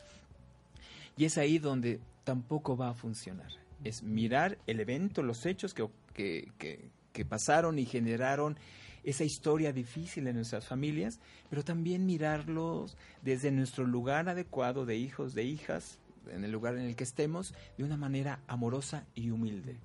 Y 1.17 1.25
es 1.25 1.37
ahí 1.37 1.59
donde 1.59 1.99
tampoco 2.27 2.75
va 2.75 2.89
a 2.89 2.93
funcionar. 2.93 3.47
Es 3.85 4.03
mirar 4.03 4.57
el 4.67 4.81
evento, 4.81 5.23
los 5.23 5.45
hechos 5.45 5.73
que, 5.73 5.87
que, 6.13 7.25
pasaron 7.25 7.79
y 7.79 7.85
generaron 7.85 8.57
esa 9.05 9.23
historia 9.23 9.71
difícil 9.71 10.27
en 10.27 10.35
nuestras 10.35 10.67
familias, 10.67 11.21
pero 11.49 11.63
también 11.63 12.05
mirarlos 12.05 12.97
desde 13.21 13.49
nuestro 13.49 13.85
lugar 13.85 14.27
adecuado 14.27 14.85
de 14.85 14.97
hijos, 14.97 15.33
de 15.33 15.45
hijas, 15.45 15.99
en 16.29 16.43
el 16.43 16.51
lugar 16.51 16.75
en 16.77 16.81
el 16.81 16.97
que 16.97 17.05
estemos, 17.05 17.53
de 17.77 17.85
una 17.85 17.95
manera 17.95 18.41
amorosa 18.47 19.07
y 19.15 19.29
humilde. 19.29 19.77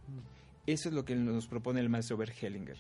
Eso 0.67 0.89
es 0.89 0.95
lo 0.97 1.05
que 1.05 1.15
nos 1.15 1.47
propone 1.47 1.79
el 1.79 1.89
maestro 1.89 2.17
Bergelinger. 2.17 2.79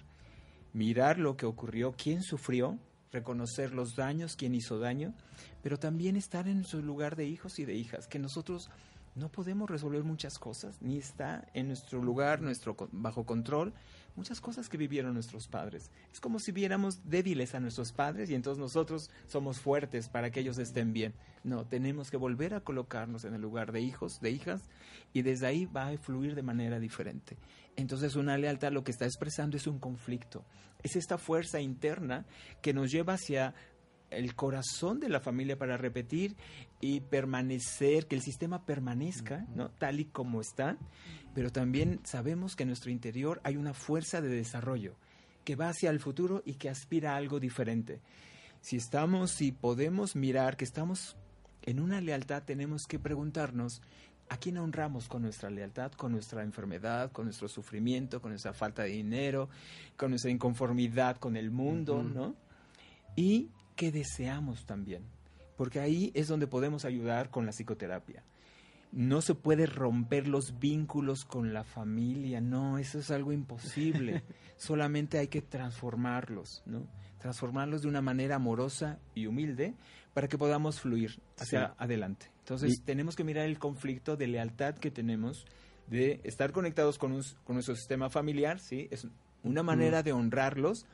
Mirar 0.72 1.18
lo 1.18 1.36
que 1.36 1.46
ocurrió, 1.46 1.94
quién 1.96 2.22
sufrió, 2.22 2.80
reconocer 3.12 3.72
los 3.72 3.94
daños, 3.94 4.34
quién 4.34 4.56
hizo 4.56 4.80
daño, 4.80 5.14
pero 5.62 5.78
también 5.78 6.16
estar 6.16 6.48
en 6.48 6.64
su 6.64 6.82
lugar 6.82 7.14
de 7.14 7.26
hijos 7.26 7.60
y 7.60 7.64
de 7.64 7.74
hijas, 7.74 8.08
que 8.08 8.18
nosotros 8.18 8.68
no 9.14 9.30
podemos 9.30 9.68
resolver 9.68 10.04
muchas 10.04 10.38
cosas, 10.38 10.80
ni 10.80 10.96
está 10.96 11.46
en 11.52 11.66
nuestro 11.68 12.02
lugar, 12.02 12.40
nuestro 12.40 12.76
bajo 12.92 13.24
control, 13.24 13.74
muchas 14.16 14.40
cosas 14.40 14.68
que 14.68 14.76
vivieron 14.76 15.14
nuestros 15.14 15.48
padres. 15.48 15.90
Es 16.12 16.20
como 16.20 16.38
si 16.38 16.52
viéramos 16.52 17.00
débiles 17.04 17.54
a 17.54 17.60
nuestros 17.60 17.92
padres 17.92 18.30
y 18.30 18.34
entonces 18.34 18.58
nosotros 18.58 19.10
somos 19.26 19.60
fuertes 19.60 20.08
para 20.08 20.30
que 20.30 20.40
ellos 20.40 20.58
estén 20.58 20.92
bien. 20.92 21.14
No, 21.44 21.66
tenemos 21.66 22.10
que 22.10 22.16
volver 22.16 22.54
a 22.54 22.60
colocarnos 22.60 23.24
en 23.24 23.34
el 23.34 23.42
lugar 23.42 23.72
de 23.72 23.80
hijos, 23.80 24.20
de 24.20 24.30
hijas, 24.30 24.62
y 25.12 25.22
desde 25.22 25.46
ahí 25.46 25.66
va 25.66 25.88
a 25.88 25.98
fluir 25.98 26.34
de 26.34 26.42
manera 26.42 26.78
diferente. 26.78 27.36
Entonces 27.76 28.16
una 28.16 28.38
lealtad 28.38 28.72
lo 28.72 28.84
que 28.84 28.92
está 28.92 29.04
expresando 29.04 29.56
es 29.56 29.66
un 29.66 29.78
conflicto, 29.78 30.44
es 30.82 30.96
esta 30.96 31.18
fuerza 31.18 31.60
interna 31.60 32.26
que 32.60 32.72
nos 32.72 32.90
lleva 32.90 33.14
hacia 33.14 33.54
el 34.16 34.34
corazón 34.34 35.00
de 35.00 35.08
la 35.08 35.20
familia 35.20 35.58
para 35.58 35.76
repetir 35.76 36.36
y 36.80 37.00
permanecer, 37.00 38.06
que 38.06 38.16
el 38.16 38.22
sistema 38.22 38.64
permanezca, 38.64 39.46
¿no? 39.54 39.70
Tal 39.70 40.00
y 40.00 40.04
como 40.06 40.40
está, 40.40 40.76
pero 41.34 41.50
también 41.50 42.00
sabemos 42.04 42.56
que 42.56 42.62
en 42.64 42.68
nuestro 42.68 42.90
interior 42.90 43.40
hay 43.44 43.56
una 43.56 43.74
fuerza 43.74 44.20
de 44.20 44.28
desarrollo 44.28 44.96
que 45.44 45.56
va 45.56 45.68
hacia 45.68 45.90
el 45.90 46.00
futuro 46.00 46.42
y 46.44 46.54
que 46.54 46.68
aspira 46.68 47.12
a 47.12 47.16
algo 47.16 47.40
diferente. 47.40 48.00
Si 48.60 48.76
estamos, 48.76 49.32
si 49.32 49.50
podemos 49.50 50.14
mirar 50.14 50.56
que 50.56 50.64
estamos 50.64 51.16
en 51.62 51.80
una 51.80 52.00
lealtad, 52.00 52.44
tenemos 52.44 52.82
que 52.86 52.98
preguntarnos 52.98 53.82
¿A 54.32 54.38
quién 54.38 54.56
honramos 54.56 55.08
con 55.08 55.20
nuestra 55.20 55.50
lealtad, 55.50 55.92
con 55.92 56.10
nuestra 56.10 56.42
enfermedad, 56.42 57.12
con 57.12 57.26
nuestro 57.26 57.48
sufrimiento, 57.48 58.22
con 58.22 58.30
nuestra 58.30 58.54
falta 58.54 58.82
de 58.82 58.88
dinero, 58.88 59.50
con 59.94 60.08
nuestra 60.08 60.30
inconformidad 60.30 61.18
con 61.18 61.36
el 61.36 61.50
mundo, 61.50 62.02
¿no? 62.02 62.34
Y 63.14 63.50
qué 63.76 63.92
deseamos 63.92 64.66
también, 64.66 65.02
porque 65.56 65.80
ahí 65.80 66.12
es 66.14 66.28
donde 66.28 66.46
podemos 66.46 66.84
ayudar 66.84 67.30
con 67.30 67.46
la 67.46 67.52
psicoterapia. 67.52 68.22
no 68.92 69.22
se 69.22 69.34
puede 69.34 69.64
romper 69.64 70.28
los 70.28 70.58
vínculos 70.58 71.24
con 71.24 71.54
la 71.54 71.64
familia, 71.64 72.42
no, 72.42 72.76
eso 72.76 72.98
es 72.98 73.10
algo 73.10 73.32
imposible. 73.32 74.22
Solamente 74.58 75.18
hay 75.18 75.28
que 75.28 75.40
transformarlos, 75.40 76.62
¿no? 76.66 76.86
Transformarlos 77.18 77.82
de 77.82 77.88
una 77.88 78.02
manera 78.02 78.36
amorosa 78.36 78.98
y 79.14 79.26
humilde 79.26 79.74
para 80.12 80.28
que 80.28 80.36
podamos 80.36 80.80
fluir 80.80 81.22
hacia 81.38 81.74
adelante. 81.78 82.30
Entonces, 82.40 82.82
tenemos 82.84 83.16
que 83.16 83.24
mirar 83.24 83.46
el 83.46 83.58
conflicto 83.58 84.16
de 84.16 84.26
lealtad 84.26 84.74
que 84.74 84.90
tenemos 84.90 85.46
de 85.86 86.20
estar 86.24 86.52
conectados 86.52 86.98
con, 86.98 87.18
con 87.44 87.54
nuestro 87.54 87.74
sistema 87.76 88.10
familiar, 88.10 88.58
¿sí? 88.58 88.88
Es 88.90 89.06
una 89.42 89.62
manera 89.62 90.02
de 90.02 90.12
honrarlos, 90.12 90.86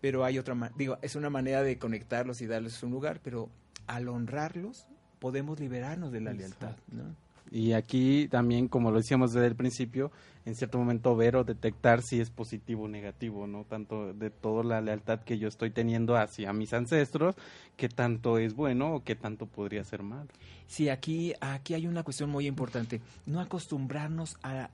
pero 0.00 0.24
hay 0.24 0.38
otra, 0.38 0.72
digo, 0.76 0.98
es 1.02 1.16
una 1.16 1.30
manera 1.30 1.62
de 1.62 1.78
conectarlos 1.78 2.40
y 2.40 2.46
darles 2.46 2.82
un 2.82 2.90
lugar, 2.90 3.20
pero 3.22 3.48
al 3.86 4.08
honrarlos 4.08 4.86
podemos 5.18 5.60
liberarnos 5.60 6.12
de 6.12 6.20
la 6.20 6.32
lealtad, 6.32 6.76
¿no? 6.90 7.14
Y 7.52 7.72
aquí 7.72 8.28
también, 8.28 8.68
como 8.68 8.92
lo 8.92 8.98
decíamos 8.98 9.32
desde 9.32 9.48
el 9.48 9.56
principio, 9.56 10.12
en 10.46 10.54
cierto 10.54 10.78
momento 10.78 11.16
ver 11.16 11.34
o 11.34 11.42
detectar 11.42 12.00
si 12.00 12.20
es 12.20 12.30
positivo 12.30 12.84
o 12.84 12.88
negativo, 12.88 13.48
¿no? 13.48 13.64
Tanto 13.64 14.14
de 14.14 14.30
toda 14.30 14.62
la 14.62 14.80
lealtad 14.80 15.20
que 15.20 15.36
yo 15.36 15.48
estoy 15.48 15.70
teniendo 15.70 16.16
hacia 16.16 16.52
mis 16.52 16.72
ancestros, 16.72 17.34
que 17.76 17.88
tanto 17.88 18.38
es 18.38 18.54
bueno 18.54 18.94
o 18.94 19.04
que 19.04 19.16
tanto 19.16 19.46
podría 19.46 19.82
ser 19.82 20.04
malo. 20.04 20.28
Sí, 20.68 20.88
aquí, 20.88 21.34
aquí 21.40 21.74
hay 21.74 21.88
una 21.88 22.04
cuestión 22.04 22.30
muy 22.30 22.46
importante. 22.46 23.00
No 23.26 23.40
acostumbrarnos 23.40 24.36
a, 24.44 24.70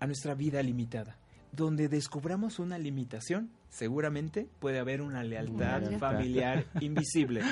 a 0.00 0.06
nuestra 0.06 0.34
vida 0.34 0.62
limitada. 0.62 1.16
Donde 1.52 1.88
descubramos 1.88 2.58
una 2.58 2.78
limitación, 2.78 3.50
seguramente 3.70 4.48
puede 4.58 4.78
haber 4.78 5.00
una 5.00 5.24
lealtad 5.24 5.98
familiar 5.98 6.66
invisible. 6.80 7.42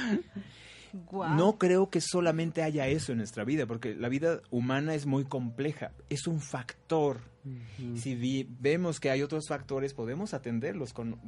No 1.10 1.58
creo 1.58 1.90
que 1.90 2.00
solamente 2.00 2.62
haya 2.62 2.86
eso 2.88 3.12
en 3.12 3.18
nuestra 3.18 3.44
vida, 3.44 3.66
porque 3.66 3.94
la 3.94 4.08
vida 4.08 4.40
humana 4.50 4.94
es 4.94 5.06
muy 5.06 5.24
compleja, 5.24 5.92
es 6.08 6.26
un 6.26 6.40
factor. 6.40 7.20
Si 7.96 8.46
vemos 8.60 9.00
que 9.00 9.10
hay 9.10 9.22
otros 9.22 9.48
factores, 9.48 9.94
podemos 9.94 10.34
atenderlos 10.34 10.92
con, 10.92 11.18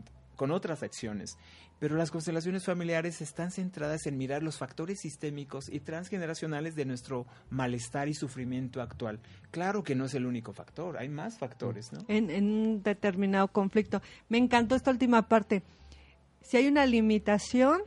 con 0.41 0.53
otras 0.53 0.83
acciones. 0.83 1.37
Pero 1.79 1.97
las 1.97 2.11
constelaciones 2.11 2.65
familiares 2.65 3.21
están 3.21 3.51
centradas 3.51 4.07
en 4.07 4.17
mirar 4.17 4.43
los 4.43 4.57
factores 4.57 5.01
sistémicos 5.01 5.69
y 5.69 5.81
transgeneracionales 5.81 6.75
de 6.75 6.87
nuestro 6.87 7.27
malestar 7.51 8.09
y 8.09 8.15
sufrimiento 8.15 8.81
actual. 8.81 9.21
Claro 9.51 9.83
que 9.83 9.95
no 9.95 10.07
es 10.07 10.15
el 10.15 10.25
único 10.25 10.55
factor, 10.55 10.97
hay 10.97 11.11
más 11.11 11.37
factores, 11.37 11.93
¿no? 11.93 12.07
En, 12.09 12.31
en 12.31 12.51
un 12.51 12.83
determinado 12.83 13.49
conflicto. 13.49 14.01
Me 14.31 14.39
encantó 14.39 14.77
esta 14.77 14.91
última 14.91 15.29
parte. 15.29 15.63
Si 16.41 16.57
hay 16.57 16.69
una 16.69 16.87
limitación, 16.87 17.83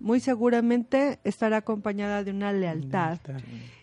muy 0.00 0.20
seguramente 0.20 1.20
estará 1.24 1.58
acompañada 1.58 2.24
de 2.24 2.30
una 2.32 2.52
lealtad. 2.52 3.18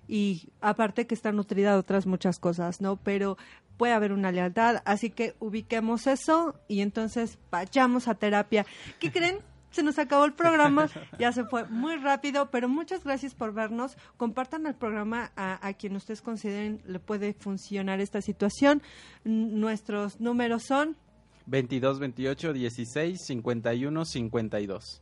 Y 0.07 0.49
aparte 0.61 1.05
que 1.05 1.15
está 1.15 1.31
nutrida 1.31 1.73
de 1.73 1.79
otras 1.79 2.05
muchas 2.05 2.39
cosas, 2.39 2.81
¿no? 2.81 2.97
Pero 2.97 3.37
puede 3.77 3.93
haber 3.93 4.11
una 4.11 4.31
lealtad, 4.31 4.81
así 4.85 5.09
que 5.09 5.35
ubiquemos 5.39 6.07
eso 6.07 6.59
y 6.67 6.81
entonces 6.81 7.37
vayamos 7.51 8.07
a 8.07 8.15
terapia. 8.15 8.65
¿Qué 8.99 9.11
creen? 9.11 9.37
Se 9.69 9.83
nos 9.83 9.99
acabó 9.99 10.25
el 10.25 10.33
programa, 10.33 10.89
ya 11.19 11.31
se 11.31 11.43
fue 11.43 11.65
muy 11.65 11.97
rápido, 11.97 12.49
pero 12.49 12.67
muchas 12.67 13.03
gracias 13.03 13.35
por 13.35 13.53
vernos. 13.53 13.97
Compartan 14.15 14.65
el 14.65 14.75
programa 14.75 15.31
a, 15.35 15.65
a 15.65 15.73
quien 15.73 15.95
ustedes 15.95 16.21
consideren 16.21 16.81
le 16.87 16.99
puede 16.99 17.33
funcionar 17.33 17.99
esta 17.99 18.21
situación. 18.21 18.81
nuestros 19.23 20.19
números 20.19 20.63
son 20.63 20.97
22 21.45 21.99
28 21.99 22.53
16 22.53 23.21
51 23.25 24.05
52. 24.05 25.01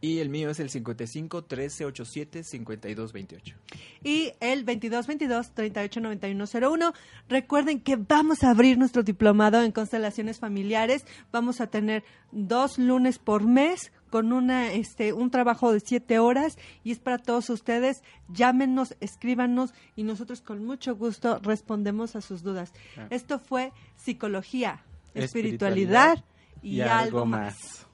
Y 0.00 0.18
el 0.20 0.30
mío 0.30 0.50
es 0.50 0.60
el 0.60 0.70
55 0.70 1.44
13 1.44 1.84
87 1.84 2.44
52 2.44 3.12
28. 3.12 3.56
Y 4.02 4.32
el 4.40 4.64
22 4.64 5.06
22 5.06 5.50
38 5.52 6.00
91 6.00 6.44
01. 6.46 6.92
Recuerden 7.28 7.80
que 7.80 7.96
vamos 7.96 8.42
a 8.42 8.50
abrir 8.50 8.78
nuestro 8.78 9.02
diplomado 9.02 9.62
en 9.62 9.72
constelaciones 9.72 10.38
familiares. 10.38 11.04
Vamos 11.30 11.60
a 11.60 11.66
tener 11.66 12.02
dos 12.32 12.78
lunes 12.78 13.18
por 13.18 13.46
mes 13.46 13.92
con 14.08 14.32
una 14.32 14.72
este 14.72 15.12
un 15.12 15.30
trabajo 15.30 15.72
de 15.72 15.80
siete 15.80 16.18
horas 16.18 16.56
y 16.82 16.92
es 16.92 16.98
para 16.98 17.18
todos 17.18 17.50
ustedes. 17.50 18.02
Llámenos, 18.28 18.96
escríbanos 19.00 19.74
y 19.96 20.04
nosotros 20.04 20.40
con 20.40 20.64
mucho 20.64 20.96
gusto 20.96 21.40
respondemos 21.42 22.16
a 22.16 22.22
sus 22.22 22.42
dudas. 22.42 22.72
Esto 23.10 23.38
fue 23.38 23.72
psicología, 23.96 24.82
espiritualidad, 25.14 26.24
y, 26.62 26.80
algo 26.80 27.26
más. 27.26 27.86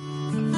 Thank 0.00 0.52
you. 0.52 0.57